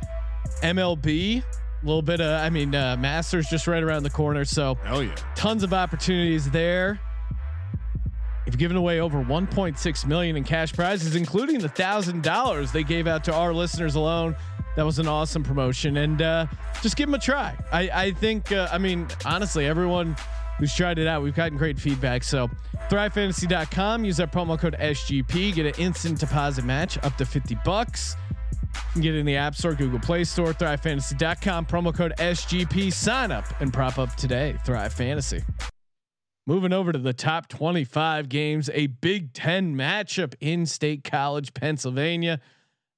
MLB, 0.62 1.42
a 1.42 1.86
little 1.86 2.02
bit 2.02 2.20
of, 2.20 2.40
I 2.40 2.50
mean, 2.50 2.74
uh, 2.74 2.96
Masters 2.96 3.46
just 3.48 3.66
right 3.66 3.82
around 3.82 4.02
the 4.04 4.10
corner. 4.10 4.44
So 4.44 4.76
hell 4.84 5.02
yeah. 5.02 5.14
tons 5.34 5.62
of 5.62 5.72
opportunities 5.72 6.50
there. 6.50 7.00
You've 8.46 8.58
given 8.58 8.76
away 8.76 9.00
over 9.00 9.22
1.6 9.22 10.06
million 10.06 10.36
in 10.36 10.44
cash 10.44 10.72
prizes, 10.72 11.16
including 11.16 11.60
the 11.60 11.68
thousand 11.68 12.22
dollars 12.22 12.72
they 12.72 12.82
gave 12.82 13.06
out 13.06 13.24
to 13.24 13.34
our 13.34 13.54
listeners 13.54 13.94
alone. 13.94 14.36
That 14.76 14.84
was 14.84 14.98
an 14.98 15.06
awesome 15.06 15.44
promotion, 15.44 15.96
and 15.98 16.20
uh, 16.20 16.46
just 16.82 16.96
give 16.96 17.06
them 17.06 17.14
a 17.14 17.18
try. 17.18 17.56
I, 17.72 17.90
I 17.90 18.10
think, 18.10 18.50
uh, 18.50 18.68
I 18.72 18.78
mean, 18.78 19.06
honestly, 19.24 19.66
everyone 19.66 20.16
who's 20.58 20.74
tried 20.74 20.98
it 20.98 21.06
out, 21.06 21.22
we've 21.22 21.34
gotten 21.34 21.56
great 21.56 21.78
feedback. 21.78 22.24
So, 22.24 22.50
thrivefantasy.com, 22.90 24.04
use 24.04 24.16
that 24.16 24.32
promo 24.32 24.58
code 24.58 24.76
SGP, 24.78 25.54
get 25.54 25.66
an 25.66 25.74
instant 25.82 26.18
deposit 26.18 26.64
match 26.64 26.98
up 27.04 27.16
to 27.16 27.24
50 27.24 27.56
bucks. 27.64 28.16
Get 28.96 29.14
it 29.14 29.18
in 29.18 29.26
the 29.26 29.36
App 29.36 29.54
Store, 29.54 29.74
Google 29.74 30.00
Play 30.00 30.24
Store, 30.24 30.52
thrivefantasy.com, 30.52 31.66
promo 31.66 31.94
code 31.94 32.12
SGP. 32.18 32.92
Sign 32.92 33.30
up 33.30 33.44
and 33.60 33.72
prop 33.72 33.98
up 33.98 34.14
today. 34.16 34.56
Thrive 34.64 34.92
Fantasy. 34.92 35.42
Moving 36.46 36.72
over 36.74 36.92
to 36.92 36.98
the 36.98 37.14
top 37.14 37.48
25 37.48 38.28
games, 38.28 38.68
a 38.74 38.88
Big 38.88 39.32
Ten 39.32 39.74
matchup 39.74 40.34
in 40.40 40.66
State 40.66 41.02
College, 41.02 41.54
Pennsylvania. 41.54 42.40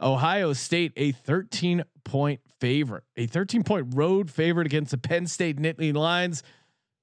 Ohio 0.01 0.53
State, 0.53 0.93
a 0.97 1.13
13 1.13 1.85
point 2.05 2.41
favorite, 2.61 3.05
a 3.17 3.27
13 3.27 3.63
point 3.63 3.95
road 3.95 4.31
favorite 4.31 4.67
against 4.67 4.91
the 4.91 4.99
Penn 4.99 5.27
State 5.27 5.59
Nittany 5.59 5.95
Lions, 5.95 6.43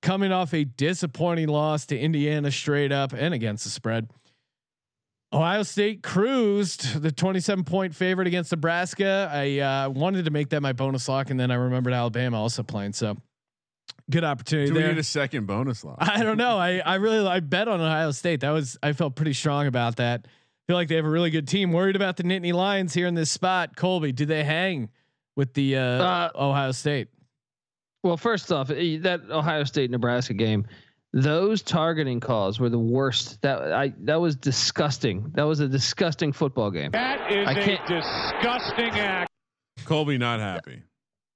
coming 0.02 0.32
off 0.32 0.54
a 0.54 0.64
disappointing 0.64 1.48
loss 1.48 1.86
to 1.88 1.98
Indiana 1.98 2.52
straight 2.52 2.92
up 2.92 3.14
and 3.14 3.34
against 3.34 3.64
the 3.64 3.70
spread. 3.70 4.10
Ohio 5.32 5.64
State 5.64 6.04
cruised 6.04 7.02
the 7.02 7.12
27 7.12 7.64
point 7.64 7.96
favorite 7.96 8.28
against 8.28 8.52
Nebraska. 8.52 9.30
I 9.34 9.60
uh, 9.60 9.90
wanted 9.90 10.26
to 10.26 10.32
make 10.32 10.50
that 10.50 10.62
my 10.62 10.74
bonus 10.74 11.10
lock, 11.10 11.32
and 11.32 11.40
then 11.40 11.50
I 11.50 11.56
remembered 11.56 11.94
Alabama 11.94 12.40
also 12.40 12.62
playing. 12.62 12.94
So 12.94 13.18
good 14.10 14.24
opportunity 14.24 14.68
Do 14.70 14.74
we 14.76 14.80
there. 14.82 14.90
need 14.92 14.98
a 15.00 15.04
second 15.04 15.46
bonus 15.48 15.84
lock? 15.84 15.98
I 16.00 16.24
don't 16.24 16.38
know. 16.38 16.58
I 16.58 16.80
I 16.80 16.96
really 16.96 17.26
I 17.28 17.40
bet 17.40 17.68
on 17.68 17.80
Ohio 17.82 18.12
State. 18.12 18.42
That 18.42 18.52
was 18.52 18.78
I 18.84 18.94
felt 18.94 19.16
pretty 19.16 19.34
strong 19.34 19.68
about 19.68 19.96
that. 19.98 20.28
Feel 20.68 20.76
like 20.78 20.88
they 20.88 20.96
have 20.96 21.06
a 21.06 21.10
really 21.10 21.30
good 21.30 21.48
team. 21.48 21.72
Worried 21.74 21.96
about 21.96 22.16
the 22.18 22.24
Nittany 22.24 22.54
Lions 22.54 22.94
here 22.94 23.08
in 23.08 23.16
this 23.16 23.30
spot. 23.32 23.76
Colby, 23.76 24.12
do 24.14 24.26
they 24.26 24.44
hang 24.44 24.90
with 25.36 25.54
the 25.54 25.78
uh, 25.78 25.82
Uh, 25.82 26.30
Ohio 26.36 26.72
State? 26.72 27.10
Well, 28.04 28.18
first 28.18 28.52
off, 28.52 28.70
eh, 28.70 28.98
that 29.02 29.22
Ohio 29.30 29.64
State 29.66 29.90
Nebraska 29.92 30.34
game, 30.34 30.66
those 31.14 31.62
targeting 31.62 32.20
calls 32.20 32.60
were 32.60 32.70
the 32.70 32.80
worst. 32.80 33.42
That 33.42 33.72
I 33.74 33.94
that 34.02 34.20
was 34.22 34.36
disgusting. 34.36 35.32
That 35.36 35.44
was 35.44 35.60
a 35.60 35.68
disgusting 35.68 36.32
football 36.34 36.72
game. 36.72 36.92
That 36.92 37.32
is 37.32 37.48
I 37.48 37.52
a 37.52 37.64
can't- 37.64 37.88
disgusting 37.88 38.90
act. 39.00 39.30
Colby 39.86 40.18
not 40.18 40.40
happy. 40.40 40.82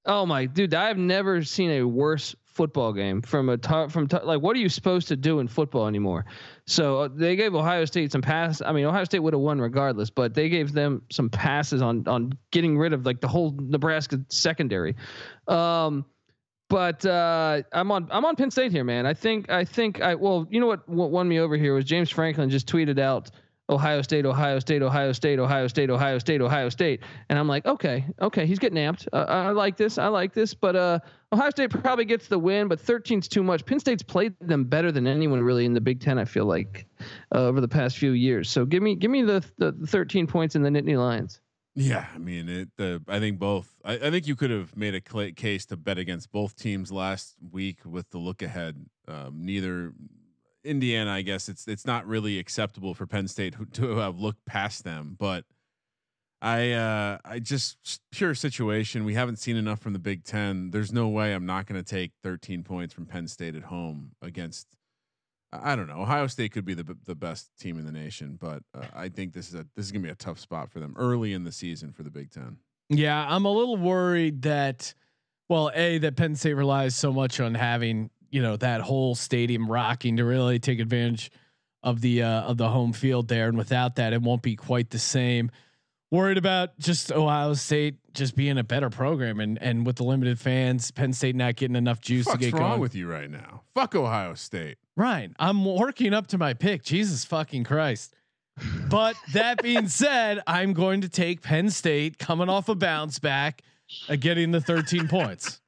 Oh 0.08 0.24
my 0.24 0.46
dude, 0.46 0.72
I've 0.72 0.96
never 0.96 1.42
seen 1.44 1.70
a 1.70 1.82
worse 1.82 2.34
football 2.46 2.94
game 2.94 3.20
from 3.20 3.50
a 3.50 3.88
from 3.88 4.08
like 4.24 4.40
what 4.40 4.56
are 4.56 4.58
you 4.58 4.70
supposed 4.70 5.06
to 5.08 5.16
do 5.16 5.38
in 5.38 5.46
football 5.46 5.86
anymore? 5.86 6.24
So 6.66 7.02
uh, 7.02 7.08
they 7.14 7.36
gave 7.36 7.54
Ohio 7.54 7.84
State 7.84 8.10
some 8.10 8.22
pass. 8.22 8.62
I 8.62 8.72
mean, 8.72 8.86
Ohio 8.86 9.04
State 9.04 9.20
would 9.20 9.34
have 9.34 9.42
won 9.42 9.60
regardless, 9.60 10.08
but 10.08 10.32
they 10.32 10.48
gave 10.48 10.72
them 10.72 11.02
some 11.12 11.28
passes 11.28 11.82
on 11.82 12.08
on 12.08 12.32
getting 12.50 12.78
rid 12.78 12.94
of 12.94 13.04
like 13.04 13.20
the 13.20 13.28
whole 13.28 13.54
Nebraska 13.60 14.18
secondary. 14.30 14.96
Um, 15.46 16.06
but 16.70 17.04
uh, 17.04 17.62
I'm 17.72 17.92
on 17.92 18.08
I'm 18.10 18.24
on 18.24 18.34
Penn 18.34 18.50
State 18.50 18.72
here, 18.72 18.84
man. 18.84 19.04
I 19.04 19.12
think 19.12 19.50
I 19.50 19.64
think 19.64 20.00
I 20.00 20.14
well, 20.14 20.48
you 20.50 20.58
know 20.58 20.66
what 20.66 20.88
what 20.88 21.10
won 21.10 21.28
me 21.28 21.38
over 21.38 21.56
here 21.56 21.74
was 21.74 21.84
James 21.84 22.10
Franklin 22.10 22.48
just 22.48 22.66
tweeted 22.66 22.98
out 22.98 23.30
Ohio 23.70 24.02
State, 24.02 24.24
Ohio 24.24 24.58
State, 24.58 24.82
Ohio 24.82 25.12
State, 25.12 25.38
Ohio 25.38 25.68
State, 25.68 25.90
Ohio 25.90 26.18
State, 26.18 26.40
Ohio 26.40 26.68
State, 26.68 27.02
and 27.28 27.38
I'm 27.38 27.48
like, 27.48 27.66
okay, 27.66 28.06
okay, 28.20 28.46
he's 28.46 28.58
getting 28.58 28.78
amped. 28.78 29.06
Uh, 29.12 29.26
I 29.28 29.50
like 29.50 29.76
this, 29.76 29.98
I 29.98 30.08
like 30.08 30.32
this, 30.32 30.54
but 30.54 30.74
uh, 30.74 30.98
Ohio 31.32 31.50
State 31.50 31.70
probably 31.70 32.04
gets 32.06 32.28
the 32.28 32.38
win, 32.38 32.68
but 32.68 32.80
13's 32.80 33.28
too 33.28 33.42
much. 33.42 33.66
Penn 33.66 33.78
State's 33.78 34.02
played 34.02 34.34
them 34.40 34.64
better 34.64 34.90
than 34.90 35.06
anyone 35.06 35.42
really 35.42 35.66
in 35.66 35.74
the 35.74 35.80
Big 35.80 36.00
Ten. 36.00 36.18
I 36.18 36.24
feel 36.24 36.46
like 36.46 36.86
uh, 37.34 37.40
over 37.40 37.60
the 37.60 37.68
past 37.68 37.98
few 37.98 38.12
years. 38.12 38.48
So 38.48 38.64
give 38.64 38.82
me 38.82 38.94
give 38.94 39.10
me 39.10 39.22
the 39.22 39.44
the 39.58 39.72
13 39.86 40.26
points 40.26 40.56
in 40.56 40.62
the 40.62 40.70
Nittany 40.70 40.96
Lions. 40.96 41.40
Yeah, 41.74 42.06
I 42.12 42.18
mean 42.18 42.48
it. 42.48 42.70
The 42.76 43.02
I 43.06 43.20
think 43.20 43.38
both. 43.38 43.72
I, 43.84 43.94
I 43.94 44.10
think 44.10 44.26
you 44.26 44.34
could 44.34 44.50
have 44.50 44.76
made 44.76 44.94
a 44.94 45.00
case 45.32 45.66
to 45.66 45.76
bet 45.76 45.98
against 45.98 46.32
both 46.32 46.56
teams 46.56 46.90
last 46.90 47.36
week 47.52 47.80
with 47.84 48.10
the 48.10 48.18
look 48.18 48.42
ahead. 48.42 48.84
Um, 49.06 49.44
neither 49.44 49.92
Indiana, 50.64 51.10
I 51.12 51.22
guess 51.22 51.48
it's 51.48 51.66
it's 51.66 51.86
not 51.86 52.06
really 52.06 52.38
acceptable 52.38 52.94
for 52.94 53.06
Penn 53.06 53.28
State 53.28 53.54
to 53.74 53.96
have 53.96 54.18
looked 54.18 54.44
past 54.44 54.84
them, 54.84 55.16
but 55.18 55.44
I 56.40 56.72
uh 56.72 57.18
I 57.24 57.38
just 57.38 58.00
pure 58.12 58.34
situation. 58.34 59.04
We 59.04 59.14
haven't 59.14 59.38
seen 59.38 59.56
enough 59.56 59.80
from 59.80 59.92
the 59.92 59.98
Big 59.98 60.24
Ten. 60.24 60.70
There's 60.70 60.92
no 60.92 61.08
way 61.08 61.32
I'm 61.32 61.46
not 61.46 61.66
going 61.66 61.82
to 61.82 61.88
take 61.88 62.12
13 62.22 62.62
points 62.62 62.94
from 62.94 63.06
Penn 63.06 63.26
State 63.26 63.54
at 63.56 63.64
home 63.64 64.12
against. 64.22 64.66
I 65.52 65.74
don't 65.76 65.88
know. 65.88 66.02
Ohio 66.02 66.26
State 66.26 66.52
could 66.52 66.64
be 66.64 66.74
the 66.74 66.96
the 67.06 67.14
best 67.14 67.50
team 67.58 67.78
in 67.78 67.86
the 67.86 67.92
nation, 67.92 68.36
but 68.40 68.62
uh, 68.74 68.86
I 68.94 69.08
think 69.08 69.32
this 69.32 69.48
is 69.48 69.54
a 69.54 69.66
this 69.74 69.86
is 69.86 69.92
gonna 69.92 70.04
be 70.04 70.10
a 70.10 70.14
tough 70.14 70.38
spot 70.38 70.70
for 70.70 70.78
them 70.78 70.94
early 70.96 71.32
in 71.32 71.44
the 71.44 71.52
season 71.52 71.92
for 71.92 72.02
the 72.02 72.10
Big 72.10 72.30
Ten. 72.30 72.58
Yeah, 72.90 73.26
I'm 73.28 73.44
a 73.44 73.52
little 73.52 73.76
worried 73.76 74.42
that, 74.42 74.94
well, 75.48 75.70
a 75.74 75.98
that 75.98 76.16
Penn 76.16 76.34
State 76.36 76.54
relies 76.54 76.94
so 76.94 77.12
much 77.12 77.40
on 77.40 77.54
having 77.54 78.10
you 78.30 78.42
know 78.42 78.56
that 78.56 78.80
whole 78.80 79.14
stadium 79.14 79.70
rocking 79.70 80.16
to 80.16 80.24
really 80.24 80.58
take 80.58 80.80
advantage 80.80 81.30
of 81.82 82.00
the 82.00 82.22
uh, 82.22 82.42
of 82.42 82.56
the 82.56 82.68
home 82.68 82.92
field 82.92 83.28
there, 83.28 83.48
and 83.48 83.56
without 83.56 83.96
that, 83.96 84.12
it 84.12 84.22
won't 84.22 84.42
be 84.42 84.56
quite 84.56 84.90
the 84.90 84.98
same. 84.98 85.50
Worried 86.10 86.38
about 86.38 86.78
just 86.78 87.12
Ohio 87.12 87.52
State 87.54 87.96
just 88.14 88.34
being 88.34 88.58
a 88.58 88.64
better 88.64 88.90
program, 88.90 89.40
and 89.40 89.60
and 89.62 89.86
with 89.86 89.96
the 89.96 90.04
limited 90.04 90.38
fans, 90.38 90.90
Penn 90.90 91.12
State 91.12 91.36
not 91.36 91.56
getting 91.56 91.76
enough 91.76 92.00
juice 92.00 92.26
to 92.26 92.38
get 92.38 92.52
going. 92.52 92.52
What's 92.52 92.60
wrong 92.60 92.70
going. 92.70 92.80
with 92.80 92.94
you 92.94 93.08
right 93.08 93.30
now? 93.30 93.62
Fuck 93.74 93.94
Ohio 93.94 94.34
State. 94.34 94.78
Ryan, 94.96 95.36
I'm 95.38 95.64
working 95.64 96.14
up 96.14 96.26
to 96.28 96.38
my 96.38 96.54
pick. 96.54 96.82
Jesus 96.82 97.24
fucking 97.24 97.64
Christ. 97.64 98.14
But 98.88 99.16
that 99.32 99.62
being 99.62 99.88
said, 99.88 100.40
I'm 100.46 100.72
going 100.72 101.02
to 101.02 101.08
take 101.08 101.42
Penn 101.42 101.70
State 101.70 102.18
coming 102.18 102.48
off 102.48 102.68
a 102.68 102.74
bounce 102.74 103.18
back, 103.18 103.62
uh, 104.08 104.16
getting 104.16 104.50
the 104.50 104.60
13 104.60 105.06
points. 105.08 105.60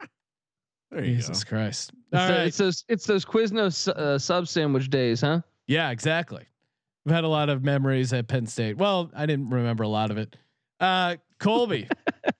There 0.90 1.04
you 1.04 1.16
Jesus 1.16 1.44
Christ. 1.44 1.92
It's, 2.12 2.20
All 2.20 2.26
the- 2.28 2.32
right. 2.34 2.46
it's 2.46 2.56
those 2.58 2.84
it's 2.88 3.06
those 3.06 3.24
Quiznos 3.24 3.88
uh, 3.88 4.18
sub 4.18 4.48
sandwich 4.48 4.90
days, 4.90 5.20
huh? 5.20 5.40
Yeah, 5.66 5.90
exactly. 5.90 6.44
We've 7.04 7.14
had 7.14 7.24
a 7.24 7.28
lot 7.28 7.48
of 7.48 7.62
memories 7.62 8.12
at 8.12 8.26
Penn 8.28 8.46
State. 8.46 8.76
Well, 8.76 9.10
I 9.14 9.26
didn't 9.26 9.50
remember 9.50 9.84
a 9.84 9.88
lot 9.88 10.10
of 10.10 10.18
it. 10.18 10.36
Uh, 10.80 11.16
Colby, 11.38 11.88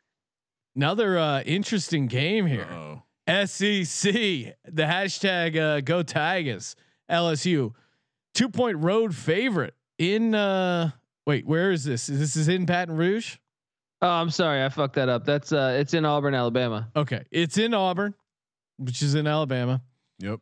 another 0.77 1.19
uh, 1.19 1.43
interesting 1.43 2.07
game 2.07 2.47
here. 2.47 2.67
Uh-oh. 2.71 3.03
SEC, 3.47 4.13
the 4.13 4.57
hashtag 4.83 5.57
uh, 5.57 5.81
Go 5.81 6.03
Tigers, 6.03 6.75
LSU, 7.11 7.73
two 8.35 8.49
point 8.49 8.79
road 8.79 9.15
favorite 9.15 9.75
in. 9.99 10.35
uh 10.35 10.91
Wait, 11.27 11.47
where 11.47 11.71
is 11.71 11.85
this? 11.85 12.07
This 12.07 12.35
is 12.35 12.49
in 12.49 12.65
Baton 12.65 12.97
Rouge. 12.97 13.37
Oh, 14.03 14.09
I'm 14.09 14.31
sorry, 14.31 14.65
I 14.65 14.69
fucked 14.71 14.95
that 14.97 15.09
up. 15.09 15.25
That's 15.25 15.53
uh, 15.53 15.77
it's 15.79 15.95
in 15.95 16.05
Auburn, 16.05 16.35
Alabama. 16.35 16.89
Okay, 16.97 17.25
it's 17.31 17.57
in 17.59 17.73
Auburn, 17.75 18.15
which 18.81 19.03
is 19.03 19.15
in 19.15 19.27
Alabama. 19.27 19.83
Yep. 20.19 20.41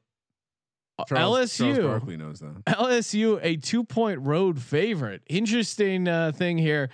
Charles, 1.07 1.57
Charles 1.57 1.78
Barkley 1.78 2.16
knows 2.16 2.41
that. 2.41 2.64
LSU 2.66 3.39
a 3.43 3.57
two 3.57 3.84
point 3.84 4.20
road 4.20 4.61
favorite. 4.61 5.22
Interesting 5.28 6.09
uh, 6.09 6.32
thing 6.32 6.59
here. 6.59 6.89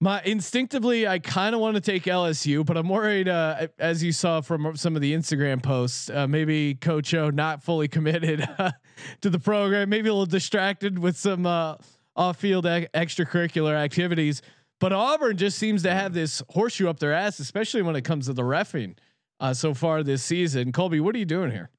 My 0.00 0.22
instinctively, 0.22 1.08
I 1.08 1.18
kind 1.18 1.56
of 1.56 1.60
want 1.60 1.74
to 1.74 1.80
take 1.80 2.04
LSU, 2.04 2.64
but 2.64 2.76
I'm 2.76 2.88
worried, 2.88 3.28
uh, 3.28 3.66
as 3.80 4.02
you 4.02 4.12
saw 4.12 4.40
from 4.40 4.76
some 4.76 4.94
of 4.94 5.02
the 5.02 5.12
Instagram 5.12 5.60
posts, 5.60 6.08
uh, 6.08 6.28
maybe 6.28 6.76
Coach 6.76 7.12
O 7.14 7.30
not 7.30 7.64
fully 7.64 7.88
committed 7.88 8.48
to 9.22 9.30
the 9.30 9.40
program, 9.40 9.88
maybe 9.88 10.08
a 10.08 10.12
little 10.12 10.26
distracted 10.26 11.00
with 11.00 11.16
some 11.16 11.46
uh, 11.46 11.76
off-field 12.14 12.64
e- 12.64 12.86
extracurricular 12.94 13.74
activities. 13.74 14.40
But 14.78 14.92
Auburn 14.92 15.36
just 15.36 15.58
seems 15.58 15.82
to 15.82 15.92
have 15.92 16.14
this 16.14 16.42
horseshoe 16.50 16.88
up 16.88 17.00
their 17.00 17.12
ass, 17.12 17.40
especially 17.40 17.82
when 17.82 17.96
it 17.96 18.02
comes 18.02 18.26
to 18.26 18.32
the 18.32 18.42
refing 18.42 18.94
uh, 19.40 19.54
so 19.54 19.74
far 19.74 20.02
this 20.02 20.22
season. 20.22 20.72
Colby, 20.72 21.00
what 21.00 21.14
are 21.14 21.18
you 21.18 21.24
doing 21.24 21.50
here? 21.50 21.70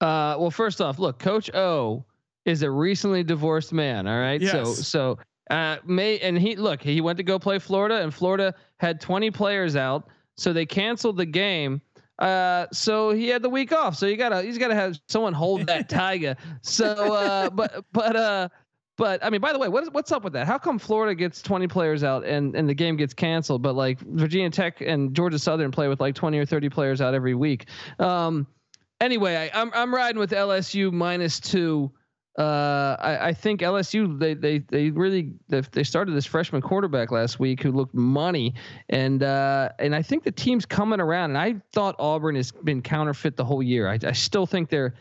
Uh, 0.00 0.36
well, 0.38 0.50
first 0.50 0.80
off, 0.80 0.98
look, 0.98 1.18
Coach 1.18 1.52
O 1.54 2.04
is 2.44 2.62
a 2.62 2.70
recently 2.70 3.22
divorced 3.22 3.72
man. 3.72 4.06
All 4.06 4.18
right, 4.18 4.40
so 4.42 4.64
so 4.64 5.18
uh, 5.50 5.78
May 5.84 6.18
and 6.20 6.38
he 6.38 6.56
look, 6.56 6.82
he 6.82 7.00
went 7.00 7.16
to 7.18 7.24
go 7.24 7.38
play 7.38 7.58
Florida, 7.58 8.02
and 8.02 8.14
Florida 8.14 8.54
had 8.78 9.00
20 9.00 9.30
players 9.30 9.76
out, 9.76 10.08
so 10.36 10.52
they 10.52 10.66
canceled 10.66 11.16
the 11.16 11.26
game. 11.26 11.80
Uh, 12.18 12.66
so 12.72 13.10
he 13.10 13.28
had 13.28 13.42
the 13.42 13.48
week 13.48 13.72
off. 13.72 13.96
So 13.96 14.06
you 14.06 14.16
gotta 14.16 14.42
he's 14.42 14.58
gotta 14.58 14.74
have 14.74 14.98
someone 15.08 15.32
hold 15.32 15.66
that 15.66 15.88
tiger. 15.88 16.36
So, 16.62 16.86
uh, 16.86 17.50
but 17.50 17.84
but 17.92 18.16
uh, 18.16 18.48
but 18.98 19.24
I 19.24 19.30
mean, 19.30 19.40
by 19.40 19.52
the 19.52 19.60
way, 19.60 19.68
what 19.68 19.84
is, 19.84 19.90
what's 19.92 20.10
up 20.10 20.24
with 20.24 20.32
that? 20.32 20.48
How 20.48 20.58
come 20.58 20.78
Florida 20.78 21.14
gets 21.14 21.40
20 21.40 21.68
players 21.68 22.02
out 22.02 22.24
and 22.26 22.54
and 22.56 22.68
the 22.68 22.74
game 22.74 22.96
gets 22.96 23.14
canceled, 23.14 23.62
but 23.62 23.74
like 23.76 24.00
Virginia 24.00 24.50
Tech 24.50 24.80
and 24.80 25.14
Georgia 25.14 25.38
Southern 25.38 25.70
play 25.70 25.86
with 25.86 26.00
like 26.00 26.16
20 26.16 26.36
or 26.36 26.44
30 26.44 26.68
players 26.68 27.00
out 27.00 27.14
every 27.14 27.34
week? 27.34 27.66
Um, 28.00 28.48
anyway, 29.00 29.36
I, 29.36 29.62
I'm 29.62 29.70
I'm 29.72 29.94
riding 29.94 30.18
with 30.18 30.32
LSU 30.32 30.92
minus 30.92 31.38
two. 31.38 31.92
Uh, 32.36 32.96
I, 33.00 33.28
I 33.28 33.32
think 33.34 33.60
LSU 33.60 34.18
they 34.18 34.34
they 34.34 34.58
they 34.58 34.90
really 34.90 35.32
they, 35.48 35.60
they 35.60 35.84
started 35.84 36.12
this 36.16 36.26
freshman 36.26 36.60
quarterback 36.60 37.12
last 37.12 37.38
week 37.38 37.62
who 37.62 37.70
looked 37.70 37.94
money, 37.94 38.54
and 38.88 39.22
uh, 39.22 39.70
and 39.78 39.94
I 39.94 40.02
think 40.02 40.24
the 40.24 40.32
team's 40.32 40.66
coming 40.66 41.00
around. 41.00 41.30
And 41.30 41.38
I 41.38 41.62
thought 41.72 41.94
Auburn 42.00 42.34
has 42.34 42.50
been 42.50 42.82
counterfeit 42.82 43.36
the 43.36 43.44
whole 43.44 43.62
year. 43.62 43.88
I, 43.88 43.98
I 44.04 44.12
still 44.12 44.46
think 44.46 44.70
they're 44.70 44.94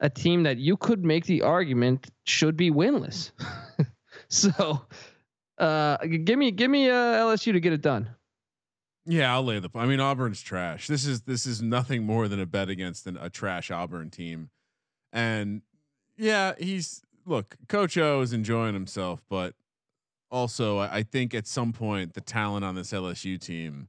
a 0.00 0.08
team 0.10 0.42
that 0.44 0.58
you 0.58 0.76
could 0.76 1.04
make 1.04 1.26
the 1.26 1.42
argument 1.42 2.08
should 2.24 2.56
be 2.56 2.70
winless. 2.70 3.32
so, 4.28 4.82
uh, 5.58 5.96
give 5.98 6.38
me 6.38 6.50
give 6.50 6.70
me 6.70 6.88
uh, 6.88 6.94
LSU 6.94 7.52
to 7.52 7.60
get 7.60 7.72
it 7.72 7.82
done. 7.82 8.10
Yeah, 9.06 9.32
I'll 9.32 9.44
lay 9.44 9.58
the. 9.58 9.70
I 9.74 9.86
mean, 9.86 10.00
Auburn's 10.00 10.40
trash. 10.40 10.86
This 10.86 11.06
is 11.06 11.22
this 11.22 11.46
is 11.46 11.62
nothing 11.62 12.04
more 12.04 12.28
than 12.28 12.40
a 12.40 12.46
bet 12.46 12.68
against 12.68 13.06
an, 13.06 13.16
a 13.20 13.30
trash 13.30 13.70
Auburn 13.70 14.10
team, 14.10 14.50
and 15.12 15.62
yeah, 16.16 16.54
he's 16.58 17.02
look. 17.26 17.56
Coach 17.68 17.96
O 17.98 18.20
is 18.20 18.32
enjoying 18.32 18.74
himself, 18.74 19.22
but 19.28 19.54
also 20.30 20.78
I, 20.78 20.98
I 20.98 21.02
think 21.02 21.34
at 21.34 21.46
some 21.46 21.72
point 21.72 22.14
the 22.14 22.20
talent 22.20 22.64
on 22.64 22.74
this 22.74 22.92
LSU 22.92 23.40
team 23.40 23.88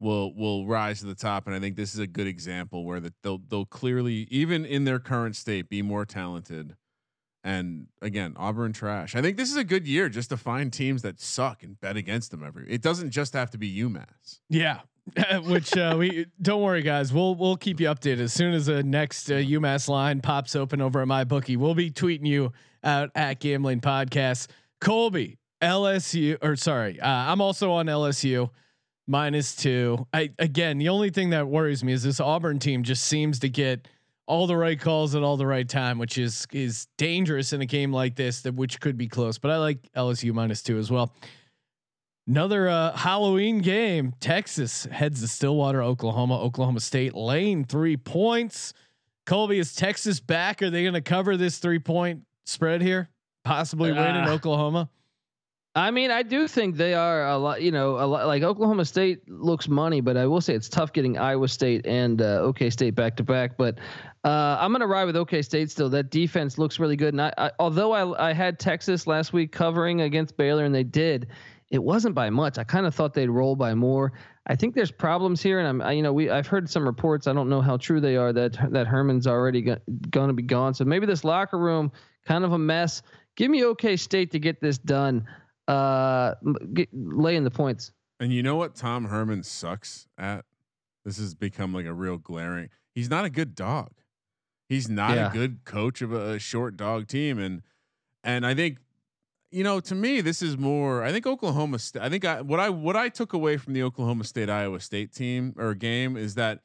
will 0.00 0.34
will 0.34 0.66
rise 0.66 1.00
to 1.00 1.06
the 1.06 1.14
top, 1.14 1.46
and 1.46 1.54
I 1.54 1.60
think 1.60 1.76
this 1.76 1.94
is 1.94 2.00
a 2.00 2.06
good 2.06 2.26
example 2.26 2.84
where 2.84 3.00
that 3.00 3.14
they'll 3.22 3.38
they'll 3.38 3.66
clearly 3.66 4.26
even 4.30 4.64
in 4.64 4.84
their 4.84 4.98
current 4.98 5.36
state 5.36 5.68
be 5.68 5.82
more 5.82 6.04
talented. 6.04 6.76
And 7.44 7.86
again, 8.02 8.34
Auburn 8.36 8.72
trash. 8.72 9.14
I 9.14 9.22
think 9.22 9.36
this 9.36 9.50
is 9.50 9.56
a 9.56 9.64
good 9.64 9.86
year 9.86 10.08
just 10.08 10.28
to 10.30 10.36
find 10.36 10.72
teams 10.72 11.02
that 11.02 11.20
suck 11.20 11.62
and 11.62 11.80
bet 11.80 11.96
against 11.96 12.30
them 12.30 12.44
every. 12.44 12.68
It 12.68 12.82
doesn't 12.82 13.10
just 13.10 13.32
have 13.32 13.50
to 13.52 13.58
be 13.58 13.74
UMass. 13.78 14.40
Yeah. 14.50 14.80
Which 15.44 15.74
uh, 15.76 15.94
we 15.98 16.26
don't 16.42 16.60
worry, 16.60 16.82
guys. 16.82 17.12
We'll 17.12 17.34
we'll 17.34 17.56
keep 17.56 17.80
you 17.80 17.88
updated 17.88 18.20
as 18.20 18.32
soon 18.32 18.52
as 18.52 18.66
the 18.66 18.82
next 18.82 19.30
uh, 19.30 19.36
UMass 19.36 19.88
line 19.88 20.20
pops 20.20 20.54
open 20.54 20.82
over 20.82 21.00
at 21.00 21.08
my 21.08 21.24
bookie. 21.24 21.56
We'll 21.56 21.74
be 21.74 21.90
tweeting 21.90 22.26
you 22.26 22.52
out 22.84 23.10
at 23.14 23.40
Gambling 23.40 23.80
Podcast. 23.80 24.48
Colby 24.80 25.38
LSU 25.62 26.36
or 26.42 26.56
sorry, 26.56 27.00
uh, 27.00 27.08
I'm 27.08 27.40
also 27.40 27.72
on 27.72 27.86
LSU 27.86 28.50
minus 29.08 29.56
two. 29.56 30.06
I 30.12 30.30
again, 30.38 30.78
the 30.78 30.88
only 30.90 31.10
thing 31.10 31.30
that 31.30 31.48
worries 31.48 31.82
me 31.82 31.92
is 31.92 32.04
this 32.04 32.20
Auburn 32.20 32.58
team 32.60 32.84
just 32.84 33.04
seems 33.04 33.40
to 33.40 33.48
get 33.48 33.88
all 34.26 34.46
the 34.46 34.56
right 34.56 34.78
calls 34.78 35.14
at 35.14 35.22
all 35.22 35.36
the 35.38 35.46
right 35.46 35.68
time, 35.68 35.98
which 35.98 36.18
is 36.18 36.46
is 36.52 36.86
dangerous 36.98 37.52
in 37.52 37.60
a 37.62 37.66
game 37.66 37.92
like 37.92 38.14
this, 38.14 38.42
that 38.42 38.54
which 38.54 38.78
could 38.80 38.96
be 38.96 39.08
close. 39.08 39.38
But 39.38 39.50
I 39.50 39.56
like 39.56 39.90
LSU 39.96 40.32
minus 40.32 40.62
two 40.62 40.78
as 40.78 40.90
well. 40.90 41.12
Another 42.28 42.68
uh, 42.68 42.94
Halloween 42.94 43.60
game. 43.60 44.12
Texas 44.20 44.84
heads 44.92 45.22
to 45.22 45.28
Stillwater, 45.28 45.82
Oklahoma. 45.82 46.38
Oklahoma 46.38 46.80
State 46.80 47.14
laying 47.14 47.64
three 47.64 47.96
points. 47.96 48.74
Colby, 49.24 49.58
is 49.58 49.74
Texas 49.74 50.20
back? 50.20 50.62
Are 50.62 50.68
they 50.68 50.82
going 50.82 50.92
to 50.94 51.00
cover 51.00 51.38
this 51.38 51.58
three 51.58 51.78
point 51.78 52.22
spread 52.44 52.82
here? 52.82 53.08
Possibly 53.44 53.92
win 53.92 54.14
in 54.16 54.24
Uh, 54.28 54.32
Oklahoma. 54.32 54.90
I 55.78 55.92
mean, 55.92 56.10
I 56.10 56.24
do 56.24 56.48
think 56.48 56.74
they 56.74 56.94
are 56.94 57.28
a 57.28 57.38
lot. 57.38 57.62
You 57.62 57.70
know, 57.70 58.00
a 58.00 58.06
lot 58.06 58.26
like 58.26 58.42
Oklahoma 58.42 58.84
State 58.84 59.28
looks 59.28 59.68
money, 59.68 60.00
but 60.00 60.16
I 60.16 60.26
will 60.26 60.40
say 60.40 60.54
it's 60.54 60.68
tough 60.68 60.92
getting 60.92 61.18
Iowa 61.18 61.46
State 61.46 61.86
and 61.86 62.20
uh, 62.20 62.40
OK 62.40 62.68
State 62.68 62.96
back 62.96 63.16
to 63.18 63.22
back. 63.22 63.56
But 63.56 63.78
uh, 64.24 64.56
I'm 64.58 64.72
going 64.72 64.80
to 64.80 64.88
ride 64.88 65.04
with 65.04 65.14
OK 65.16 65.40
State 65.40 65.70
still. 65.70 65.88
That 65.88 66.10
defense 66.10 66.58
looks 66.58 66.80
really 66.80 66.96
good. 66.96 67.14
And 67.14 67.22
I, 67.22 67.32
I, 67.38 67.50
although 67.60 67.92
I, 67.92 68.30
I 68.30 68.32
had 68.32 68.58
Texas 68.58 69.06
last 69.06 69.32
week 69.32 69.52
covering 69.52 70.00
against 70.00 70.36
Baylor, 70.36 70.64
and 70.64 70.74
they 70.74 70.82
did, 70.82 71.28
it 71.70 71.80
wasn't 71.80 72.16
by 72.16 72.28
much. 72.28 72.58
I 72.58 72.64
kind 72.64 72.84
of 72.84 72.92
thought 72.92 73.14
they'd 73.14 73.30
roll 73.30 73.54
by 73.54 73.72
more. 73.72 74.14
I 74.48 74.56
think 74.56 74.74
there's 74.74 74.90
problems 74.90 75.40
here, 75.40 75.60
and 75.60 75.68
I'm, 75.68 75.80
I, 75.80 75.92
you 75.92 76.02
know, 76.02 76.12
we 76.12 76.28
I've 76.28 76.48
heard 76.48 76.68
some 76.68 76.84
reports. 76.84 77.28
I 77.28 77.32
don't 77.32 77.48
know 77.48 77.60
how 77.60 77.76
true 77.76 78.00
they 78.00 78.16
are 78.16 78.32
that 78.32 78.72
that 78.72 78.88
Herman's 78.88 79.28
already 79.28 79.62
go, 79.62 79.76
going 80.10 80.26
to 80.26 80.34
be 80.34 80.42
gone. 80.42 80.74
So 80.74 80.84
maybe 80.84 81.06
this 81.06 81.22
locker 81.22 81.58
room 81.58 81.92
kind 82.26 82.44
of 82.44 82.50
a 82.50 82.58
mess. 82.58 83.02
Give 83.36 83.48
me 83.48 83.64
OK 83.64 83.96
State 83.96 84.32
to 84.32 84.40
get 84.40 84.60
this 84.60 84.78
done. 84.78 85.24
Uh, 85.68 86.34
m- 86.44 86.56
get, 86.74 86.88
laying 86.92 87.44
the 87.44 87.50
points. 87.50 87.92
And 88.20 88.32
you 88.32 88.42
know 88.42 88.56
what 88.56 88.74
Tom 88.74 89.04
Herman 89.04 89.42
sucks 89.44 90.08
at? 90.18 90.44
This 91.04 91.18
has 91.18 91.34
become 91.34 91.72
like 91.72 91.86
a 91.86 91.92
real 91.94 92.16
glaring. 92.18 92.70
He's 92.94 93.08
not 93.10 93.24
a 93.24 93.30
good 93.30 93.54
dog. 93.54 93.90
He's 94.68 94.88
not 94.88 95.14
Yeah. 95.16 95.30
a 95.30 95.32
good 95.32 95.64
coach 95.64 96.02
of 96.02 96.12
a, 96.12 96.32
a 96.32 96.38
short 96.38 96.76
dog 96.76 97.06
team, 97.06 97.38
and 97.38 97.62
and 98.24 98.44
I 98.44 98.54
think 98.54 98.78
you 99.50 99.62
know 99.64 99.80
to 99.80 99.94
me 99.94 100.20
this 100.20 100.42
is 100.42 100.58
more. 100.58 101.02
I 101.04 101.12
think 101.12 101.26
Oklahoma. 101.26 101.78
St- 101.78 102.02
I 102.04 102.08
think 102.10 102.24
I, 102.24 102.40
what 102.42 102.60
I 102.60 102.68
what 102.68 102.96
I 102.96 103.08
took 103.08 103.32
away 103.32 103.56
from 103.56 103.72
the 103.72 103.82
Oklahoma 103.82 104.24
State 104.24 104.50
Iowa 104.50 104.80
State 104.80 105.12
team 105.14 105.54
or 105.56 105.74
game 105.74 106.16
is 106.16 106.34
that 106.34 106.60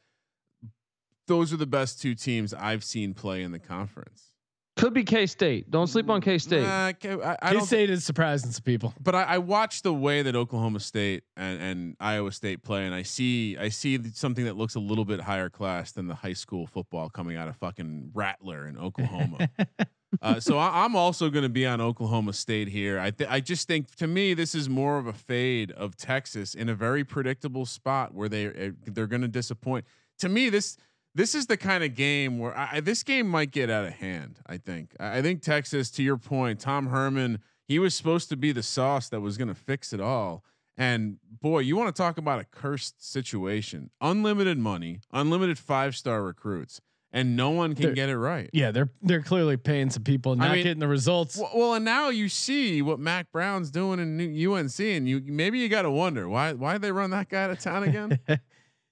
those 1.28 1.54
are 1.54 1.58
the 1.58 1.66
best 1.68 2.01
two 2.01 2.16
teams 2.16 2.54
I've 2.54 2.84
seen 2.84 3.14
play 3.14 3.43
in 3.43 3.51
the 3.54 3.60
conference. 3.60 4.32
Could 4.76 4.93
be 4.93 5.03
K 5.03 5.28
State. 5.28 5.69
Don't 5.69 5.86
sleep 5.86 6.09
on 6.09 6.19
K 6.19 6.39
State. 6.39 6.63
Nah, 6.63 6.93
K- 6.93 7.21
I, 7.21 7.38
I 7.41 7.49
K 7.49 7.53
don't 7.57 7.65
State 7.65 7.89
is 7.91 8.03
surprising 8.03 8.49
some 8.51 8.63
people. 8.63 8.91
but 8.99 9.13
I, 9.13 9.24
I 9.24 9.38
watch 9.38 9.84
the 9.84 9.93
way 9.93 10.24
that 10.24 10.36
Oklahoma 10.36 10.80
State 10.80 11.24
and, 11.38 11.61
and 11.61 11.95
Iowa 11.99 12.32
State 12.32 12.63
play, 12.63 12.86
and 12.86 12.95
I 12.95 13.03
see 13.03 13.55
I 13.57 13.69
see 13.69 13.99
something 14.13 14.45
that 14.45 14.57
looks 14.57 14.74
a 14.74 14.80
little 14.80 15.05
bit 15.05 15.21
higher 15.21 15.49
class 15.49 15.91
than 15.91 16.07
the 16.07 16.15
high 16.15 16.34
school 16.34 16.65
football 16.65 17.09
coming 17.09 17.38
out 17.38 17.47
of 17.47 17.55
fucking 17.57 18.09
Rattler 18.15 18.67
in 18.67 18.76
Oklahoma. 18.78 19.47
uh, 20.24 20.39
so 20.39 20.57
I, 20.57 20.84
I'm 20.84 20.95
also 20.95 21.30
going 21.30 21.43
to 21.43 21.49
be 21.49 21.67
on 21.67 21.80
Oklahoma 21.80 22.34
State 22.34 22.67
here. 22.67 22.99
I 22.99 23.11
th- 23.11 23.30
I 23.30 23.41
just 23.41 23.67
think 23.67 23.93
to 23.97 24.07
me 24.07 24.34
this 24.34 24.55
is 24.55 24.69
more 24.69 24.97
of 24.97 25.05
a 25.05 25.13
fade 25.13 25.71
of 25.74 25.95
Texas 25.95 26.55
in 26.55 26.67
a 26.67 26.74
very 26.74 27.03
predictable 27.03 27.67
spot 27.67 28.15
where 28.15 28.28
they 28.28 28.47
uh, 28.47 28.71
they're 28.88 29.05
going 29.07 29.21
to 29.21 29.28
disappoint. 29.28 29.86
To 30.19 30.30
me 30.30 30.49
this. 30.49 30.78
This 31.16 31.36
is 31.36 31.45
the 31.45 31.57
kind 31.57 31.84
of 31.84 31.93
game 31.95 32.39
where 32.39 32.57
I, 32.57 32.70
I- 32.74 32.80
this 32.80 33.03
game 33.03 33.28
might 33.28 33.51
get 33.51 33.70
out 33.70 33.86
of 33.86 33.93
hand. 33.93 34.39
I 34.47 34.57
think. 34.57 34.95
I 34.99 35.18
I 35.18 35.22
think 35.22 35.41
Texas, 35.41 35.89
to 35.91 36.03
your 36.03 36.18
point, 36.18 36.59
Tom 36.59 36.88
Herman, 36.88 37.39
he 37.68 37.80
was 37.80 37.93
supposed 37.95 38.30
to 38.30 38.36
be 38.38 38.51
the 38.51 38.64
sauce 38.64 39.09
that 39.09 39.22
was 39.22 39.38
going 39.38 39.47
to 39.49 39.55
fix 39.55 39.93
it 39.93 40.01
all. 40.01 40.43
And 40.76 41.18
boy, 41.41 41.59
you 41.59 41.78
want 41.78 41.95
to 41.95 42.01
talk 42.01 42.18
about 42.18 42.39
a 42.39 42.45
cursed 42.45 43.07
situation. 43.07 43.91
Unlimited 44.01 44.57
money, 44.57 45.01
unlimited 45.11 45.59
five 45.59 45.95
star 45.95 46.24
recruits, 46.24 46.82
and 47.11 47.36
no 47.36 47.51
one 47.51 47.76
can 47.76 47.86
They're- 47.86 47.93
get 47.93 48.09
it 48.09 48.18
right. 48.18 48.49
Yeah, 48.53 48.72
they're 48.72 48.89
they're 49.03 49.22
clearly 49.22 49.55
paying 49.55 49.91
some 49.91 50.03
people, 50.03 50.36
not 50.36 50.53
mean, 50.53 50.64
getting 50.64 50.80
the 50.80 50.88
results. 50.88 51.38
Well, 51.38 51.51
well, 51.55 51.74
and 51.76 51.86
now 51.86 52.09
you 52.09 52.28
see 52.28 52.82
what 52.82 52.97
Mack 52.99 53.32
Brown's 53.32 53.70
doing 53.70 53.99
in 53.99 54.20
UNC, 54.47 54.80
and 54.80 55.07
you 55.07 55.22
maybe 55.24 55.59
you 55.59 55.70
got 55.70 55.84
to 55.84 55.91
wonder 55.91 56.28
why 56.28 56.53
why 56.53 56.80
they 56.80 56.91
run 56.91 57.11
that 57.11 57.30
guy 57.30 57.43
out 57.43 57.51
of 57.51 57.59
town 57.59 57.84
again. 57.84 58.18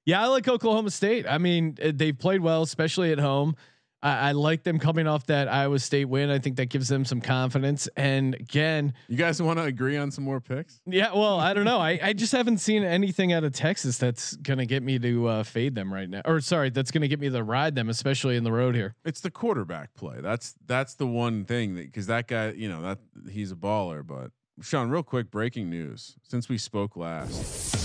Yeah, 0.06 0.22
I 0.22 0.28
like 0.28 0.48
Oklahoma 0.48 0.92
State. 0.92 1.26
I 1.28 1.38
mean, 1.38 1.78
uh, 1.84 1.92
they've 1.94 2.18
played 2.18 2.42
well, 2.42 2.64
especially 2.64 3.12
at 3.12 3.20
home. 3.20 3.56
I, 4.04 4.30
I 4.30 4.32
like 4.32 4.64
them 4.64 4.80
coming 4.80 5.08
off 5.08 5.28
that 5.28 5.48
Iowa 5.48 5.80
State 5.80 6.06
win. 6.06 6.30
I 6.30 6.40
think 6.40 6.56
that 6.56 6.68
gives 6.70 6.88
them 6.88 7.06
some 7.06 7.22
confidence. 7.22 7.88
And 7.96 8.36
again, 8.36 8.94
you 9.08 9.18
guys 9.18 9.42
want 9.42 9.60
to 9.60 9.66
agree 9.66 9.98
on 9.98 10.12
some 10.12 10.24
more 10.24 10.42
picks? 10.42 10.82
yeah, 10.86 11.14
well, 11.14 11.40
I 11.40 11.54
don't 11.54 11.66
know. 11.66 11.78
I, 11.78 12.00
I 12.02 12.14
just 12.14 12.32
haven't 12.32 12.58
seen 12.58 12.84
anything 12.84 13.32
out 13.32 13.44
of 13.44 13.54
Texas 13.54 13.98
that's 13.98 14.36
gonna 14.38 14.66
get 14.66 14.82
me 14.84 14.98
to 15.00 15.28
uh, 15.28 15.44
fade 15.44 15.76
them 15.76 15.94
right 15.94 16.10
now. 16.10 16.22
Or 16.26 16.42
sorry, 16.42 16.72
that's 16.72 16.92
gonna 16.92 17.08
get 17.08 17.20
me 17.20 17.30
to 17.30 17.44
ride 17.44 17.76
them, 17.76 17.90
especially 17.90 18.38
in 18.38 18.44
the 18.44 18.52
road 18.52 18.76
here. 18.76 18.96
It's 19.06 19.22
the 19.22 19.32
quarterback 19.32 19.94
play. 19.94 20.18
That's 20.20 20.56
that's 20.66 20.96
the 20.96 21.08
one 21.08 21.46
thing 21.46 21.76
that 21.76 21.86
because 21.86 22.08
that 22.08 22.28
guy, 22.28 22.52
you 22.52 22.70
know, 22.70 22.82
that 22.82 23.00
he's 23.30 23.52
a 23.52 23.56
baller. 23.56 24.06
But 24.06 24.32
Sean, 24.62 24.90
real 24.90 25.04
quick, 25.04 25.30
breaking 25.30 25.70
news. 25.70 26.16
Since 26.24 26.50
we 26.50 26.58
spoke 26.58 26.96
last, 26.96 27.81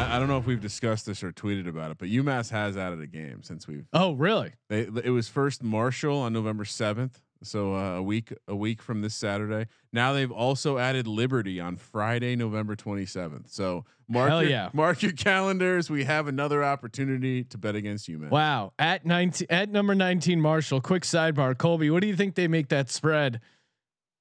I, 0.00 0.16
I 0.16 0.18
don't 0.18 0.28
know 0.28 0.38
if 0.38 0.46
we've 0.46 0.60
discussed 0.60 1.06
this 1.06 1.22
or 1.22 1.32
tweeted 1.32 1.68
about 1.68 1.90
it, 1.90 1.98
but 1.98 2.08
UMass 2.08 2.50
has 2.50 2.76
added 2.76 3.00
a 3.00 3.06
game 3.06 3.42
since 3.42 3.66
we've. 3.66 3.86
Oh, 3.92 4.12
really? 4.12 4.52
They, 4.68 4.80
it 4.80 5.10
was 5.10 5.28
first 5.28 5.62
Marshall 5.62 6.18
on 6.18 6.32
November 6.32 6.64
seventh, 6.64 7.20
so 7.42 7.74
uh, 7.74 7.96
a 7.96 8.02
week 8.02 8.32
a 8.48 8.56
week 8.56 8.82
from 8.82 9.02
this 9.02 9.14
Saturday. 9.14 9.66
Now 9.92 10.12
they've 10.12 10.30
also 10.30 10.78
added 10.78 11.06
Liberty 11.06 11.60
on 11.60 11.76
Friday, 11.76 12.36
November 12.36 12.76
twenty 12.76 13.06
seventh. 13.06 13.50
So 13.50 13.84
mark 14.08 14.28
Hell 14.30 14.42
your, 14.42 14.50
yeah. 14.50 14.70
mark 14.72 15.02
your 15.02 15.12
calendars. 15.12 15.90
We 15.90 16.04
have 16.04 16.28
another 16.28 16.64
opportunity 16.64 17.44
to 17.44 17.58
bet 17.58 17.74
against 17.74 18.08
UMass. 18.08 18.30
Wow. 18.30 18.72
At 18.78 19.06
19 19.06 19.46
at 19.50 19.70
number 19.70 19.94
19 19.94 20.40
Marshall. 20.40 20.80
Quick 20.80 21.02
sidebar. 21.02 21.56
Colby, 21.56 21.90
what 21.90 22.00
do 22.02 22.08
you 22.08 22.16
think 22.16 22.34
they 22.34 22.48
make 22.48 22.68
that 22.68 22.90
spread? 22.90 23.40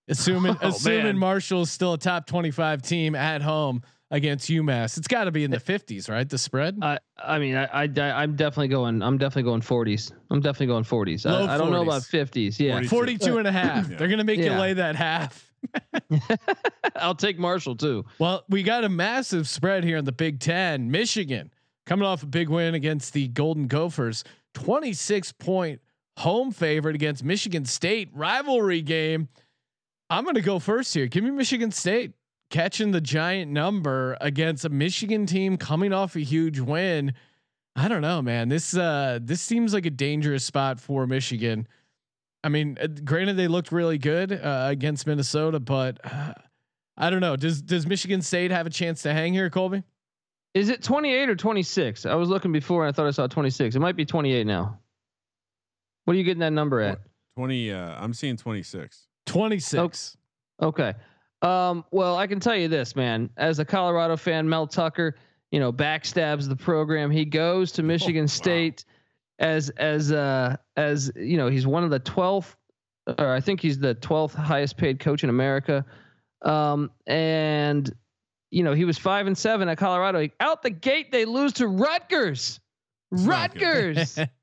Assuming 0.07 0.57
Oh, 0.61 0.69
assuming 0.69 1.03
man. 1.03 1.17
Marshall's 1.17 1.71
still 1.71 1.93
a 1.93 1.97
top 1.97 2.25
25 2.25 2.81
team 2.81 3.15
at 3.15 3.41
home 3.41 3.83
against 4.11 4.49
UMass. 4.49 4.97
It's 4.97 5.07
got 5.07 5.25
to 5.25 5.31
be 5.31 5.43
in 5.43 5.51
the 5.51 5.57
eh. 5.57 5.77
50s, 5.77 6.09
right? 6.09 6.27
The 6.27 6.37
spread? 6.37 6.77
I 6.81 6.99
I 7.17 7.39
mean 7.39 7.55
I, 7.55 7.65
I 7.65 7.87
I'm 8.23 8.35
definitely 8.35 8.69
going 8.69 9.01
I'm 9.01 9.17
definitely 9.17 9.43
going 9.43 9.61
40s. 9.61 10.11
I'm 10.31 10.41
definitely 10.41 10.67
going 10.67 10.83
40s. 10.83 11.29
I, 11.29 11.55
I 11.55 11.57
don't 11.57 11.71
know 11.71 11.81
about 11.81 12.03
50s. 12.03 12.59
Yeah. 12.59 12.73
40. 12.73 12.87
42 12.87 13.37
and 13.37 13.47
a 13.47 13.51
half. 13.51 13.89
Yeah. 13.89 13.97
They're 13.97 14.07
going 14.07 14.19
to 14.19 14.23
make 14.23 14.39
you 14.39 14.51
lay 14.51 14.73
that 14.73 14.95
half. 14.95 15.51
I'll 16.95 17.15
take 17.15 17.37
Marshall 17.37 17.75
too. 17.75 18.05
Well, 18.17 18.43
we 18.49 18.63
got 18.63 18.83
a 18.83 18.89
massive 18.89 19.47
spread 19.47 19.83
here 19.83 19.97
in 19.97 20.05
the 20.05 20.11
Big 20.11 20.39
Ten. 20.39 20.89
Michigan 20.89 21.51
coming 21.85 22.05
off 22.05 22.23
a 22.23 22.27
big 22.27 22.49
win 22.49 22.75
against 22.75 23.13
the 23.13 23.27
Golden 23.29 23.67
Gophers, 23.67 24.23
26 24.53 25.31
point 25.33 25.81
home 26.17 26.51
favorite 26.51 26.95
against 26.95 27.23
Michigan 27.23 27.65
State 27.65 28.09
rivalry 28.13 28.81
game. 28.81 29.27
I'm 30.09 30.23
going 30.23 30.35
to 30.35 30.41
go 30.41 30.59
first 30.59 30.93
here. 30.93 31.07
Give 31.07 31.23
me 31.23 31.31
Michigan 31.31 31.71
State 31.71 32.13
catching 32.49 32.91
the 32.91 33.01
giant 33.01 33.51
number 33.51 34.17
against 34.21 34.65
a 34.65 34.69
Michigan 34.69 35.25
team 35.25 35.57
coming 35.57 35.93
off 35.93 36.15
a 36.15 36.19
huge 36.19 36.59
win. 36.59 37.13
I 37.75 37.87
don't 37.87 38.01
know, 38.01 38.21
man. 38.21 38.49
This 38.49 38.75
uh 38.75 39.19
this 39.21 39.41
seems 39.41 39.73
like 39.73 39.85
a 39.85 39.91
dangerous 39.91 40.43
spot 40.43 40.79
for 40.79 41.07
Michigan. 41.07 41.67
I 42.43 42.49
mean, 42.49 42.77
uh, 42.81 42.87
granted 42.87 43.35
they 43.37 43.47
looked 43.47 43.71
really 43.71 43.97
good 43.97 44.31
uh, 44.31 44.67
against 44.69 45.05
Minnesota, 45.05 45.59
but 45.59 45.99
uh, 46.03 46.33
I 46.97 47.09
don't 47.09 47.21
know. 47.21 47.35
Does 47.35 47.61
does 47.61 47.85
Michigan 47.85 48.21
State 48.21 48.51
have 48.51 48.65
a 48.65 48.69
chance 48.69 49.01
to 49.03 49.13
hang 49.13 49.33
here, 49.33 49.49
Colby? 49.49 49.83
Is 50.53 50.69
it 50.69 50.81
28 50.81 51.29
or 51.29 51.35
26? 51.35 52.05
I 52.05 52.15
was 52.15 52.27
looking 52.29 52.51
before 52.51 52.85
and 52.85 52.93
I 52.93 52.95
thought 52.95 53.07
I 53.07 53.11
saw 53.11 53.27
26. 53.27 53.75
It 53.75 53.79
might 53.79 53.95
be 53.95 54.05
28 54.05 54.47
now. 54.47 54.79
What 56.05 56.15
are 56.15 56.17
you 56.17 56.23
getting 56.23 56.39
that 56.39 56.53
number 56.53 56.81
at? 56.81 56.99
Twenty. 57.37 57.71
Uh, 57.71 57.95
I'm 57.97 58.13
seeing 58.13 58.35
twenty 58.35 58.63
six. 58.63 59.07
26. 59.27 60.17
Okay. 60.61 60.93
Um, 61.41 61.85
well, 61.91 62.17
I 62.17 62.27
can 62.27 62.39
tell 62.39 62.55
you 62.55 62.67
this, 62.67 62.95
man. 62.95 63.29
As 63.37 63.59
a 63.59 63.65
Colorado 63.65 64.17
fan, 64.17 64.47
Mel 64.47 64.67
Tucker, 64.67 65.15
you 65.51 65.59
know, 65.59 65.71
backstabs 65.71 66.47
the 66.47 66.55
program. 66.55 67.09
He 67.11 67.25
goes 67.25 67.71
to 67.73 67.83
Michigan 67.83 68.23
wow. 68.23 68.27
State 68.27 68.85
as 69.39 69.69
as 69.71 70.11
uh 70.11 70.57
as 70.75 71.11
you 71.15 71.37
know, 71.37 71.47
he's 71.47 71.65
one 71.65 71.83
of 71.83 71.89
the 71.89 71.99
12th 72.01 72.55
or 73.17 73.33
I 73.33 73.39
think 73.39 73.61
he's 73.61 73.79
the 73.79 73.95
12th 73.95 74.35
highest 74.35 74.77
paid 74.77 74.99
coach 74.99 75.23
in 75.23 75.29
America. 75.29 75.85
Um, 76.43 76.91
and 77.07 77.91
you 78.51 78.63
know, 78.63 78.73
he 78.73 78.83
was 78.83 78.97
5 78.97 79.27
and 79.27 79.37
7 79.37 79.69
at 79.69 79.77
Colorado. 79.77 80.27
Out 80.39 80.61
the 80.63 80.71
gate 80.71 81.11
they 81.11 81.25
lose 81.25 81.53
to 81.53 81.67
Rutgers. 81.67 82.59
Rutgers. 83.11 84.19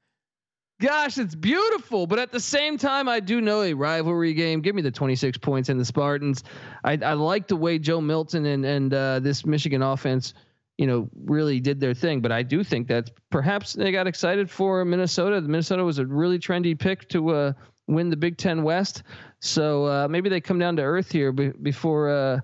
Gosh, 0.79 1.16
it's 1.16 1.35
beautiful, 1.35 2.07
but 2.07 2.18
at 2.18 2.33
the 2.33 2.41
same 2.41 2.77
time, 2.77 3.09
I 3.09 3.18
do 3.18 3.41
know 3.41 3.62
a 3.62 3.72
rivalry 3.72 4.35
game. 4.35 4.61
Give 4.61 4.74
me 4.74 4.83
the 4.83 4.91
26 4.91 5.39
points 5.39 5.70
and 5.70 5.81
the 5.81 5.87
Spartans. 5.87 6.45
I, 6.85 6.99
I 7.03 7.14
like 7.14 7.49
the 7.49 7.57
way 7.57 7.79
Joe 7.79 8.03
Milton 8.03 8.45
and 8.45 8.66
and 8.66 8.93
uh, 8.93 9.20
this 9.20 9.47
Michigan 9.47 9.81
offense, 9.81 10.35
you 10.77 10.87
know, 10.87 11.09
really 11.24 11.61
did 11.61 11.81
their 11.81 11.95
thing. 11.95 12.20
But 12.20 12.31
I 12.31 12.43
do 12.43 12.62
think 12.62 12.89
that 12.89 13.11
perhaps 13.31 13.72
they 13.72 13.91
got 13.91 14.07
excited 14.07 14.51
for 14.51 14.85
Minnesota. 14.85 15.41
Minnesota 15.41 15.83
was 15.83 15.99
a 15.99 16.05
really 16.05 16.39
trendy 16.39 16.79
pick 16.79 17.09
to 17.09 17.31
uh, 17.31 17.53
win 17.87 18.11
the 18.11 18.16
Big 18.16 18.37
Ten 18.37 18.62
West, 18.62 19.03
so 19.41 19.87
uh, 19.87 20.09
maybe 20.09 20.29
they 20.29 20.43
come 20.43 20.59
down 20.59 20.77
to 20.77 20.83
earth 20.83 21.11
here 21.11 21.33
be, 21.33 21.53
before. 21.62 22.43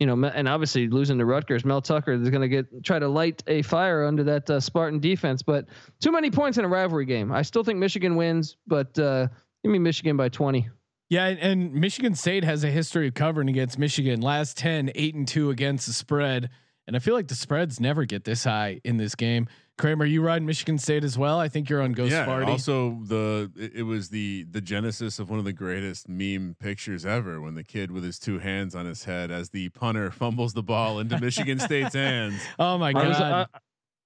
You 0.00 0.06
know, 0.06 0.26
and 0.28 0.48
obviously 0.48 0.88
losing 0.88 1.18
to 1.18 1.26
Rutgers, 1.26 1.64
Mel 1.64 1.82
Tucker 1.82 2.12
is 2.12 2.30
going 2.30 2.40
to 2.40 2.48
get 2.48 2.82
try 2.82 2.98
to 2.98 3.06
light 3.06 3.42
a 3.46 3.62
fire 3.62 4.04
under 4.06 4.24
that 4.24 4.48
uh, 4.48 4.58
Spartan 4.58 4.98
defense. 4.98 5.42
But 5.42 5.66
too 6.00 6.10
many 6.10 6.30
points 6.30 6.56
in 6.56 6.64
a 6.64 6.68
rivalry 6.68 7.04
game. 7.04 7.30
I 7.30 7.42
still 7.42 7.62
think 7.62 7.78
Michigan 7.78 8.16
wins, 8.16 8.56
but 8.66 8.98
uh, 8.98 9.28
give 9.62 9.70
me 9.70 9.78
Michigan 9.78 10.16
by 10.16 10.30
20. 10.30 10.68
Yeah, 11.10 11.26
and, 11.26 11.38
and 11.40 11.74
Michigan 11.74 12.14
State 12.14 12.44
has 12.44 12.64
a 12.64 12.70
history 12.70 13.08
of 13.08 13.14
covering 13.14 13.48
against 13.48 13.78
Michigan. 13.78 14.20
Last 14.20 14.56
10, 14.56 14.92
8 14.94 15.14
and 15.16 15.28
2 15.28 15.50
against 15.50 15.86
the 15.86 15.92
spread. 15.92 16.50
And 16.86 16.96
I 16.96 16.98
feel 16.98 17.14
like 17.14 17.28
the 17.28 17.34
spreads 17.34 17.78
never 17.78 18.04
get 18.04 18.24
this 18.24 18.44
high 18.44 18.80
in 18.84 18.96
this 18.96 19.14
game. 19.14 19.48
Kramer, 19.80 20.04
you 20.04 20.20
ride 20.20 20.42
Michigan 20.42 20.78
State 20.78 21.04
as 21.04 21.16
well? 21.16 21.40
I 21.40 21.48
think 21.48 21.70
you're 21.70 21.80
on 21.80 21.92
Ghost 21.92 22.12
yeah. 22.12 22.26
Sparty. 22.26 22.46
Also, 22.46 22.98
the 23.02 23.50
it, 23.56 23.76
it 23.76 23.82
was 23.84 24.10
the 24.10 24.44
the 24.50 24.60
genesis 24.60 25.18
of 25.18 25.30
one 25.30 25.38
of 25.38 25.44
the 25.44 25.54
greatest 25.54 26.08
meme 26.08 26.54
pictures 26.60 27.06
ever 27.06 27.40
when 27.40 27.54
the 27.54 27.64
kid 27.64 27.90
with 27.90 28.04
his 28.04 28.18
two 28.18 28.38
hands 28.38 28.74
on 28.74 28.84
his 28.84 29.04
head 29.04 29.30
as 29.30 29.50
the 29.50 29.70
punter 29.70 30.10
fumbles 30.10 30.52
the 30.52 30.62
ball 30.62 30.98
into 30.98 31.18
Michigan 31.18 31.58
State's 31.58 31.94
hands. 31.94 32.40
oh 32.58 32.76
my 32.76 32.90
I 32.90 32.92
god. 32.92 33.08
was, 33.08 33.20
I, 33.20 33.46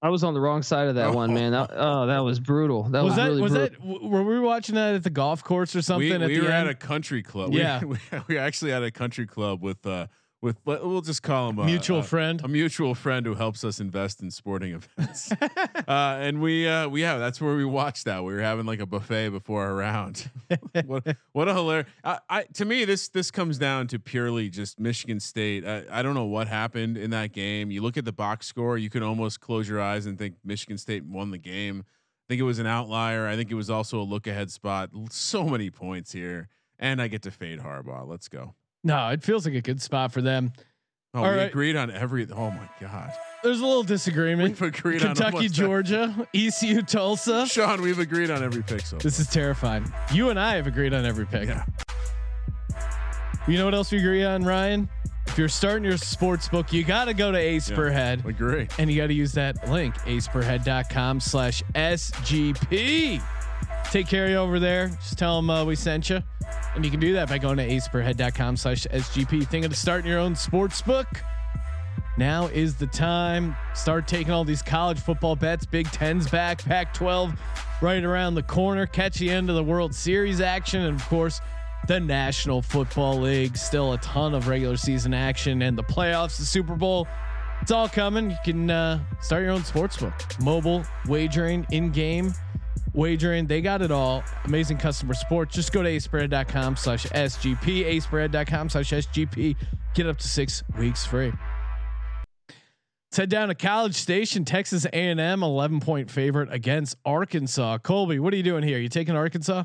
I 0.01 0.09
was 0.09 0.23
on 0.23 0.33
the 0.33 0.39
wrong 0.39 0.63
side 0.63 0.87
of 0.87 0.95
that 0.95 1.13
one, 1.13 1.33
man. 1.33 1.51
That, 1.51 1.71
oh, 1.73 2.07
that 2.07 2.19
was 2.19 2.39
brutal. 2.39 2.83
That 2.83 3.03
was, 3.03 3.11
was 3.11 3.15
that 3.17 3.25
really 3.25 3.41
was 3.41 3.51
brutal. 3.51 3.69
that 3.69 3.79
w- 3.79 4.07
were 4.07 4.23
we 4.23 4.39
watching 4.39 4.75
that 4.75 4.95
at 4.95 5.03
the 5.03 5.09
golf 5.09 5.43
course 5.43 5.75
or 5.75 5.81
something 5.81 6.07
we 6.07 6.15
at 6.15 6.21
we 6.21 6.37
the 6.37 6.45
were 6.45 6.51
at 6.51 6.67
a 6.67 6.75
country 6.75 7.21
club. 7.21 7.53
Yeah. 7.53 7.79
we, 7.79 7.97
we, 8.11 8.19
we 8.27 8.37
actually 8.37 8.71
had 8.71 8.83
a 8.83 8.91
country 8.91 9.27
club 9.27 9.61
with 9.61 9.85
uh 9.85 10.07
with 10.45 10.59
we'll 10.63 11.01
just 11.01 11.23
call 11.23 11.49
him 11.49 11.57
a, 11.57 11.65
mutual 11.65 11.99
a, 11.99 12.03
friend. 12.03 12.39
a 12.43 12.47
mutual 12.47 12.93
friend 12.93 13.25
who 13.25 13.33
helps 13.33 13.63
us 13.63 13.79
invest 13.79 14.21
in 14.21 14.29
sporting 14.29 14.79
events. 14.97 15.31
uh, 15.31 16.17
and 16.19 16.39
we 16.39 16.67
uh, 16.67 16.87
we 16.87 17.01
yeah, 17.01 17.17
that's 17.17 17.41
where 17.41 17.55
we 17.55 17.65
watched 17.65 18.05
that. 18.05 18.23
We 18.23 18.33
were 18.33 18.41
having 18.41 18.65
like 18.65 18.79
a 18.79 18.85
buffet 18.85 19.29
before 19.29 19.65
our 19.65 19.75
round. 19.75 20.29
what 20.85 21.17
what 21.31 21.47
a 21.47 21.53
hilarious! 21.53 21.89
I, 22.03 22.19
I 22.29 22.43
to 22.53 22.63
me 22.63 22.85
this 22.85 23.09
this 23.09 23.31
comes 23.31 23.57
down 23.57 23.87
to 23.87 23.99
purely 23.99 24.49
just 24.49 24.79
Michigan 24.79 25.19
State. 25.19 25.65
I, 25.65 25.83
I 25.91 26.03
don't 26.03 26.13
know 26.13 26.25
what 26.25 26.47
happened 26.47 26.97
in 26.97 27.09
that 27.09 27.33
game. 27.33 27.71
You 27.71 27.81
look 27.81 27.97
at 27.97 28.05
the 28.05 28.13
box 28.13 28.45
score, 28.45 28.77
you 28.77 28.91
can 28.91 29.01
almost 29.01 29.41
close 29.41 29.67
your 29.67 29.81
eyes 29.81 30.05
and 30.05 30.17
think 30.17 30.35
Michigan 30.45 30.77
State 30.77 31.03
won 31.03 31.31
the 31.31 31.39
game. 31.39 31.83
I 31.87 32.25
think 32.29 32.39
it 32.39 32.43
was 32.43 32.59
an 32.59 32.67
outlier. 32.67 33.27
I 33.27 33.35
think 33.35 33.49
it 33.49 33.55
was 33.55 33.71
also 33.71 33.99
a 33.99 34.03
look 34.03 34.27
ahead 34.27 34.51
spot. 34.51 34.91
So 35.09 35.45
many 35.45 35.71
points 35.71 36.11
here, 36.11 36.49
and 36.77 37.01
I 37.01 37.07
get 37.07 37.23
to 37.23 37.31
fade 37.31 37.59
Harbaugh. 37.59 38.07
Let's 38.07 38.27
go. 38.27 38.53
No, 38.85 39.09
it 39.09 39.21
feels 39.23 39.45
like 39.45 39.55
a 39.55 39.61
good 39.61 39.81
spot 39.81 40.13
for 40.13 40.21
them. 40.21 40.53
Oh, 41.13 41.23
All 41.23 41.31
we 41.31 41.37
right. 41.37 41.49
agreed 41.49 41.75
on 41.75 41.91
every. 41.91 42.27
Oh 42.31 42.51
my 42.51 42.69
god, 42.79 43.11
There's 43.43 43.59
a 43.59 43.65
little 43.65 43.83
disagreement. 43.83 44.49
we've 44.59 44.61
agreed 44.61 45.01
on 45.01 45.15
Kentucky, 45.15 45.35
almost 45.37 45.53
Georgia, 45.53 46.27
ECU, 46.33 46.81
Tulsa. 46.81 47.47
Sean, 47.47 47.81
we've 47.81 47.99
agreed 47.99 48.29
on 48.31 48.43
every 48.43 48.63
pick 48.63 48.81
so. 48.81 48.97
This 48.97 49.19
is 49.19 49.27
terrifying. 49.27 49.91
You 50.13 50.29
and 50.29 50.39
I 50.39 50.55
have 50.55 50.67
agreed 50.67 50.93
on 50.93 51.05
every 51.05 51.25
pick. 51.25 51.47
Yeah. 51.49 51.65
You 53.47 53.57
know 53.57 53.65
what 53.65 53.73
else 53.75 53.91
we 53.91 53.99
agree 53.99 54.23
on, 54.23 54.43
Ryan? 54.43 54.89
If 55.27 55.37
you're 55.37 55.47
starting 55.49 55.83
your 55.85 55.97
sports 55.97 56.49
book, 56.49 56.73
you 56.73 56.83
got 56.83 57.05
to 57.05 57.13
go 57.13 57.31
to 57.31 57.37
Ace 57.37 57.69
Yeah. 57.69 57.75
per 57.75 57.89
head 57.91 58.25
Agree. 58.25 58.67
and 58.77 58.89
you 58.91 58.97
got 58.97 59.07
to 59.07 59.13
use 59.13 59.31
that 59.33 59.69
link, 59.69 59.95
aceperhead.com 59.99 61.19
slash 61.19 61.61
SGP. 61.75 63.21
Take 63.91 64.07
care 64.07 64.25
of 64.25 64.31
you 64.31 64.37
over 64.37 64.59
there. 64.59 64.89
Just 64.89 65.17
tell 65.17 65.37
them 65.37 65.49
uh, 65.49 65.63
we 65.63 65.75
sent 65.75 66.09
you. 66.09 66.21
And 66.75 66.83
you 66.83 66.91
can 66.91 66.99
do 66.99 67.13
that 67.13 67.29
by 67.29 67.37
going 67.37 67.57
to 67.57 67.67
aceperhead.com 67.67 68.57
slash 68.57 68.85
SGP. 68.87 69.47
Thinking 69.47 69.65
of 69.65 69.77
starting 69.77 70.09
your 70.09 70.19
own 70.19 70.35
sports 70.35 70.81
book? 70.81 71.07
Now 72.17 72.47
is 72.47 72.75
the 72.75 72.87
time. 72.87 73.55
Start 73.73 74.07
taking 74.07 74.31
all 74.31 74.43
these 74.43 74.61
college 74.61 74.99
football 74.99 75.35
bets. 75.35 75.65
Big 75.65 75.89
Ten's 75.91 76.29
back, 76.29 76.63
Pac 76.63 76.93
12 76.93 77.33
right 77.81 78.03
around 78.03 78.35
the 78.35 78.43
corner. 78.43 78.85
Catch 78.85 79.19
the 79.19 79.29
end 79.29 79.49
of 79.49 79.55
the 79.55 79.63
World 79.63 79.93
Series 79.95 80.41
action. 80.41 80.81
And 80.81 80.99
of 80.99 81.05
course, 81.07 81.41
the 81.87 81.99
National 81.99 82.61
Football 82.61 83.21
League. 83.21 83.57
Still 83.57 83.93
a 83.93 83.97
ton 83.99 84.33
of 84.33 84.47
regular 84.47 84.77
season 84.77 85.13
action 85.13 85.61
and 85.61 85.77
the 85.77 85.83
playoffs, 85.83 86.37
the 86.37 86.45
Super 86.45 86.75
Bowl. 86.75 87.07
It's 87.61 87.71
all 87.71 87.87
coming. 87.87 88.31
You 88.31 88.37
can 88.43 88.69
uh, 88.69 88.99
start 89.21 89.43
your 89.43 89.51
own 89.51 89.63
sports 89.63 89.97
book, 89.97 90.13
mobile 90.41 90.83
wagering, 91.07 91.65
in 91.71 91.91
game 91.91 92.33
wagering. 92.95 93.47
They 93.47 93.61
got 93.61 93.81
it 93.81 93.91
all. 93.91 94.23
Amazing 94.45 94.77
customer 94.77 95.13
support. 95.13 95.49
Just 95.49 95.71
go 95.71 95.83
to 95.83 95.89
aceperhead.com 95.89 96.75
slash 96.77 97.05
SGP, 97.07 97.85
aceperhead.com 97.85 98.69
slash 98.69 98.91
SGP. 98.91 99.55
Get 99.93 100.07
up 100.07 100.17
to 100.17 100.27
six 100.27 100.63
weeks 100.77 101.05
free. 101.05 101.33
Let's 103.15 103.17
head 103.17 103.29
down 103.29 103.47
to 103.47 103.55
College 103.55 103.95
Station, 103.95 104.43
Texas 104.43 104.85
A&M, 104.91 105.43
11 105.43 105.79
point 105.79 106.11
favorite 106.11 106.51
against 106.51 106.97
Arkansas. 107.05 107.77
Colby, 107.77 108.19
what 108.19 108.33
are 108.33 108.37
you 108.37 108.43
doing 108.43 108.63
here? 108.63 108.77
You 108.77 108.89
taking 108.89 109.15
Arkansas? 109.15 109.63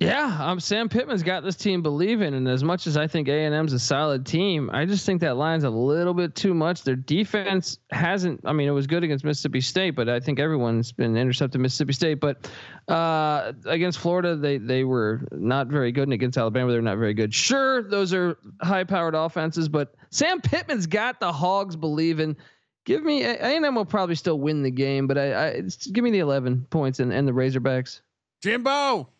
Yeah, 0.00 0.34
um, 0.40 0.60
Sam 0.60 0.88
Pittman's 0.88 1.22
got 1.22 1.44
this 1.44 1.56
team 1.56 1.82
believing, 1.82 2.32
and 2.32 2.48
as 2.48 2.64
much 2.64 2.86
as 2.86 2.96
I 2.96 3.06
think 3.06 3.28
A 3.28 3.44
and 3.44 3.54
M's 3.54 3.74
a 3.74 3.78
solid 3.78 4.24
team, 4.24 4.70
I 4.72 4.86
just 4.86 5.04
think 5.04 5.20
that 5.20 5.36
line's 5.36 5.64
a 5.64 5.68
little 5.68 6.14
bit 6.14 6.34
too 6.34 6.54
much. 6.54 6.84
Their 6.84 6.96
defense 6.96 7.76
hasn't. 7.90 8.40
I 8.46 8.54
mean, 8.54 8.66
it 8.66 8.70
was 8.70 8.86
good 8.86 9.04
against 9.04 9.26
Mississippi 9.26 9.60
State, 9.60 9.90
but 9.90 10.08
I 10.08 10.18
think 10.18 10.40
everyone's 10.40 10.90
been 10.90 11.18
intercepted 11.18 11.60
Mississippi 11.60 11.92
State. 11.92 12.14
But 12.14 12.50
uh, 12.88 13.52
against 13.66 13.98
Florida, 13.98 14.36
they 14.36 14.56
they 14.56 14.84
were 14.84 15.28
not 15.32 15.66
very 15.66 15.92
good, 15.92 16.04
and 16.04 16.14
against 16.14 16.38
Alabama, 16.38 16.72
they're 16.72 16.80
not 16.80 16.96
very 16.96 17.12
good. 17.12 17.34
Sure, 17.34 17.82
those 17.82 18.14
are 18.14 18.38
high-powered 18.62 19.14
offenses, 19.14 19.68
but 19.68 19.94
Sam 20.08 20.40
Pittman's 20.40 20.86
got 20.86 21.20
the 21.20 21.30
Hogs 21.30 21.76
believing. 21.76 22.38
Give 22.86 23.04
me 23.04 23.22
A 23.22 23.34
and 23.36 23.66
M 23.66 23.74
will 23.74 23.84
probably 23.84 24.14
still 24.14 24.40
win 24.40 24.62
the 24.62 24.70
game, 24.70 25.06
but 25.06 25.18
I, 25.18 25.48
I 25.48 25.62
give 25.92 26.02
me 26.02 26.10
the 26.10 26.20
11 26.20 26.68
points 26.70 27.00
and, 27.00 27.12
and 27.12 27.28
the 27.28 27.32
Razorbacks. 27.32 28.00
Jimbo. 28.42 29.10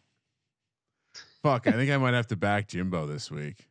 Fuck, 1.42 1.66
I 1.66 1.72
think 1.72 1.90
I 1.90 1.96
might 1.96 2.14
have 2.14 2.26
to 2.28 2.36
back 2.36 2.68
Jimbo 2.68 3.06
this 3.06 3.30
week. 3.30 3.66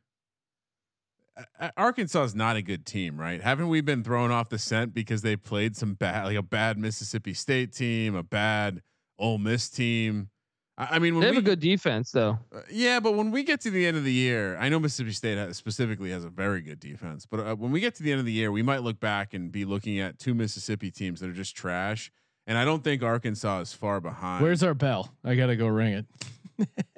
Uh, 1.59 1.69
Arkansas 1.77 2.23
is 2.23 2.35
not 2.35 2.55
a 2.55 2.61
good 2.61 2.85
team, 2.85 3.19
right? 3.19 3.41
Haven't 3.41 3.69
we 3.69 3.81
been 3.81 4.03
thrown 4.03 4.31
off 4.31 4.49
the 4.49 4.57
scent 4.57 4.93
because 4.93 5.21
they 5.21 5.35
played 5.35 5.75
some 5.75 5.93
bad, 5.93 6.25
like 6.25 6.35
a 6.35 6.41
bad 6.41 6.77
Mississippi 6.77 7.33
State 7.33 7.71
team, 7.73 8.15
a 8.15 8.23
bad 8.23 8.81
Ole 9.17 9.37
Miss 9.37 9.69
team? 9.69 10.29
I, 10.77 10.95
I 10.95 10.99
mean, 10.99 11.13
when 11.13 11.21
They 11.21 11.27
have 11.27 11.35
we, 11.35 11.41
a 11.41 11.43
good 11.43 11.59
defense 11.59 12.11
though. 12.11 12.39
uh, 12.53 12.61
yeah, 12.71 12.99
but 12.99 13.13
when 13.13 13.31
we 13.31 13.43
get 13.43 13.61
to 13.61 13.69
the 13.71 13.85
end 13.85 13.97
of 13.97 14.03
the 14.03 14.11
year, 14.11 14.57
I 14.57 14.67
know 14.69 14.79
Mississippi 14.79 15.11
State 15.11 15.37
has, 15.37 15.55
specifically 15.55 16.09
has 16.09 16.25
a 16.25 16.29
very 16.29 16.61
good 16.61 16.79
defense. 16.79 17.25
But 17.25 17.39
uh, 17.39 17.55
when 17.55 17.71
we 17.71 17.79
get 17.79 17.95
to 17.95 18.03
the 18.03 18.11
end 18.11 18.19
of 18.19 18.25
the 18.25 18.33
year, 18.33 18.51
we 18.51 18.63
might 18.63 18.81
look 18.81 18.99
back 18.99 19.33
and 19.33 19.51
be 19.51 19.63
looking 19.63 19.99
at 19.99 20.17
two 20.17 20.33
Mississippi 20.33 20.89
teams 20.89 21.19
that 21.19 21.29
are 21.29 21.33
just 21.33 21.55
trash. 21.55 22.11
And 22.47 22.57
I 22.57 22.65
don't 22.65 22.83
think 22.83 23.03
Arkansas 23.03 23.59
is 23.59 23.73
far 23.73 24.01
behind. 24.01 24.41
Where's 24.43 24.63
our 24.63 24.73
bell? 24.73 25.13
I 25.23 25.35
gotta 25.35 25.55
go 25.55 25.67
ring 25.67 25.93
it. 25.93 26.05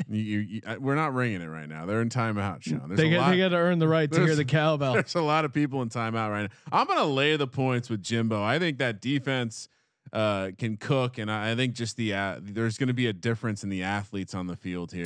You, 0.10 0.40
you, 0.40 0.62
we're 0.80 0.96
not 0.96 1.14
ringing 1.14 1.42
it 1.42 1.48
right 1.48 1.68
now. 1.68 1.86
They're 1.86 2.02
in 2.02 2.10
timeout, 2.10 2.62
Sean. 2.64 2.84
There's 2.88 3.00
They 3.00 3.10
got, 3.10 3.20
lot. 3.20 3.32
they 3.32 3.38
got 3.38 3.50
to 3.50 3.58
earn 3.58 3.80
the 3.80 3.88
right 3.88 4.12
to 4.12 4.20
hear 4.26 4.36
the 4.36 4.46
cowbell. 4.46 4.94
There's 4.96 5.16
a 5.16 5.22
lot 5.22 5.46
of 5.46 5.54
people 5.54 5.82
in 5.82 5.90
timeout 5.90 6.30
right 6.30 6.44
now. 6.44 6.50
I'm 6.72 6.88
gonna 6.88 7.06
lay 7.06 7.36
the 7.38 7.48
points 7.48 7.90
with 7.90 8.02
Jimbo. 8.02 8.44
I 8.44 8.60
think 8.60 8.78
that 8.80 9.02
defense 9.02 9.70
uh, 10.14 10.52
can 10.58 10.78
cook, 10.78 11.18
and 11.18 11.32
I, 11.32 11.52
I 11.52 11.56
think 11.56 11.74
just 11.76 11.98
the 11.98 12.14
uh, 12.14 12.40
there's 12.42 12.78
going 12.78 12.88
to 12.88 12.94
be 12.94 13.08
a 13.08 13.14
difference 13.14 13.64
in 13.64 13.70
the 13.70 13.84
athletes 13.84 14.34
on 14.34 14.48
the 14.48 14.56
field 14.56 14.92
here. 14.92 15.06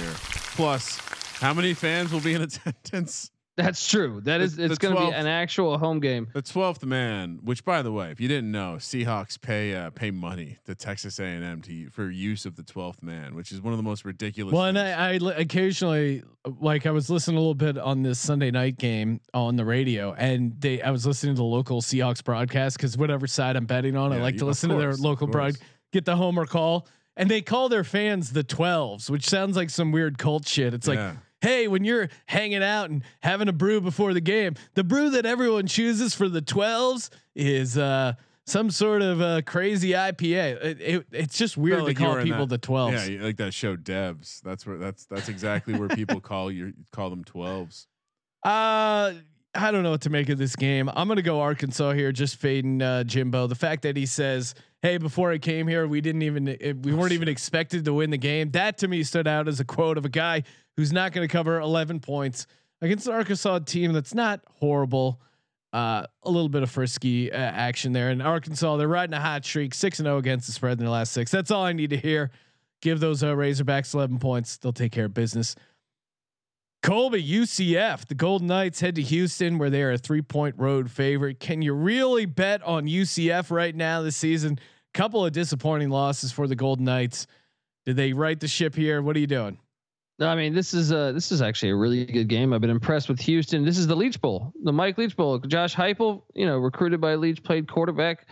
Plus, 0.56 1.00
how 1.40 1.54
many 1.54 1.74
fans 1.74 2.12
will 2.12 2.22
be 2.22 2.34
in 2.34 2.42
attendance? 2.42 3.32
That's 3.58 3.88
true. 3.88 4.20
That 4.26 4.42
is, 4.42 4.58
The- 4.58 4.66
it's 4.66 4.78
going 4.78 4.96
to 4.96 5.02
be 5.02 5.12
an 5.14 5.28
actual 5.28 5.78
home 5.78 6.02
game. 6.02 6.28
The 6.34 6.42
twelfth 6.42 6.84
man, 6.84 7.40
which 7.44 7.64
by 7.64 7.82
the 7.84 7.92
way, 7.92 8.12
if 8.12 8.20
you 8.20 8.28
didn't 8.28 8.52
know, 8.52 8.76
Seahawks 8.80 9.40
pay 9.40 9.74
uh, 9.74 9.92
pay 9.92 10.12
money 10.12 10.58
to 10.66 10.76
Texas 10.76 11.20
A&M 11.20 11.62
to 11.62 11.90
for 11.90 12.10
use 12.10 12.46
of 12.46 12.58
the 12.58 12.64
twelfth 12.64 13.02
man, 13.02 13.34
which 13.34 13.54
is 13.54 13.62
one 13.62 13.72
of 13.72 13.78
the 13.78 13.84
most 13.84 14.04
ridiculous. 14.04 14.54
Well, 14.54 14.66
and. 14.66 14.78
I, 14.78 15.14
I 15.14 15.20
occasionally, 15.38 16.24
like, 16.60 16.86
I 16.86 16.92
was 16.92 17.10
listening 17.10 17.38
a 17.38 17.40
little 17.40 17.54
bit 17.56 17.78
on 17.78 18.04
this 18.04 18.20
Sunday 18.20 18.52
night 18.52 18.78
game 18.78 19.22
on 19.34 19.56
the 19.56 19.64
radio, 19.64 20.14
and 20.14 20.60
they, 20.60 20.82
I 20.82 20.92
was 20.92 21.06
listening 21.08 21.36
to 21.36 21.40
the 21.40 21.44
local 21.46 21.82
Seahawks 21.82 22.24
broadcast 22.24 22.76
because 22.78 22.98
whatever 22.98 23.26
side 23.26 23.56
I'm 23.56 23.66
betting 23.66 23.96
on, 23.96 24.12
I 24.12 24.18
like 24.18 24.34
you- 24.34 24.40
to 24.40 24.46
of 24.46 24.50
listen 24.50 24.70
to 24.70 24.76
their 24.76 24.94
local 24.96 25.28
broad, 25.28 25.56
get 25.94 26.04
the 26.04 26.18
homer 26.18 26.46
call, 26.46 26.88
and 27.16 27.32
they 27.32 27.42
call 27.42 27.70
their 27.70 27.86
fans 27.86 28.32
the 28.34 28.44
12s, 28.44 29.10
which 29.10 29.26
sounds 29.30 29.56
like 29.56 29.70
some 29.70 29.94
weird 29.94 30.18
cult 30.18 30.46
shit. 30.46 30.74
It's 30.74 30.88
like, 30.90 30.98
Yeah. 30.98 31.14
Hey, 31.42 31.68
when 31.68 31.84
you're 31.84 32.10
hanging 32.26 32.64
out 32.64 32.90
and 32.90 33.04
having 33.22 33.48
a 33.48 33.54
brew 33.54 33.82
before 33.82 34.14
the 34.14 34.22
game, 34.22 34.56
the 34.74 34.84
brew 34.84 35.10
that 35.12 35.26
everyone 35.26 35.68
chooses 35.68 36.16
for 36.16 36.28
the 36.30 36.42
12s 36.42 37.10
is 37.36 37.78
uh, 37.78 38.14
some 38.46 38.70
sort 38.70 39.02
of 39.02 39.22
uh, 39.22 39.42
crazy 39.46 39.92
IPA. 39.92 40.64
It, 40.64 40.82
it, 40.82 41.06
it's 41.12 41.38
just 41.38 41.58
weird 41.58 41.78
Felt 41.80 41.88
to 41.88 41.90
like 41.90 41.98
call 41.98 42.24
people 42.24 42.48
that- 42.48 42.62
the 42.62 42.68
12s. 42.68 43.18
Yeah, 43.18 43.24
like 43.24 43.38
that 43.38 43.54
show 43.54 43.76
Devs. 43.76 44.42
That's 44.42 44.66
where 44.66 44.78
that's 44.78 45.06
that's 45.06 45.30
exactly 45.30 45.76
where 45.76 45.90
people 45.90 46.20
call 46.20 46.52
you 46.52 46.74
call 46.92 47.10
them 47.10 47.24
twelves. 47.24 47.88
Uh, 48.46 49.12
I 49.56 49.72
don't 49.72 49.82
know 49.82 49.90
what 49.90 50.02
to 50.02 50.12
make 50.12 50.30
of 50.30 50.38
this 50.38 50.56
game. 50.56 50.88
I'm 50.96 51.08
gonna 51.08 51.24
go 51.24 51.42
Arkansas 51.42 51.94
here, 51.94 52.12
just 52.12 52.36
fading 52.36 52.80
uh, 52.82 53.04
Jimbo. 53.04 53.48
The 53.48 53.56
fact 53.56 53.82
that 53.82 53.98
he 53.98 54.06
says, 54.06 54.54
"Hey, 54.84 55.00
before 55.00 55.32
I 55.32 55.40
came 55.40 55.68
here, 55.68 55.88
we 55.88 56.00
didn't 56.00 56.22
even 56.22 56.50
eh, 56.50 56.74
we 56.80 56.94
weren't 56.94 57.14
even 57.14 57.28
expected 57.28 57.86
to 57.86 57.94
win 57.96 58.12
the 58.12 58.20
game." 58.20 58.52
That 58.52 58.78
to 58.80 58.88
me 58.88 59.02
stood 59.02 59.28
out 59.28 59.48
as 59.48 59.60
a 59.60 59.66
quote 59.66 59.98
of 59.98 60.06
a 60.06 60.10
guy 60.10 60.44
who's 60.78 60.94
not 60.94 61.12
going 61.12 61.28
to 61.28 61.32
cover 61.32 61.60
11 61.60 62.00
points 62.00 62.48
against 62.82 63.08
an 63.08 63.14
Arkansas 63.14 63.60
team 63.60 63.94
that's 63.94 64.14
not 64.14 64.42
horrible. 64.60 65.22
Uh, 65.74 66.06
a 66.24 66.30
little 66.32 66.48
bit 66.48 66.64
of 66.64 66.72
frisky 66.72 67.30
uh, 67.32 67.36
action 67.36 67.92
there, 67.92 68.10
in 68.10 68.22
Arkansas 68.22 68.78
they're 68.78 68.88
riding 68.88 69.14
a 69.14 69.20
hot 69.20 69.44
streak, 69.44 69.74
six 69.74 70.00
and 70.00 70.06
zero 70.06 70.18
against 70.18 70.48
the 70.48 70.54
spread 70.54 70.74
in 70.74 70.80
their 70.80 70.90
last 70.90 71.12
six. 71.12 71.32
That's 71.32 71.52
all 71.52 71.64
I 71.64 71.74
need 71.74 71.90
to 71.90 71.98
hear. 71.98 72.32
Give 72.82 73.00
those 73.02 73.24
uh, 73.24 73.34
Razorbacks 73.34 73.94
11 73.94 74.20
points; 74.20 74.56
they'll 74.56 74.72
take 74.72 74.94
care 74.94 75.06
of 75.06 75.14
business. 75.14 75.54
Colby, 76.86 77.22
UCF, 77.28 78.06
the 78.06 78.14
Golden 78.14 78.46
Knights 78.46 78.80
head 78.80 78.94
to 78.96 79.02
Houston 79.02 79.58
where 79.58 79.72
they 79.72 79.82
are 79.82 79.94
a 79.94 79.98
three 79.98 80.22
point 80.22 80.56
road 80.58 80.92
favorite. 80.92 81.40
Can 81.40 81.64
you 81.64 81.74
really 81.74 82.26
bet 82.26 82.62
on 82.62 82.86
UCF 82.86 83.50
right 83.50 83.76
now 83.76 84.04
this 84.04 84.16
season? 84.16 84.60
Couple 84.94 85.26
of 85.26 85.32
disappointing 85.34 85.90
losses 85.90 86.32
for 86.32 86.48
the 86.48 86.56
Golden 86.56 86.86
Knights. 86.86 87.26
Did 87.86 87.96
they 87.96 88.14
right 88.14 88.40
the 88.40 88.48
ship 88.48 88.76
here? 88.76 89.02
What 89.02 89.16
are 89.16 89.20
you 89.20 89.28
doing? 89.28 89.58
No, 90.18 90.30
I 90.30 90.36
mean 90.36 90.54
this 90.54 90.74
is 90.74 90.92
uh 90.94 91.12
this 91.12 91.32
is 91.32 91.42
actually 91.42 91.72
a 91.72 91.76
really 91.76 92.06
good 92.06 92.30
game. 92.30 92.54
I've 92.54 92.62
been 92.62 92.70
impressed 92.70 93.10
with 93.10 93.20
Houston. 93.22 93.66
This 93.66 93.78
is 93.78 93.88
the 93.88 93.96
Leach 93.96 94.22
Bowl, 94.22 94.54
the 94.64 94.72
Mike 94.72 94.98
Leach 94.98 95.16
Bowl. 95.16 95.40
Josh 95.40 95.76
Heupel, 95.76 96.24
you 96.34 96.46
know, 96.46 96.58
recruited 96.58 97.02
by 97.02 97.16
Leach, 97.16 97.44
played 97.44 97.70
quarterback 97.70 98.28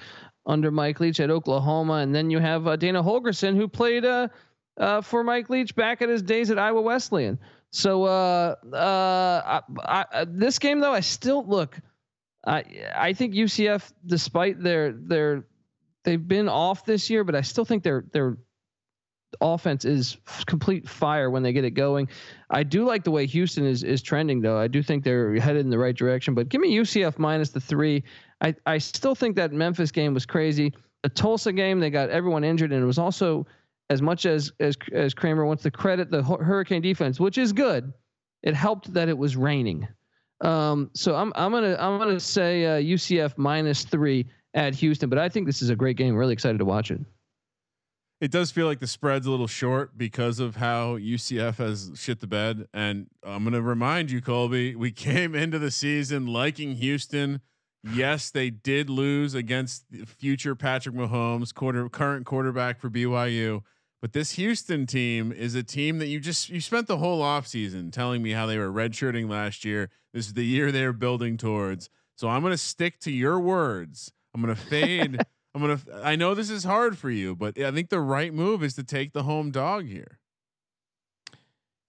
under 0.45 0.71
Mike 0.71 0.99
Leach 0.99 1.19
at 1.19 1.29
Oklahoma, 1.29 1.95
and 1.95 2.15
then 2.15 2.29
you 2.29 2.39
have 2.39 2.67
uh, 2.67 2.75
Dana 2.75 3.03
Holgorsen, 3.03 3.55
who 3.55 3.67
played 3.67 4.05
uh, 4.05 4.29
uh, 4.77 5.01
for 5.01 5.23
Mike 5.23 5.49
Leach 5.49 5.75
back 5.75 6.01
at 6.01 6.09
his 6.09 6.21
days 6.21 6.51
at 6.51 6.59
Iowa 6.59 6.81
Wesleyan. 6.81 7.38
So 7.71 8.03
uh, 8.05 8.55
uh, 8.71 9.61
I, 9.86 10.05
I, 10.13 10.25
this 10.25 10.59
game 10.59 10.79
though, 10.79 10.93
I 10.93 11.01
still 11.01 11.45
look. 11.45 11.77
I 12.45 12.63
I 12.95 13.13
think 13.13 13.34
UCF, 13.34 13.91
despite 14.05 14.61
their 14.61 14.93
their 14.93 15.45
they've 16.03 16.25
been 16.27 16.47
off 16.47 16.86
this 16.86 17.09
year, 17.09 17.23
but 17.23 17.36
I 17.36 17.41
still 17.41 17.65
think 17.65 17.84
they're 17.84 18.05
they're 18.11 18.38
offense 19.41 19.86
is 19.86 20.17
complete 20.45 20.88
fire 20.88 21.29
when 21.29 21.43
they 21.43 21.53
get 21.53 21.65
it 21.65 21.71
going. 21.71 22.07
I 22.49 22.63
do 22.63 22.86
like 22.86 23.03
the 23.03 23.11
way 23.11 23.25
Houston 23.25 23.65
is 23.65 23.84
is 23.84 24.01
trending 24.01 24.41
though. 24.41 24.57
I 24.57 24.67
do 24.67 24.84
think 24.84 25.03
they're 25.03 25.36
headed 25.39 25.65
in 25.65 25.69
the 25.69 25.77
right 25.77 25.95
direction. 25.95 26.34
But 26.34 26.49
give 26.49 26.61
me 26.61 26.75
UCF 26.75 27.17
minus 27.17 27.49
the 27.49 27.59
three. 27.59 28.03
I 28.41 28.55
I 28.65 28.77
still 28.77 29.15
think 29.15 29.36
that 29.36 29.51
Memphis 29.51 29.91
game 29.91 30.13
was 30.13 30.25
crazy. 30.25 30.73
The 31.03 31.09
Tulsa 31.09 31.51
game 31.51 31.79
they 31.79 31.89
got 31.89 32.09
everyone 32.09 32.43
injured 32.43 32.71
and 32.71 32.81
it 32.81 32.86
was 32.86 32.97
also 32.97 33.45
as 33.89 34.01
much 34.01 34.25
as 34.25 34.51
as 34.59 34.77
as 34.91 35.13
Kramer 35.13 35.45
wants 35.45 35.63
to 35.63 35.71
credit 35.71 36.09
the 36.09 36.23
Hurricane 36.23 36.81
defense, 36.81 37.19
which 37.19 37.38
is 37.38 37.53
good. 37.53 37.93
It 38.41 38.55
helped 38.55 38.93
that 38.93 39.09
it 39.09 39.17
was 39.17 39.36
raining. 39.36 39.88
Um, 40.41 40.89
so 40.93 41.15
I'm 41.15 41.31
I'm 41.36 41.51
gonna 41.51 41.77
I'm 41.79 41.97
gonna 41.97 42.19
say 42.19 42.65
uh, 42.65 42.79
UCF 42.79 43.38
minus 43.38 43.86
three 43.86 44.27
at 44.53 44.75
Houston, 44.75 45.09
but 45.09 45.17
I 45.17 45.29
think 45.29 45.45
this 45.45 45.61
is 45.61 45.69
a 45.69 45.75
great 45.75 45.97
game. 45.97 46.15
Really 46.15 46.34
excited 46.34 46.57
to 46.59 46.65
watch 46.65 46.91
it. 46.91 46.99
It 48.24 48.32
does 48.32 48.51
feel 48.51 48.67
like 48.67 48.80
the 48.80 48.88
spread's 48.88 49.28
a 49.28 49.32
little 49.32 49.47
short 49.47 49.97
because 49.97 50.39
of 50.39 50.55
how 50.55 50.95
UCF 50.95 51.57
has 51.57 51.91
shit 51.95 52.21
the 52.21 52.26
bed. 52.26 52.69
And 52.74 53.07
I'm 53.21 53.43
going 53.43 53.51
to 53.51 53.61
remind 53.61 54.11
you, 54.11 54.21
Colby, 54.21 54.78
we 54.78 54.91
came 55.09 55.36
into 55.36 55.59
the 55.59 55.69
season 55.69 56.28
liking 56.28 56.76
Houston. 56.76 57.41
Yes, 57.84 58.32
they 58.32 58.49
did 58.49 58.89
lose 58.89 59.34
against 59.34 59.84
future 60.05 60.55
Patrick 60.55 60.95
Mahomes, 60.95 61.53
quarter 61.53 61.89
current 61.89 62.26
quarterback 62.26 62.80
for 62.80 62.89
BYU. 62.89 63.61
But 64.01 64.13
this 64.13 64.32
Houston 64.32 64.86
team 64.86 65.34
is 65.34 65.53
a 65.53 65.61
team 65.61 65.99
that 65.99 66.07
you 66.07 66.21
just 66.21 66.47
you 66.47 66.61
spent 66.61 66.88
the 66.88 66.99
whole 66.99 67.21
offseason 67.21 67.91
telling 67.91 68.24
me 68.24 68.32
how 68.32 68.45
they 68.45 68.57
were 68.57 68.71
redshirting 68.71 69.30
last 69.30 69.65
year. 69.65 69.89
This 70.13 70.28
is 70.28 70.34
the 70.34 70.45
year 70.45 70.71
they're 70.71 70.93
building 70.93 71.36
towards. 71.36 71.89
So 72.15 72.30
I'm 72.30 72.39
going 72.39 72.51
to 72.51 72.57
stick 72.57 73.01
to 73.01 73.11
your 73.11 73.38
words. 73.38 74.13
I'm 74.34 74.41
going 74.41 74.55
to 74.55 74.61
fade. 74.61 75.19
I'm 75.55 75.77
to 75.77 76.01
I 76.03 76.15
know 76.15 76.33
this 76.33 76.49
is 76.49 76.63
hard 76.63 76.97
for 76.97 77.09
you, 77.09 77.35
but 77.35 77.59
I 77.59 77.71
think 77.71 77.89
the 77.89 77.99
right 77.99 78.33
move 78.33 78.63
is 78.63 78.73
to 78.75 78.83
take 78.83 79.13
the 79.13 79.23
home 79.23 79.51
dog 79.51 79.85
here. 79.85 80.19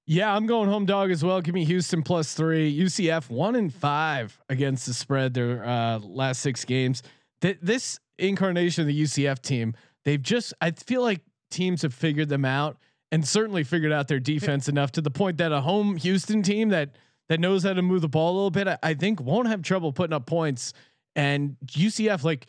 Yeah, 0.07 0.35
I'm 0.35 0.47
going 0.47 0.69
home 0.69 0.85
dog 0.85 1.11
as 1.11 1.25
well. 1.25 1.41
Give 1.41 1.55
me 1.55 1.65
Houston 1.65 2.03
plus 2.03 2.35
three. 2.35 2.79
UCF 2.79 3.31
one 3.31 3.57
and 3.57 3.73
five 3.73 4.39
against 4.51 4.87
the 4.87 4.93
spread 4.93 5.33
their 5.33 5.65
uh, 5.65 5.99
last 5.99 6.41
six 6.41 6.65
games. 6.65 7.03
Th- 7.41 7.59
this 7.63 7.99
incarnation 8.19 8.83
of 8.83 8.89
the 8.89 9.03
UCF 9.03 9.41
team, 9.41 9.75
they've 10.05 10.21
just 10.21 10.53
I 10.61 10.73
feel 10.73 11.01
like 11.01 11.23
teams 11.51 11.83
have 11.83 11.95
figured 11.95 12.29
them 12.29 12.45
out 12.45 12.77
and 13.11 13.27
certainly 13.27 13.65
figured 13.65 13.93
out 13.93 14.09
their 14.09 14.21
defense 14.21 14.69
enough 14.69 14.93
to 14.93 15.01
the 15.01 15.11
point 15.11 15.39
that 15.39 15.53
a 15.53 15.63
home 15.63 15.97
Houston 15.97 16.43
team 16.43 16.69
that 16.69 16.97
that 17.29 17.41
knows 17.41 17.63
how 17.63 17.73
to 17.73 17.81
move 17.81 18.03
the 18.03 18.09
ball 18.09 18.33
a 18.33 18.35
little 18.35 18.51
bit, 18.51 18.69
I, 18.69 18.79
I 18.83 18.95
think 18.95 19.21
won't 19.21 19.49
have 19.49 19.63
trouble 19.63 19.93
putting 19.93 20.13
up 20.13 20.27
points. 20.27 20.75
And 21.17 21.57
UCF, 21.67 22.25
like 22.25 22.47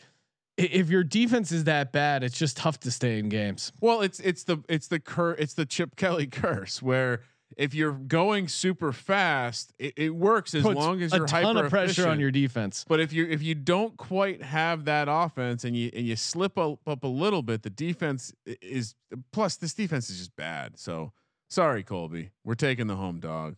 if 0.57 0.89
your 0.89 1.03
defense 1.03 1.51
is 1.51 1.65
that 1.65 1.91
bad, 1.91 2.23
it's 2.23 2.37
just 2.37 2.57
tough 2.57 2.79
to 2.81 2.91
stay 2.91 3.19
in 3.19 3.29
games. 3.29 3.71
Well, 3.81 4.01
it's 4.01 4.19
it's 4.19 4.43
the 4.43 4.63
it's 4.69 4.87
the 4.87 4.99
cur 4.99 5.31
it's 5.33 5.53
the 5.53 5.65
Chip 5.65 5.95
Kelly 5.95 6.27
curse 6.31 6.81
where 6.81 7.21
if 7.57 7.73
you're 7.73 7.93
going 7.93 8.47
super 8.47 8.91
fast, 8.91 9.73
it, 9.79 9.93
it 9.97 10.09
works 10.09 10.53
as 10.53 10.63
Puts 10.63 10.75
long 10.75 11.01
as 11.01 11.13
you're 11.13 11.25
a 11.25 11.27
ton 11.27 11.57
of 11.57 11.69
pressure 11.69 12.07
on 12.07 12.19
your 12.19 12.31
defense. 12.31 12.85
But 12.87 12.99
if 12.99 13.13
you 13.13 13.25
if 13.27 13.41
you 13.41 13.55
don't 13.55 13.95
quite 13.97 14.41
have 14.41 14.85
that 14.85 15.07
offense 15.09 15.63
and 15.63 15.75
you 15.75 15.91
and 15.93 16.05
you 16.05 16.15
slip 16.15 16.57
up, 16.57 16.79
up 16.87 17.03
a 17.03 17.07
little 17.07 17.41
bit, 17.41 17.63
the 17.63 17.69
defense 17.69 18.33
is 18.45 18.95
plus 19.31 19.57
this 19.57 19.73
defense 19.73 20.09
is 20.09 20.17
just 20.17 20.35
bad. 20.35 20.77
So 20.79 21.11
sorry, 21.49 21.83
Colby, 21.83 22.31
we're 22.43 22.55
taking 22.55 22.87
the 22.87 22.95
home 22.95 23.19
dog. 23.19 23.55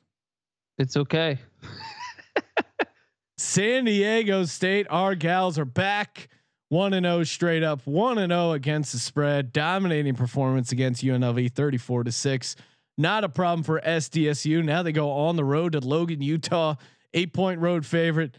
It's 0.77 0.95
okay. 0.95 1.39
San 3.37 3.85
Diego 3.85 4.45
State, 4.45 4.87
our 4.89 5.15
gals 5.15 5.59
are 5.59 5.65
back. 5.65 6.29
1 6.69 6.93
and 6.93 7.05
0 7.05 7.23
straight 7.23 7.63
up, 7.63 7.85
1 7.85 8.17
and 8.17 8.31
0 8.31 8.51
against 8.51 8.91
the 8.91 8.99
spread, 8.99 9.53
dominating 9.53 10.15
performance 10.15 10.71
against 10.71 11.03
UNLV 11.03 11.51
34 11.53 12.03
to 12.05 12.11
6. 12.11 12.55
Not 12.97 13.23
a 13.23 13.29
problem 13.29 13.63
for 13.63 13.79
SDSU. 13.79 14.63
Now 14.63 14.83
they 14.83 14.91
go 14.91 15.11
on 15.11 15.35
the 15.35 15.45
road 15.45 15.73
to 15.73 15.79
Logan, 15.79 16.21
Utah, 16.21 16.75
8 17.13 17.33
point 17.33 17.59
road 17.61 17.85
favorite. 17.85 18.35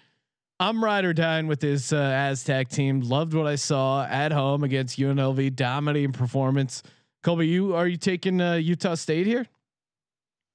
I'm 0.60 0.82
ride 0.82 1.04
or 1.04 1.12
dying 1.12 1.46
with 1.46 1.60
this 1.60 1.92
uh, 1.92 1.96
Aztec 1.96 2.68
team. 2.68 3.00
Loved 3.00 3.32
what 3.32 3.46
I 3.46 3.54
saw 3.54 4.04
at 4.04 4.32
home 4.32 4.64
against 4.64 4.98
UNLV, 4.98 5.54
dominating 5.54 6.12
performance. 6.12 6.82
Colby, 7.22 7.46
you 7.46 7.76
are 7.76 7.86
you 7.86 7.96
taking 7.96 8.40
uh, 8.40 8.54
Utah 8.54 8.96
State 8.96 9.26
here? 9.26 9.46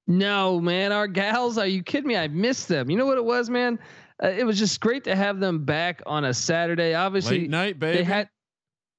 No, 0.06 0.60
man, 0.60 0.92
our 0.92 1.06
gals. 1.06 1.56
Are 1.56 1.66
you 1.66 1.82
kidding 1.82 2.08
me? 2.08 2.16
I 2.16 2.28
missed 2.28 2.68
them. 2.68 2.90
You 2.90 2.98
know 2.98 3.06
what 3.06 3.16
it 3.16 3.24
was, 3.24 3.48
man? 3.48 3.78
Uh, 4.22 4.28
it 4.28 4.44
was 4.44 4.58
just 4.58 4.80
great 4.80 5.04
to 5.04 5.16
have 5.16 5.40
them 5.40 5.64
back 5.64 6.02
on 6.06 6.24
a 6.24 6.32
Saturday. 6.32 6.94
Obviously, 6.94 7.40
Late 7.40 7.50
night, 7.50 7.78
baby. 7.78 7.98
they 7.98 8.04
had 8.04 8.28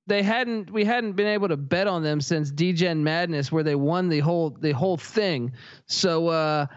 they 0.07 0.22
hadn't 0.22 0.72
we 0.72 0.84
hadn't 0.86 1.13
been 1.13 1.28
able 1.28 1.47
to 1.47 1.57
bet 1.57 1.88
on 1.88 2.03
them 2.03 2.22
since 2.22 2.51
DGen 2.51 2.99
Madness 2.99 3.51
where 3.51 3.63
they 3.63 3.76
won 3.76 4.09
the 4.09 4.20
whole 4.20 4.49
the 4.49 4.72
whole 4.72 4.97
thing. 4.97 5.53
So 5.88 6.28
uh 6.28 6.68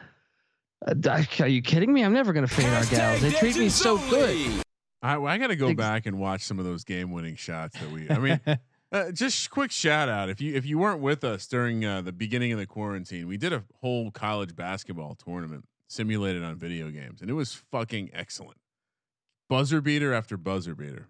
are 1.09 1.49
you 1.49 1.61
kidding 1.61 1.93
me? 1.93 2.05
I'm 2.05 2.13
never 2.13 2.33
gonna 2.33 2.47
fade 2.47 2.73
our 2.73 2.85
gals. 2.87 3.21
They 3.21 3.33
treat 3.33 3.57
me 3.57 3.69
so 3.69 3.99
good. 4.11 4.63
I, 5.03 5.17
I 5.17 5.39
got 5.39 5.49
to 5.49 5.57
go 5.57 5.75
back 5.75 6.07
and 6.07 6.19
watch 6.19 6.43
some 6.43 6.59
of 6.59 6.65
those 6.65 6.83
game-winning 6.83 7.37
shots 7.37 7.79
that 7.79 7.89
we. 7.91 8.11
I 8.11 8.19
mean, 8.19 8.41
uh, 8.93 9.13
just 9.13 9.49
quick 9.49 9.71
shout 9.71 10.09
out 10.09 10.29
if 10.29 10.41
you 10.41 10.55
if 10.55 10.67
you 10.67 10.79
weren't 10.79 11.01
with 11.01 11.23
us 11.23 11.47
during 11.47 11.85
uh, 11.85 12.01
the 12.01 12.13
beginning 12.13 12.53
of 12.53 12.59
the 12.59 12.67
quarantine, 12.67 13.29
we 13.29 13.37
did 13.37 13.53
a 13.53 13.63
whole 13.81 14.11
college 14.11 14.57
basketball 14.57 15.15
tournament 15.15 15.65
simulated 15.89 16.43
on 16.43 16.57
video 16.57 16.91
games, 16.91 17.21
and 17.21 17.31
it 17.31 17.35
was 17.35 17.55
fucking 17.55 18.11
excellent. 18.13 18.59
Buzzer 19.49 19.81
beater 19.81 20.13
after 20.13 20.37
buzzer 20.37 20.75
beater. 20.75 21.09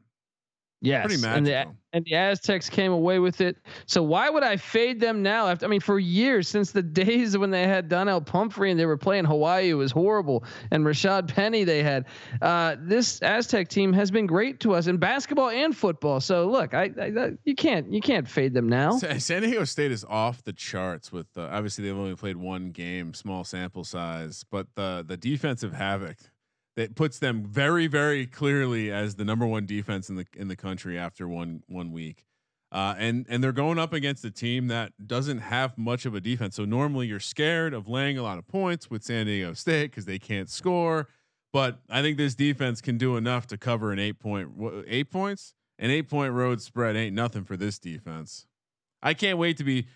Yes, 0.80 1.06
Pretty 1.06 1.26
and 1.26 1.44
the 1.44 1.66
and 1.92 2.04
the 2.04 2.14
Aztecs 2.14 2.68
came 2.70 2.92
away 2.92 3.18
with 3.18 3.40
it. 3.40 3.56
So 3.86 4.00
why 4.00 4.30
would 4.30 4.44
I 4.44 4.56
fade 4.56 5.00
them 5.00 5.22
now? 5.22 5.48
After 5.48 5.66
I 5.66 5.68
mean, 5.68 5.80
for 5.80 5.98
years 5.98 6.46
since 6.46 6.70
the 6.70 6.82
days 6.98 7.36
when 7.36 7.50
they 7.50 7.64
had 7.64 7.88
Donnell 7.88 8.20
Pumphrey 8.20 8.70
and 8.70 8.78
they 8.78 8.86
were 8.86 8.96
playing 8.96 9.24
Hawaii, 9.24 9.70
it 9.70 9.74
was 9.74 9.90
horrible. 9.90 10.44
And 10.70 10.84
Rashaad 10.84 11.34
Penny, 11.34 11.64
they 11.64 11.82
had. 11.82 12.06
Uh, 12.40 12.76
this 12.78 13.20
Aztec 13.22 13.68
team 13.68 13.92
has 13.92 14.12
been 14.12 14.26
great 14.26 14.60
to 14.60 14.74
us 14.74 14.86
in 14.86 14.98
basketball 14.98 15.50
and 15.50 15.76
football. 15.76 16.20
So 16.20 16.48
look, 16.48 16.74
I, 16.74 16.90
I, 17.00 17.06
I 17.06 17.30
you 17.44 17.56
can't 17.56 17.92
you 17.92 18.00
can't 18.00 18.28
fade 18.28 18.54
them 18.54 18.68
now. 18.68 18.98
San 18.98 19.42
Diego 19.42 19.64
State 19.64 19.90
is 19.90 20.04
off 20.04 20.44
the 20.44 20.52
charts 20.52 21.10
with 21.10 21.26
uh, 21.36 21.48
obviously 21.50 21.84
they've 21.84 21.98
only 21.98 22.14
played 22.14 22.36
one 22.36 22.70
game, 22.70 23.14
small 23.14 23.42
sample 23.42 23.82
size, 23.82 24.44
but 24.48 24.68
the 24.76 25.04
the 25.06 25.16
defensive 25.16 25.72
havoc 25.72 26.18
that 26.78 26.94
puts 26.94 27.18
them 27.18 27.44
very 27.44 27.88
very 27.88 28.24
clearly 28.24 28.92
as 28.92 29.16
the 29.16 29.24
number 29.24 29.44
one 29.44 29.66
defense 29.66 30.08
in 30.08 30.14
the 30.14 30.24
in 30.36 30.46
the 30.46 30.54
country 30.54 30.96
after 30.96 31.26
one 31.26 31.64
one 31.66 31.90
week. 31.90 32.24
Uh, 32.70 32.94
and 32.98 33.26
and 33.28 33.42
they're 33.42 33.50
going 33.50 33.80
up 33.80 33.92
against 33.92 34.24
a 34.24 34.30
team 34.30 34.68
that 34.68 34.92
doesn't 35.04 35.38
have 35.38 35.76
much 35.76 36.06
of 36.06 36.14
a 36.14 36.20
defense. 36.20 36.54
So 36.54 36.64
normally 36.64 37.08
you're 37.08 37.18
scared 37.18 37.74
of 37.74 37.88
laying 37.88 38.16
a 38.16 38.22
lot 38.22 38.38
of 38.38 38.46
points 38.46 38.88
with 38.88 39.02
San 39.02 39.26
Diego 39.26 39.54
State 39.54 39.90
because 39.90 40.04
they 40.04 40.20
can't 40.20 40.48
score. 40.48 41.08
But 41.52 41.80
I 41.90 42.00
think 42.00 42.16
this 42.16 42.36
defense 42.36 42.80
can 42.80 42.96
do 42.96 43.16
enough 43.16 43.48
to 43.48 43.58
cover 43.58 43.90
an 43.90 43.98
eight 43.98 44.20
point 44.20 44.50
eight 44.86 45.10
points. 45.10 45.54
An 45.80 45.90
eight 45.90 46.08
point 46.08 46.32
road 46.32 46.62
spread 46.62 46.94
ain't 46.94 47.14
nothing 47.14 47.42
for 47.42 47.56
this 47.56 47.80
defense. 47.80 48.46
I 49.02 49.14
can't 49.14 49.36
wait 49.38 49.56
to 49.56 49.64
be. 49.64 49.86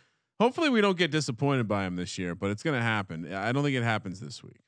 Hopefully, 0.41 0.69
we 0.69 0.81
don't 0.81 0.99
get 0.99 1.13
disappointed 1.13 1.69
by 1.69 1.85
him 1.85 1.95
this 1.95 2.19
year, 2.19 2.35
but 2.35 2.51
it's 2.51 2.65
going 2.65 2.77
to 2.77 2.83
happen. 2.83 3.33
I 3.33 3.53
don't 3.53 3.63
think 3.63 3.77
it 3.77 3.85
happens 3.85 4.19
this 4.19 4.43
week. 4.43 4.63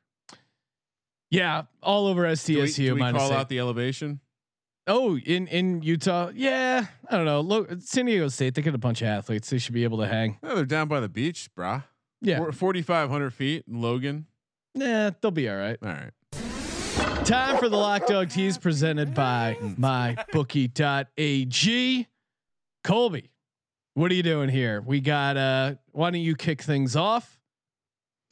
Yeah, 1.34 1.62
all 1.82 2.06
over 2.06 2.22
Do 2.22 2.60
we, 2.62 2.70
do 2.72 2.94
we 2.94 3.00
minus 3.00 3.20
call 3.20 3.32
eight. 3.32 3.36
out 3.36 3.48
the 3.48 3.58
elevation? 3.58 4.20
Oh, 4.86 5.16
in 5.16 5.46
in 5.48 5.80
Utah, 5.82 6.30
yeah. 6.34 6.86
I 7.10 7.16
don't 7.16 7.24
know. 7.24 7.40
Look, 7.40 7.70
San 7.80 8.04
Diego 8.06 8.28
State. 8.28 8.54
They 8.54 8.62
got 8.62 8.74
a 8.74 8.78
bunch 8.78 9.00
of 9.02 9.08
athletes. 9.08 9.48
They 9.50 9.58
should 9.58 9.74
be 9.74 9.84
able 9.84 9.98
to 9.98 10.06
hang. 10.06 10.38
No, 10.42 10.54
they're 10.54 10.64
down 10.66 10.88
by 10.88 11.00
the 11.00 11.08
beach, 11.08 11.48
brah. 11.56 11.84
Yeah, 12.20 12.50
forty 12.50 12.82
five 12.82 13.08
hundred 13.10 13.32
feet 13.32 13.64
in 13.66 13.80
Logan. 13.80 14.26
nah, 14.74 15.10
they'll 15.20 15.30
be 15.30 15.48
all 15.48 15.56
right. 15.56 15.78
All 15.82 15.88
right. 15.88 16.10
Time 17.24 17.56
for 17.58 17.68
the 17.70 17.76
Lock 17.76 18.06
Dog 18.06 18.28
Tease 18.28 18.58
presented 18.58 19.14
by 19.14 19.56
MyBookie.ag. 20.74 22.06
Colby, 22.84 23.30
what 23.94 24.10
are 24.10 24.14
you 24.14 24.22
doing 24.22 24.48
here? 24.50 24.82
We 24.84 25.00
got. 25.00 25.36
uh 25.36 25.74
Why 25.92 26.10
don't 26.10 26.20
you 26.20 26.36
kick 26.36 26.60
things 26.62 26.94
off? 26.96 27.40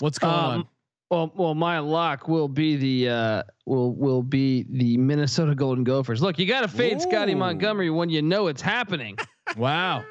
What's 0.00 0.18
going 0.18 0.34
on? 0.34 0.68
Well, 1.12 1.30
well, 1.36 1.54
my 1.54 1.78
lock 1.78 2.26
will 2.26 2.48
be 2.48 2.74
the 2.76 3.10
uh, 3.10 3.42
will 3.66 3.92
will 3.92 4.22
be 4.22 4.64
the 4.70 4.96
Minnesota 4.96 5.54
Golden 5.54 5.84
Gophers. 5.84 6.22
Look, 6.22 6.38
you 6.38 6.46
got 6.46 6.62
to 6.62 6.68
fade 6.68 7.02
Scottie 7.02 7.34
Montgomery 7.34 7.90
when 7.90 8.08
you 8.08 8.22
know 8.22 8.46
it's 8.48 8.62
happening. 8.62 9.18
Wow. 9.56 10.04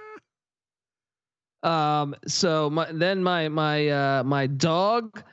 Um, 1.63 2.15
so 2.27 2.69
my, 2.69 2.91
then 2.91 3.23
my 3.23 3.49
my 3.49 3.87
uh, 3.87 4.23
my 4.23 4.45
dog. 4.45 5.23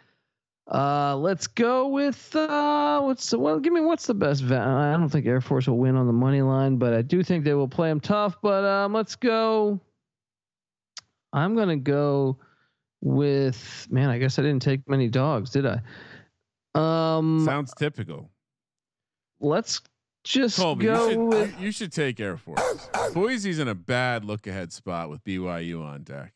Uh, 0.73 1.15
let's 1.17 1.47
go 1.47 1.89
with 1.89 2.35
uh, 2.35 3.03
what's 3.03 3.29
the, 3.29 3.39
well? 3.39 3.59
Give 3.59 3.75
me 3.75 3.83
what's 3.83 4.07
the 4.07 4.15
best? 4.15 4.45
Va- 4.45 4.61
I 4.61 4.97
don't 4.97 5.11
think 5.11 5.27
Air 5.27 5.43
Force 5.43 5.67
will 5.67 5.77
win 5.77 5.97
on 5.97 6.07
the 6.07 6.13
money 6.15 6.41
line, 6.41 6.77
but 6.77 6.95
I 6.95 7.03
do 7.03 7.23
think 7.23 7.45
they 7.45 7.53
will 7.53 7.69
play 7.69 7.91
them 7.91 8.01
tough. 8.01 8.39
But 8.41 8.65
um, 8.65 8.95
let's 8.95 9.17
go. 9.17 9.79
I'm 11.35 11.55
gonna 11.55 11.77
go 11.77 12.39
with 13.01 13.87
man. 13.91 14.09
I 14.11 14.19
guess 14.19 14.39
I 14.39 14.43
didn't 14.43 14.63
take 14.63 14.89
many 14.89 15.09
dogs, 15.09 15.51
did 15.51 15.67
I? 15.67 15.81
Um, 16.75 17.45
Sounds 17.45 17.73
typical. 17.75 18.31
let's 19.41 19.81
just 20.25 20.59
Colby, 20.59 20.85
you 20.85 20.91
go 20.91 21.09
should, 21.11 21.19
with. 21.19 21.61
you 21.61 21.71
should 21.73 21.93
take 21.93 22.21
Air 22.21 22.37
Force. 22.37 22.91
Boise's 23.15 23.59
in 23.59 23.69
a 23.69 23.75
bad 23.75 24.25
look 24.25 24.47
ahead 24.47 24.73
spot 24.73 25.09
with 25.11 25.25
BYU 25.25 25.83
on 25.83 26.03
deck. 26.03 26.33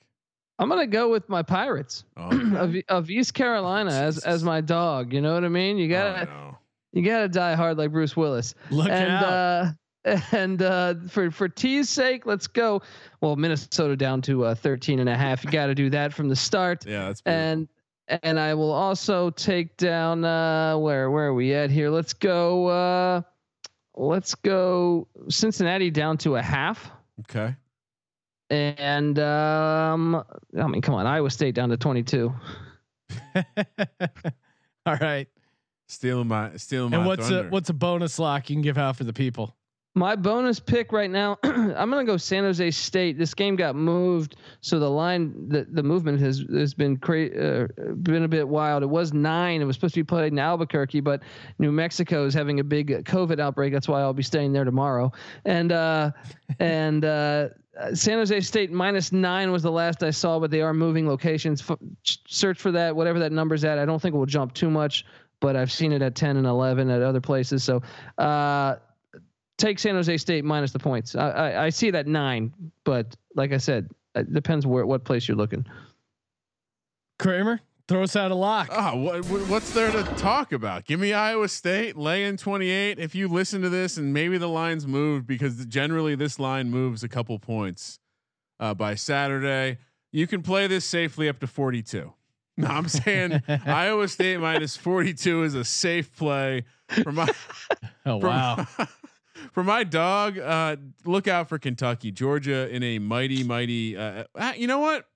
I'm 0.58 0.68
gonna 0.68 0.86
go 0.86 1.10
with 1.10 1.28
my 1.28 1.42
Pirates 1.42 2.04
Oh, 2.16 2.28
of, 2.56 2.74
of 2.88 3.10
East 3.10 3.34
Carolina 3.34 3.90
as 3.90 4.18
as 4.18 4.44
my 4.44 4.60
dog. 4.60 5.12
You 5.12 5.20
know 5.20 5.34
what 5.34 5.44
I 5.44 5.48
mean? 5.48 5.76
You 5.76 5.88
gotta. 5.88 6.28
oh, 6.30 6.32
no. 6.32 6.58
You 6.92 7.02
gotta 7.02 7.28
die 7.28 7.54
hard 7.54 7.78
like 7.78 7.90
Bruce 7.90 8.16
Willis. 8.16 8.54
Look 8.70 8.88
and 8.88 9.10
out. 9.10 9.74
and 10.32 10.60
uh 10.62 10.94
for 11.08 11.30
for 11.30 11.48
T's 11.48 11.88
sake, 11.88 12.26
let's 12.26 12.46
go. 12.46 12.82
Well, 13.20 13.36
Minnesota 13.36 13.96
down 13.96 14.20
to 14.22 14.44
uh 14.44 14.54
13 14.54 14.98
and 14.98 15.08
a 15.08 15.16
half. 15.16 15.44
You 15.44 15.50
got 15.50 15.66
to 15.66 15.74
do 15.74 15.90
that 15.90 16.12
from 16.12 16.28
the 16.28 16.36
start. 16.36 16.84
Yeah, 16.86 17.06
that's 17.06 17.20
beautiful. 17.20 17.44
And 17.44 17.68
and 18.22 18.38
I 18.40 18.54
will 18.54 18.72
also 18.72 19.30
take 19.30 19.76
down 19.76 20.24
uh 20.24 20.76
where 20.78 21.10
where 21.10 21.26
are 21.26 21.34
we 21.34 21.54
at 21.54 21.70
here? 21.70 21.88
Let's 21.90 22.12
go 22.14 22.66
uh 22.66 23.22
let's 23.94 24.34
go 24.34 25.06
Cincinnati 25.28 25.90
down 25.90 26.18
to 26.18 26.36
a 26.36 26.42
half. 26.42 26.90
okay. 27.20 27.54
And 28.50 29.18
um 29.20 30.24
I 30.58 30.66
mean, 30.66 30.82
come 30.82 30.94
on, 30.96 31.06
Iowa 31.06 31.30
State 31.30 31.54
down 31.54 31.68
to 31.68 31.76
22. 31.76 32.34
All 34.86 34.96
right. 34.96 35.28
Stealing 35.86 36.28
my 36.28 36.56
stealing 36.56 36.90
my 36.90 36.96
And 36.98 37.06
what's 37.06 37.28
thunder. 37.28 37.48
a 37.48 37.50
what's 37.50 37.70
a 37.70 37.74
bonus 37.74 38.18
lock 38.18 38.50
you 38.50 38.56
can 38.56 38.62
give 38.62 38.78
out 38.78 38.96
for 38.96 39.04
the 39.04 39.12
people? 39.12 39.54
My 39.94 40.16
bonus 40.16 40.58
pick 40.58 40.90
right 40.90 41.10
now, 41.10 41.38
I'm 41.42 41.90
gonna 41.90 42.04
go 42.04 42.16
San 42.16 42.44
Jose 42.44 42.70
State. 42.70 43.18
This 43.18 43.34
game 43.34 43.56
got 43.56 43.76
moved, 43.76 44.36
so 44.62 44.78
the 44.78 44.88
line, 44.88 45.34
the, 45.50 45.66
the 45.70 45.82
movement 45.82 46.18
has 46.20 46.46
has 46.50 46.72
been 46.72 46.96
cra- 46.96 47.28
uh, 47.28 47.66
been 48.02 48.22
a 48.22 48.28
bit 48.28 48.48
wild. 48.48 48.82
It 48.82 48.88
was 48.88 49.12
nine. 49.12 49.60
It 49.60 49.66
was 49.66 49.76
supposed 49.76 49.92
to 49.94 50.00
be 50.00 50.04
played 50.04 50.32
in 50.32 50.38
Albuquerque, 50.38 51.00
but 51.00 51.22
New 51.58 51.70
Mexico 51.72 52.24
is 52.24 52.32
having 52.32 52.58
a 52.58 52.64
big 52.64 53.04
COVID 53.04 53.38
outbreak. 53.38 53.70
That's 53.70 53.86
why 53.86 54.00
I'll 54.00 54.14
be 54.14 54.22
staying 54.22 54.54
there 54.54 54.64
tomorrow. 54.64 55.12
And 55.44 55.72
uh, 55.72 56.12
and 56.58 57.04
uh, 57.04 57.48
San 57.92 58.16
Jose 58.16 58.40
State 58.40 58.72
minus 58.72 59.12
nine 59.12 59.52
was 59.52 59.62
the 59.62 59.72
last 59.72 60.02
I 60.02 60.10
saw, 60.10 60.40
but 60.40 60.50
they 60.50 60.62
are 60.62 60.72
moving 60.72 61.06
locations. 61.06 61.60
F- 61.60 61.78
search 62.24 62.58
for 62.58 62.72
that, 62.72 62.96
whatever 62.96 63.18
that 63.18 63.32
number's 63.32 63.62
at. 63.62 63.78
I 63.78 63.84
don't 63.84 64.00
think 64.00 64.14
it 64.14 64.18
will 64.18 64.24
jump 64.24 64.54
too 64.54 64.70
much, 64.70 65.04
but 65.40 65.54
I've 65.54 65.70
seen 65.70 65.92
it 65.92 66.00
at 66.00 66.14
10 66.14 66.38
and 66.38 66.46
11 66.46 66.88
at 66.88 67.02
other 67.02 67.20
places. 67.20 67.62
So. 67.62 67.82
Uh, 68.16 68.76
take 69.62 69.78
San 69.78 69.94
Jose 69.94 70.16
State 70.18 70.44
minus 70.44 70.72
the 70.72 70.78
points. 70.78 71.14
I, 71.14 71.30
I, 71.30 71.64
I 71.66 71.68
see 71.70 71.90
that 71.92 72.06
nine, 72.06 72.52
but 72.84 73.14
like 73.36 73.52
I 73.52 73.58
said, 73.58 73.88
it 74.14 74.32
depends 74.32 74.66
where 74.66 74.84
what 74.84 75.04
place 75.04 75.26
you're 75.28 75.36
looking. 75.36 75.64
Kramer, 77.18 77.60
throw 77.88 78.02
us 78.02 78.16
out 78.16 78.30
a 78.30 78.34
lock. 78.34 78.68
Oh, 78.70 78.96
what, 78.96 79.24
what- 79.26 79.48
what's 79.48 79.72
there 79.72 79.90
to 79.92 80.02
talk 80.16 80.52
about? 80.52 80.84
Give 80.84 80.98
me 80.98 81.12
Iowa 81.12 81.48
State, 81.48 81.96
lay 81.96 82.24
in 82.24 82.36
28. 82.36 82.98
If 82.98 83.14
you 83.14 83.28
listen 83.28 83.62
to 83.62 83.68
this 83.68 83.96
and 83.96 84.12
maybe 84.12 84.36
the 84.38 84.48
lines 84.48 84.86
moved 84.86 85.26
because 85.26 85.64
generally 85.66 86.14
this 86.14 86.38
line 86.38 86.70
moves 86.70 87.02
a 87.04 87.08
couple 87.08 87.38
points 87.38 88.00
uh, 88.58 88.74
by 88.74 88.94
Saturday, 88.96 89.78
you 90.10 90.26
can 90.26 90.42
play 90.42 90.66
this 90.66 90.84
safely 90.84 91.28
up 91.28 91.38
to 91.40 91.46
42. 91.46 92.12
No, 92.56 92.66
I'm 92.66 92.88
saying 92.88 93.42
Iowa 93.66 94.08
State 94.08 94.40
minus 94.40 94.76
42 94.76 95.44
is 95.44 95.54
a 95.54 95.64
safe 95.64 96.14
play 96.14 96.64
for 97.02 97.12
my 97.12 97.28
oh 98.04 98.20
for, 98.20 98.26
wow. 98.26 98.66
For 99.52 99.64
my 99.64 99.84
dog. 99.84 100.38
Uh, 100.38 100.76
look 101.04 101.26
out 101.26 101.48
for 101.48 101.58
Kentucky, 101.58 102.12
Georgia 102.12 102.68
in 102.68 102.82
a 102.82 102.98
mighty, 102.98 103.44
mighty. 103.44 103.96
Uh, 103.96 104.24
uh, 104.34 104.52
you 104.56 104.66
know 104.66 104.78
what? 104.78 105.06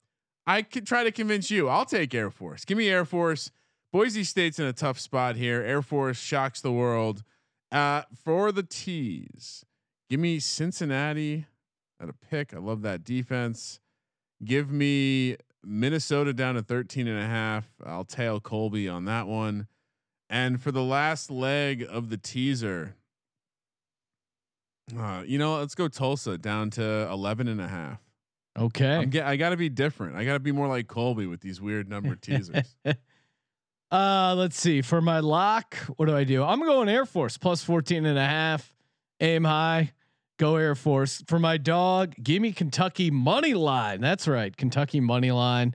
I 0.47 0.62
could 0.62 0.87
try 0.87 1.05
to 1.05 1.11
convince 1.11 1.51
you. 1.51 1.68
I'll 1.68 1.85
take 1.85 2.14
Air 2.14 2.31
Force. 2.31 2.64
Give 2.64 2.79
me 2.79 2.89
Air 2.89 3.05
Force. 3.05 3.51
Boise 3.93 4.24
State's 4.24 4.59
in 4.59 4.66
a 4.66 4.72
tough 4.72 4.99
spot 4.99 5.37
here. 5.37 5.62
Air 5.62 5.83
Force 5.83 6.18
shocks 6.18 6.61
the 6.61 6.72
world. 6.72 7.24
Uh, 7.72 8.03
for 8.24 8.53
the 8.53 8.62
tees, 8.62 9.64
give 10.09 10.20
me 10.20 10.39
Cincinnati 10.39 11.47
at 12.01 12.09
a 12.09 12.12
pick. 12.12 12.55
I 12.55 12.59
love 12.59 12.83
that 12.83 13.05
defense. 13.05 13.81
Give 14.45 14.70
me 14.70 15.37
Minnesota 15.64 16.33
down 16.33 16.55
to 16.55 16.62
13 16.62 17.09
and 17.09 17.18
a 17.18 17.27
half. 17.27 17.66
I'll 17.85 18.05
tail 18.05 18.39
Colby 18.39 18.89
on 18.89 19.05
that 19.07 19.27
one. 19.27 19.66
And 20.29 20.62
for 20.62 20.70
the 20.70 20.83
last 20.83 21.31
leg 21.31 21.87
of 21.89 22.11
the 22.11 22.16
teaser, 22.16 22.97
Uh, 24.97 25.22
you 25.26 25.39
know, 25.39 25.59
let's 25.59 25.74
go 25.74 25.89
Tulsa 25.89 26.39
down 26.39 26.70
to 26.70 27.09
11 27.11 27.49
and 27.49 27.61
a 27.61 27.66
half. 27.66 28.01
Okay. 28.59 29.05
Get, 29.07 29.26
I 29.26 29.37
got 29.37 29.51
to 29.51 29.57
be 29.57 29.68
different. 29.68 30.16
I 30.16 30.24
got 30.24 30.34
to 30.34 30.41
be 30.41 30.53
more 30.53 30.68
like 30.68 30.87
Colby 30.87 31.26
with 31.26 31.41
these 31.41 31.61
weird 31.61 31.89
number 31.89 32.14
teasers. 32.20 32.76
Uh, 33.91 34.34
let's 34.37 34.59
see. 34.59 34.82
For 34.82 35.01
my 35.01 35.20
lock, 35.20 35.76
what 35.97 36.07
do 36.07 36.16
I 36.16 36.24
do? 36.24 36.43
I'm 36.43 36.61
going 36.61 36.89
Air 36.89 37.05
Force 37.07 37.37
plus 37.37 37.62
14 37.62 38.07
and 38.07 38.18
a 38.18 38.24
half. 38.24 38.72
Aim 39.20 39.45
high. 39.45 39.93
Go 40.39 40.57
Air 40.57 40.74
Force. 40.74 41.22
For 41.26 41.39
my 41.39 41.57
dog, 41.57 42.14
give 42.22 42.43
me 42.43 42.53
Kentucky 42.53 43.11
money 43.11 43.55
line. 43.55 44.01
That's 44.01 44.28
right. 44.28 44.57
Kentucky 44.57 45.01
money 45.01 45.32
line. 45.32 45.74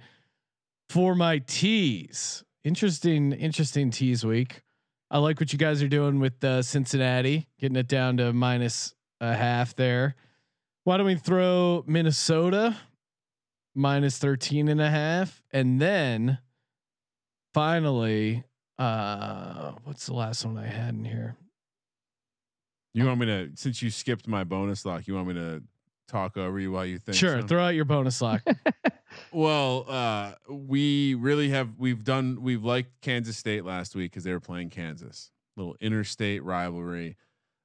For 0.90 1.16
my 1.16 1.40
teas. 1.40 2.44
Interesting, 2.64 3.32
interesting 3.34 3.92
teas 3.92 4.26
week. 4.26 4.62
I 5.10 5.18
like 5.18 5.40
what 5.40 5.52
you 5.52 5.60
guys 5.60 5.82
are 5.82 5.88
doing 5.88 6.20
with 6.20 6.44
uh, 6.44 6.62
Cincinnati, 6.62 7.48
getting 7.60 7.76
it 7.76 7.88
down 7.88 8.18
to 8.18 8.32
minus 8.34 8.94
a 9.22 9.34
half 9.34 9.76
there. 9.76 10.16
Why 10.84 10.98
don't 10.98 11.06
we 11.06 11.16
throw 11.16 11.84
Minnesota 11.88 12.76
minus 13.74 14.18
13 14.18 14.68
and 14.68 14.82
a 14.82 14.90
half? 14.90 15.42
And 15.52 15.80
then 15.80 16.40
finally, 17.54 18.44
uh, 18.78 19.74
what's 19.84 20.08
the 20.08 20.14
last 20.14 20.44
one 20.44 20.58
I 20.58 20.68
had 20.68 20.96
in 20.96 21.06
here? 21.06 21.38
you 22.94 23.06
want 23.06 23.22
me 23.22 23.26
to, 23.28 23.52
since 23.56 23.82
you 23.82 23.90
skipped 23.90 24.28
my 24.28 24.44
bonus 24.44 24.84
lock, 24.86 25.08
you 25.08 25.16
want 25.16 25.30
me 25.30 25.36
to 25.36 25.64
talk 26.10 26.36
over 26.36 26.60
you 26.60 26.74
while 26.74 26.86
you 26.86 26.98
think? 26.98 27.16
sure, 27.16 27.40
some? 27.40 27.48
throw 27.48 27.64
out 27.64 27.76
your 27.76 27.86
bonus 27.86 28.22
lock. 28.22 28.42
Well, 29.32 29.86
uh, 29.88 30.34
we 30.50 31.16
really 31.16 31.50
have. 31.50 31.78
We've 31.78 32.04
done. 32.04 32.42
We've 32.42 32.64
liked 32.64 33.02
Kansas 33.02 33.38
State 33.38 33.66
last 33.66 33.96
week 33.96 34.12
because 34.12 34.24
they 34.24 34.32
were 34.32 34.40
playing 34.40 34.70
Kansas. 34.70 35.32
Little 35.58 35.76
interstate 35.82 36.44
rivalry. 36.44 37.18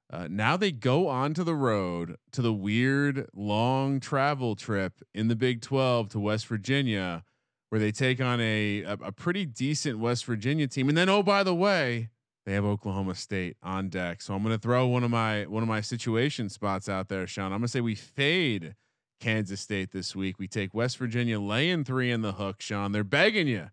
Uh, 0.09 0.27
now 0.29 0.55
they 0.55 0.71
go 0.71 1.07
onto 1.07 1.43
the 1.43 1.55
road 1.55 2.15
to 2.31 2.41
the 2.41 2.53
weird 2.53 3.27
long 3.33 3.99
travel 3.99 4.55
trip 4.55 5.01
in 5.13 5.27
the 5.27 5.35
Big 5.35 5.61
Twelve 5.61 6.09
to 6.09 6.19
West 6.19 6.47
Virginia, 6.47 7.25
where 7.69 7.79
they 7.79 7.91
take 7.91 8.21
on 8.21 8.39
a 8.39 8.83
a, 8.83 8.93
a 8.93 9.11
pretty 9.11 9.45
decent 9.45 9.99
West 9.99 10.25
Virginia 10.25 10.67
team. 10.67 10.87
And 10.87 10.97
then, 10.97 11.09
oh 11.09 11.23
by 11.23 11.43
the 11.43 11.55
way, 11.55 12.09
they 12.45 12.53
have 12.53 12.63
Oklahoma 12.63 13.15
State 13.15 13.57
on 13.61 13.89
deck. 13.89 14.21
So 14.21 14.33
I'm 14.33 14.41
going 14.41 14.55
to 14.55 14.61
throw 14.61 14.87
one 14.87 15.03
of 15.03 15.11
my 15.11 15.45
one 15.45 15.61
of 15.61 15.67
my 15.67 15.81
situation 15.81 16.47
spots 16.47 16.87
out 16.87 17.09
there, 17.09 17.27
Sean. 17.27 17.47
I'm 17.47 17.59
going 17.59 17.63
to 17.63 17.67
say 17.67 17.81
we 17.81 17.95
fade 17.95 18.75
Kansas 19.19 19.59
State 19.59 19.91
this 19.91 20.15
week. 20.15 20.39
We 20.39 20.47
take 20.47 20.73
West 20.73 20.97
Virginia 20.97 21.41
laying 21.41 21.83
three 21.83 22.09
in 22.09 22.21
the 22.21 22.31
hook, 22.33 22.61
Sean. 22.61 22.93
They're 22.93 23.03
begging 23.03 23.47
you 23.47 23.71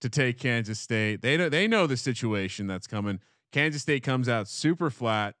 to 0.00 0.08
take 0.08 0.38
Kansas 0.38 0.78
State. 0.78 1.22
They 1.22 1.36
know 1.36 1.48
they 1.48 1.66
know 1.66 1.88
the 1.88 1.96
situation 1.96 2.68
that's 2.68 2.86
coming. 2.86 3.18
Kansas 3.50 3.82
State 3.82 4.04
comes 4.04 4.28
out 4.28 4.46
super 4.46 4.88
flat. 4.88 5.34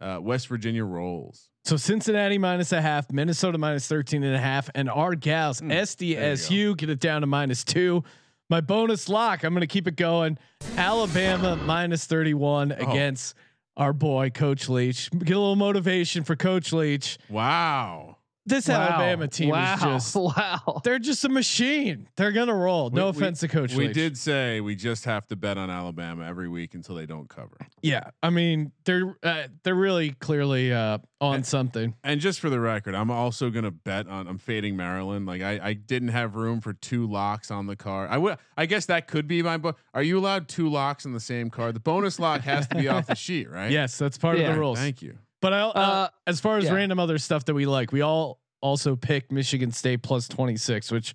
Uh, 0.00 0.18
West 0.20 0.48
Virginia 0.48 0.84
rolls. 0.84 1.48
so 1.64 1.76
Cincinnati 1.76 2.38
minus 2.38 2.72
a 2.72 2.80
half, 2.80 3.12
Minnesota 3.12 3.58
minus 3.58 3.86
13 3.86 4.22
and 4.24 4.34
a 4.34 4.38
half, 4.40 4.70
and 4.74 4.88
our 4.88 5.14
gals 5.14 5.58
there 5.58 5.82
SDSU 5.82 6.76
get 6.76 6.88
it 6.90 7.00
down 7.00 7.20
to 7.20 7.26
minus 7.26 7.64
two. 7.64 8.02
My 8.48 8.60
bonus 8.60 9.08
lock, 9.08 9.44
I'm 9.44 9.52
going 9.52 9.60
to 9.60 9.66
keep 9.66 9.86
it 9.86 9.96
going. 9.96 10.38
Alabama 10.76 11.56
minus 11.56 12.06
31 12.06 12.72
Oh. 12.72 12.90
against 12.90 13.34
our 13.76 13.92
boy 13.92 14.30
Coach 14.30 14.68
Leach. 14.68 15.10
Get 15.10 15.36
a 15.36 15.38
little 15.38 15.54
motivation 15.56 16.24
for 16.24 16.34
Coach 16.34 16.72
Leach. 16.72 17.18
Wow. 17.28 18.16
This 18.46 18.68
Wow. 18.68 18.74
Alabama 18.80 19.28
team 19.28 19.50
wow. 19.50 19.74
is 19.74 19.82
just 19.82 20.16
wow. 20.36 20.80
they're 20.82 20.98
just 20.98 21.24
a 21.24 21.28
machine. 21.28 22.08
They're 22.16 22.32
gonna 22.32 22.54
roll. 22.54 22.88
No 22.90 23.06
We- 23.06 23.10
we- 23.12 23.16
offense 23.18 23.40
to 23.40 23.48
Coach 23.48 23.74
We 23.74 23.86
Leach. 23.88 23.94
did 23.94 24.16
say 24.18 24.60
we 24.60 24.74
just 24.74 25.04
have 25.04 25.26
to 25.28 25.36
bet 25.36 25.58
on 25.58 25.70
Alabama 25.70 26.24
every 26.26 26.48
week 26.48 26.74
until 26.74 26.94
they 26.94 27.06
don't 27.06 27.28
cover. 27.28 27.56
Yeah, 27.82 28.10
I 28.22 28.30
mean 28.30 28.72
they're 28.84 29.14
uh, 29.22 29.44
they're 29.62 29.74
really 29.74 30.10
clearly 30.12 30.72
uh, 30.72 30.98
on 31.20 31.44
something. 31.44 31.94
And 32.02 32.18
just 32.20 32.40
for 32.40 32.48
the 32.50 32.58
record, 32.60 32.94
I'm 32.94 33.10
also 33.10 33.50
gonna 33.50 33.70
bet 33.70 34.08
on. 34.08 34.26
I'm 34.26 34.38
fading 34.38 34.74
Maryland. 34.76 35.26
Like 35.26 35.42
I, 35.42 35.60
I 35.62 35.72
didn't 35.74 36.08
have 36.08 36.34
room 36.34 36.60
for 36.62 36.72
two 36.72 37.06
locks 37.06 37.50
on 37.50 37.66
the 37.66 37.76
card. 37.76 38.08
I 38.10 38.16
would. 38.18 38.38
I 38.56 38.64
guess 38.66 38.86
that 38.86 39.06
could 39.06 39.28
be 39.28 39.42
my. 39.42 39.58
book. 39.58 39.78
Are 39.94 40.02
you 40.02 40.18
allowed 40.18 40.48
two 40.48 40.68
locks 40.70 41.04
in 41.04 41.12
the 41.12 41.20
same 41.20 41.50
card? 41.50 41.74
The 41.76 41.80
bonus 41.80 42.18
lock 42.18 42.40
has 42.42 42.66
to 42.68 42.74
be 42.76 42.88
off 42.88 43.06
the 43.06 43.14
sheet, 43.16 43.50
right? 43.50 43.70
Yes, 43.70 43.98
that's 43.98 44.16
part 44.18 44.38
of 44.40 44.46
the 44.46 44.58
rules. 44.58 44.78
Thank 44.78 45.02
you. 45.02 45.18
But 45.40 45.52
I, 45.52 45.60
uh, 45.60 45.70
Uh, 45.70 46.08
as 46.26 46.40
far 46.40 46.58
as 46.58 46.64
yeah. 46.64 46.74
random 46.74 46.98
other 46.98 47.18
stuff 47.18 47.44
that 47.46 47.54
we 47.54 47.66
like, 47.66 47.92
we 47.92 48.02
all 48.02 48.38
also 48.60 48.94
picked 48.96 49.32
Michigan 49.32 49.72
State 49.72 50.02
plus 50.02 50.28
26, 50.28 50.90
which 50.92 51.14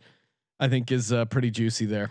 I 0.60 0.68
think 0.68 0.92
is 0.92 1.12
uh, 1.14 1.26
pretty 1.26 1.52
juicy 1.52 1.86
there. 1.86 2.10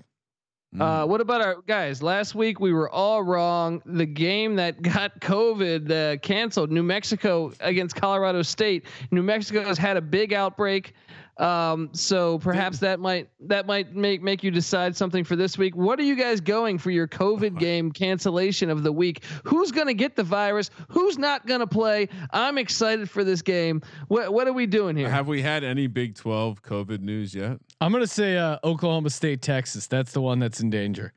Mm. 0.74 0.80
Uh, 1.04 1.06
what 1.06 1.20
about 1.20 1.40
our 1.40 1.56
guys? 1.66 2.02
Last 2.02 2.34
week 2.34 2.58
we 2.60 2.72
were 2.72 2.90
all 2.90 3.22
wrong. 3.22 3.80
The 3.86 4.06
game 4.06 4.56
that 4.56 4.82
got 4.94 5.20
COVID 5.20 5.90
uh, 5.90 6.16
canceled, 6.18 6.70
New 6.70 6.82
Mexico 6.82 7.52
against 7.60 7.94
Colorado 7.96 8.42
State. 8.42 8.86
New 9.10 9.22
Mexico 9.22 9.62
has 9.64 9.78
had 9.78 9.96
a 9.96 10.00
big 10.02 10.32
outbreak, 10.32 10.94
um, 11.38 11.90
so 11.92 12.38
perhaps 12.38 12.78
that 12.78 13.00
might 13.00 13.28
that 13.40 13.66
might 13.66 13.94
make 13.94 14.22
make 14.22 14.44
you 14.44 14.50
decide 14.50 14.96
something 14.96 15.24
for 15.24 15.36
this 15.36 15.58
week. 15.58 15.74
What 15.74 15.98
are 15.98 16.04
you 16.04 16.14
guys 16.14 16.40
going 16.40 16.78
for 16.78 16.90
your 16.90 17.08
COVID 17.08 17.58
game 17.58 17.90
cancellation 17.90 18.70
of 18.70 18.82
the 18.82 18.92
week? 18.92 19.24
Who's 19.44 19.72
going 19.72 19.88
to 19.88 19.94
get 19.94 20.14
the 20.16 20.22
virus? 20.22 20.70
Who's 20.88 21.18
not 21.18 21.46
going 21.46 21.60
to 21.60 21.66
play? 21.66 22.08
I'm 22.32 22.58
excited 22.58 23.10
for 23.10 23.24
this 23.24 23.42
game. 23.42 23.82
What 24.08 24.32
what 24.32 24.46
are 24.46 24.52
we 24.52 24.66
doing 24.66 24.96
here? 24.96 25.10
Have 25.10 25.26
we 25.26 25.42
had 25.42 25.64
any 25.64 25.86
Big 25.86 26.14
12 26.14 26.62
COVID 26.62 27.00
news 27.00 27.34
yet? 27.34 27.58
I'm 27.80 27.92
gonna 27.92 28.06
say 28.06 28.36
uh, 28.36 28.58
Oklahoma 28.64 29.10
State, 29.10 29.42
Texas. 29.42 29.86
That's 29.86 30.12
the 30.12 30.20
one 30.20 30.38
that's 30.38 30.60
in 30.60 30.70
danger. 30.70 31.12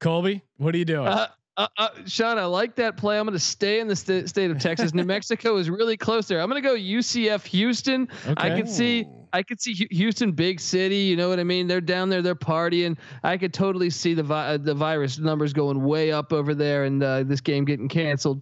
Colby, 0.00 0.42
what 0.56 0.74
are 0.74 0.78
you 0.78 0.84
doing? 0.84 1.08
Uh, 1.08 1.26
uh, 1.58 1.66
uh, 1.76 1.88
Sean, 2.06 2.38
I 2.38 2.44
like 2.44 2.76
that 2.76 2.96
play. 2.96 3.18
I'm 3.18 3.26
going 3.26 3.32
to 3.36 3.38
stay 3.38 3.80
in 3.80 3.88
the 3.88 3.96
st- 3.96 4.28
state 4.28 4.50
of 4.50 4.58
Texas. 4.60 4.94
New 4.94 5.04
Mexico 5.04 5.56
is 5.56 5.68
really 5.68 5.96
close 5.96 6.28
there. 6.28 6.40
I'm 6.40 6.48
going 6.48 6.62
to 6.62 6.66
go 6.68 6.74
UCF 6.76 7.44
Houston. 7.46 8.08
I 8.36 8.50
can 8.50 8.66
see, 8.66 9.06
I 9.32 9.42
could 9.42 9.60
see 9.60 9.74
Houston, 9.90 10.32
big 10.32 10.60
city. 10.60 10.98
You 10.98 11.16
know 11.16 11.28
what 11.28 11.40
I 11.40 11.44
mean? 11.44 11.66
They're 11.66 11.80
down 11.80 12.08
there, 12.08 12.22
they're 12.22 12.36
partying. 12.36 12.96
I 13.24 13.36
could 13.36 13.52
totally 13.52 13.90
see 13.90 14.14
the 14.14 14.22
vi- 14.22 14.54
uh, 14.54 14.56
the 14.58 14.74
virus 14.74 15.18
numbers 15.18 15.52
going 15.52 15.82
way 15.82 16.12
up 16.12 16.32
over 16.32 16.54
there, 16.54 16.84
and 16.84 17.02
uh, 17.02 17.24
this 17.24 17.40
game 17.40 17.64
getting 17.64 17.88
canceled. 17.88 18.40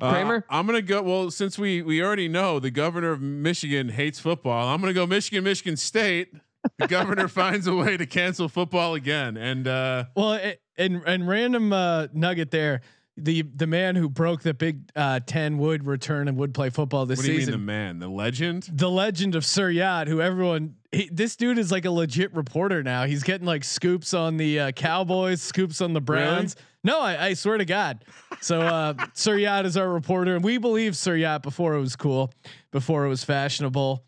Uh, 0.00 0.10
Kramer? 0.12 0.44
I'm 0.48 0.66
gonna 0.66 0.82
go. 0.82 1.02
Well, 1.02 1.30
since 1.30 1.58
we 1.58 1.82
we 1.82 2.02
already 2.02 2.28
know 2.28 2.58
the 2.58 2.70
governor 2.70 3.12
of 3.12 3.20
Michigan 3.20 3.90
hates 3.90 4.18
football, 4.18 4.68
I'm 4.68 4.80
gonna 4.80 4.92
go 4.92 5.06
Michigan, 5.06 5.44
Michigan 5.44 5.76
State. 5.76 6.32
The 6.78 6.88
governor 6.88 7.28
finds 7.28 7.66
a 7.66 7.74
way 7.74 7.96
to 7.96 8.06
cancel 8.06 8.48
football 8.48 8.94
again, 8.94 9.36
and 9.36 9.68
uh, 9.68 10.04
well, 10.16 10.32
it, 10.34 10.60
and 10.76 11.02
and 11.06 11.28
random 11.28 11.72
uh, 11.72 12.08
nugget 12.12 12.50
there. 12.50 12.80
The 13.16 13.42
the 13.42 13.68
man 13.68 13.94
who 13.94 14.08
broke 14.08 14.42
the 14.42 14.54
Big 14.54 14.90
uh, 14.96 15.20
Ten 15.24 15.58
would 15.58 15.86
return 15.86 16.26
and 16.26 16.36
would 16.38 16.52
play 16.52 16.70
football 16.70 17.06
this 17.06 17.18
what 17.18 17.26
do 17.26 17.28
you 17.28 17.38
mean 17.38 17.46
season. 17.46 17.52
the 17.52 17.64
man, 17.64 17.98
the 18.00 18.08
legend? 18.08 18.68
the 18.72 18.90
legend 18.90 19.36
of 19.36 19.44
Sir 19.44 19.70
Yacht, 19.70 20.08
who 20.08 20.20
everyone, 20.20 20.74
he, 20.90 21.08
this 21.12 21.36
dude 21.36 21.58
is 21.58 21.70
like 21.70 21.84
a 21.84 21.92
legit 21.92 22.34
reporter 22.34 22.82
now. 22.82 23.04
He's 23.04 23.22
getting 23.22 23.46
like 23.46 23.62
scoops 23.62 24.14
on 24.14 24.36
the 24.36 24.58
uh, 24.58 24.72
Cowboys, 24.72 25.40
scoops 25.42 25.80
on 25.80 25.92
the 25.92 26.00
Browns. 26.00 26.56
No, 26.82 27.00
I, 27.00 27.26
I 27.26 27.34
swear 27.34 27.56
to 27.56 27.64
God. 27.64 28.04
So 28.40 28.60
uh, 28.60 28.94
Sir 29.14 29.36
Yacht 29.36 29.64
is 29.64 29.76
our 29.76 29.88
reporter, 29.88 30.34
and 30.34 30.44
we 30.44 30.58
believe 30.58 30.96
Sir 30.96 31.14
Yacht 31.14 31.44
before 31.44 31.74
it 31.74 31.80
was 31.80 31.94
cool, 31.94 32.32
before 32.72 33.06
it 33.06 33.08
was 33.08 33.22
fashionable. 33.22 34.04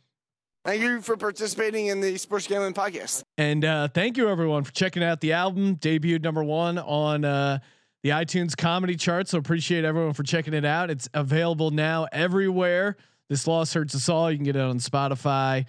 Thank 0.67 0.83
you 0.83 1.01
for 1.01 1.17
participating 1.17 1.87
in 1.87 2.01
the 2.01 2.19
Sports 2.19 2.49
Gambling 2.49 2.75
Podcast. 2.75 3.23
And 3.39 3.65
uh, 3.65 3.87
thank 3.87 4.17
you 4.17 4.29
everyone 4.29 4.65
for 4.65 4.73
checking 4.73 5.05
out 5.05 5.21
the 5.21 5.33
album. 5.33 5.77
Debuted 5.77 6.25
number 6.25 6.43
one 6.43 6.77
on 6.79 7.25
uh, 7.25 7.61
the 8.03 8.09
iTunes 8.11 8.57
comedy 8.57 8.97
chart. 8.97 9.29
So 9.29 9.39
appreciate 9.39 9.85
everyone 9.85 10.13
for 10.13 10.25
checking 10.25 10.55
it 10.55 10.65
out. 10.65 10.91
It's 10.91 11.09
available 11.15 11.71
now 11.71 12.09
everywhere. 12.11 12.97
This 13.29 13.47
loss 13.47 13.73
hurts 13.75 13.95
us 13.95 14.09
all. 14.09 14.29
You 14.29 14.39
can 14.39 14.45
get 14.45 14.57
it 14.57 14.63
on 14.63 14.79
Spotify, 14.79 15.67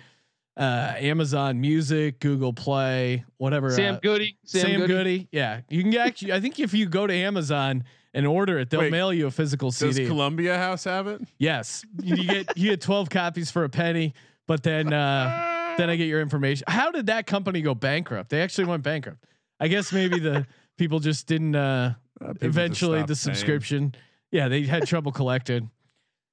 uh, 0.57 0.93
Amazon 0.97 1.61
Music, 1.61 2.19
Google 2.19 2.53
Play, 2.53 3.23
whatever. 3.37 3.69
Sam 3.69 3.95
uh, 3.95 3.99
Goody, 3.99 4.37
Sam, 4.45 4.61
Sam, 4.61 4.79
Goody. 4.79 4.93
Goody. 4.93 5.27
Yeah, 5.31 5.61
you 5.69 5.83
can 5.83 5.91
get 5.91 6.07
actually. 6.07 6.33
I 6.33 6.39
think 6.39 6.59
if 6.59 6.73
you 6.73 6.87
go 6.87 7.05
to 7.05 7.13
Amazon 7.13 7.83
and 8.15 8.25
order 8.25 8.57
it, 8.57 8.71
they'll 8.71 8.79
Wait, 8.79 8.91
mail 8.91 9.13
you 9.13 9.27
a 9.27 9.31
physical 9.31 9.71
CD. 9.71 9.89
Does 9.89 9.95
CD. 9.97 10.07
Columbia 10.07 10.57
House 10.57 10.85
have 10.85 11.05
it? 11.05 11.21
yes, 11.37 11.85
you 12.01 12.25
get 12.25 12.57
you 12.57 12.71
get 12.71 12.81
twelve 12.81 13.11
copies 13.11 13.51
for 13.51 13.63
a 13.63 13.69
penny, 13.69 14.13
but 14.47 14.63
then 14.63 14.91
uh, 14.93 15.75
then 15.77 15.89
I 15.89 15.95
get 15.95 16.07
your 16.07 16.21
information. 16.21 16.65
How 16.67 16.91
did 16.91 17.07
that 17.07 17.27
company 17.27 17.61
go 17.61 17.75
bankrupt? 17.75 18.29
They 18.29 18.41
actually 18.41 18.65
went 18.65 18.83
bankrupt. 18.83 19.23
I 19.59 19.67
guess 19.67 19.91
maybe 19.93 20.19
the 20.19 20.47
people 20.77 20.99
just 20.99 21.27
didn't. 21.27 21.55
Uh, 21.55 21.93
Uh, 22.19 22.33
eventually, 22.41 23.01
the 23.01 23.07
paying. 23.07 23.15
subscription. 23.15 23.93
Yeah, 24.31 24.47
they 24.47 24.63
had 24.63 24.87
trouble 24.87 25.11
collecting. 25.11 25.69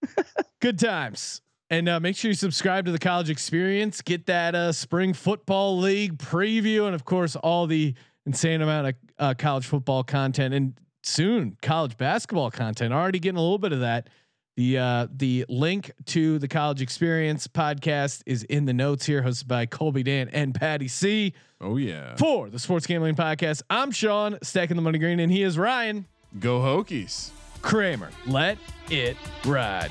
Good 0.60 0.78
times. 0.78 1.42
And 1.70 1.88
uh, 1.88 2.00
make 2.00 2.16
sure 2.16 2.30
you 2.30 2.34
subscribe 2.34 2.84
to 2.86 2.92
the 2.92 2.98
college 2.98 3.28
experience. 3.30 4.00
Get 4.02 4.26
that 4.26 4.54
uh, 4.54 4.72
spring 4.72 5.12
football 5.12 5.78
league 5.78 6.16
preview, 6.18 6.86
and 6.86 6.94
of 6.94 7.04
course, 7.04 7.36
all 7.36 7.66
the 7.66 7.94
insane 8.26 8.62
amount 8.62 8.88
of 8.88 8.94
uh, 9.18 9.34
college 9.36 9.66
football 9.66 10.02
content, 10.04 10.54
and 10.54 10.74
soon 11.02 11.56
college 11.62 11.96
basketball 11.96 12.50
content. 12.50 12.92
Already 12.94 13.18
getting 13.18 13.38
a 13.38 13.42
little 13.42 13.58
bit 13.58 13.72
of 13.72 13.80
that. 13.80 14.08
The 14.56 14.78
uh, 14.78 15.06
the 15.10 15.44
link 15.48 15.90
to 16.06 16.38
the 16.38 16.46
college 16.46 16.80
experience 16.80 17.48
podcast 17.48 18.22
is 18.24 18.44
in 18.44 18.66
the 18.66 18.72
notes 18.72 19.04
here, 19.04 19.22
hosted 19.22 19.48
by 19.48 19.66
Colby 19.66 20.04
Dant 20.04 20.30
and 20.32 20.54
Patty 20.54 20.86
C. 20.86 21.32
Oh 21.60 21.76
yeah, 21.76 22.14
For 22.16 22.50
the 22.50 22.58
Sports 22.58 22.86
Gambling 22.86 23.16
Podcast, 23.16 23.62
I'm 23.68 23.90
Sean, 23.90 24.38
stacking 24.42 24.76
the 24.76 24.82
money 24.82 24.98
green, 24.98 25.18
and 25.18 25.32
he 25.32 25.42
is 25.42 25.58
Ryan 25.58 26.06
go 26.38 26.60
Hokies. 26.60 27.30
Kramer. 27.62 28.10
Let 28.26 28.58
it 28.90 29.16
ride. 29.44 29.90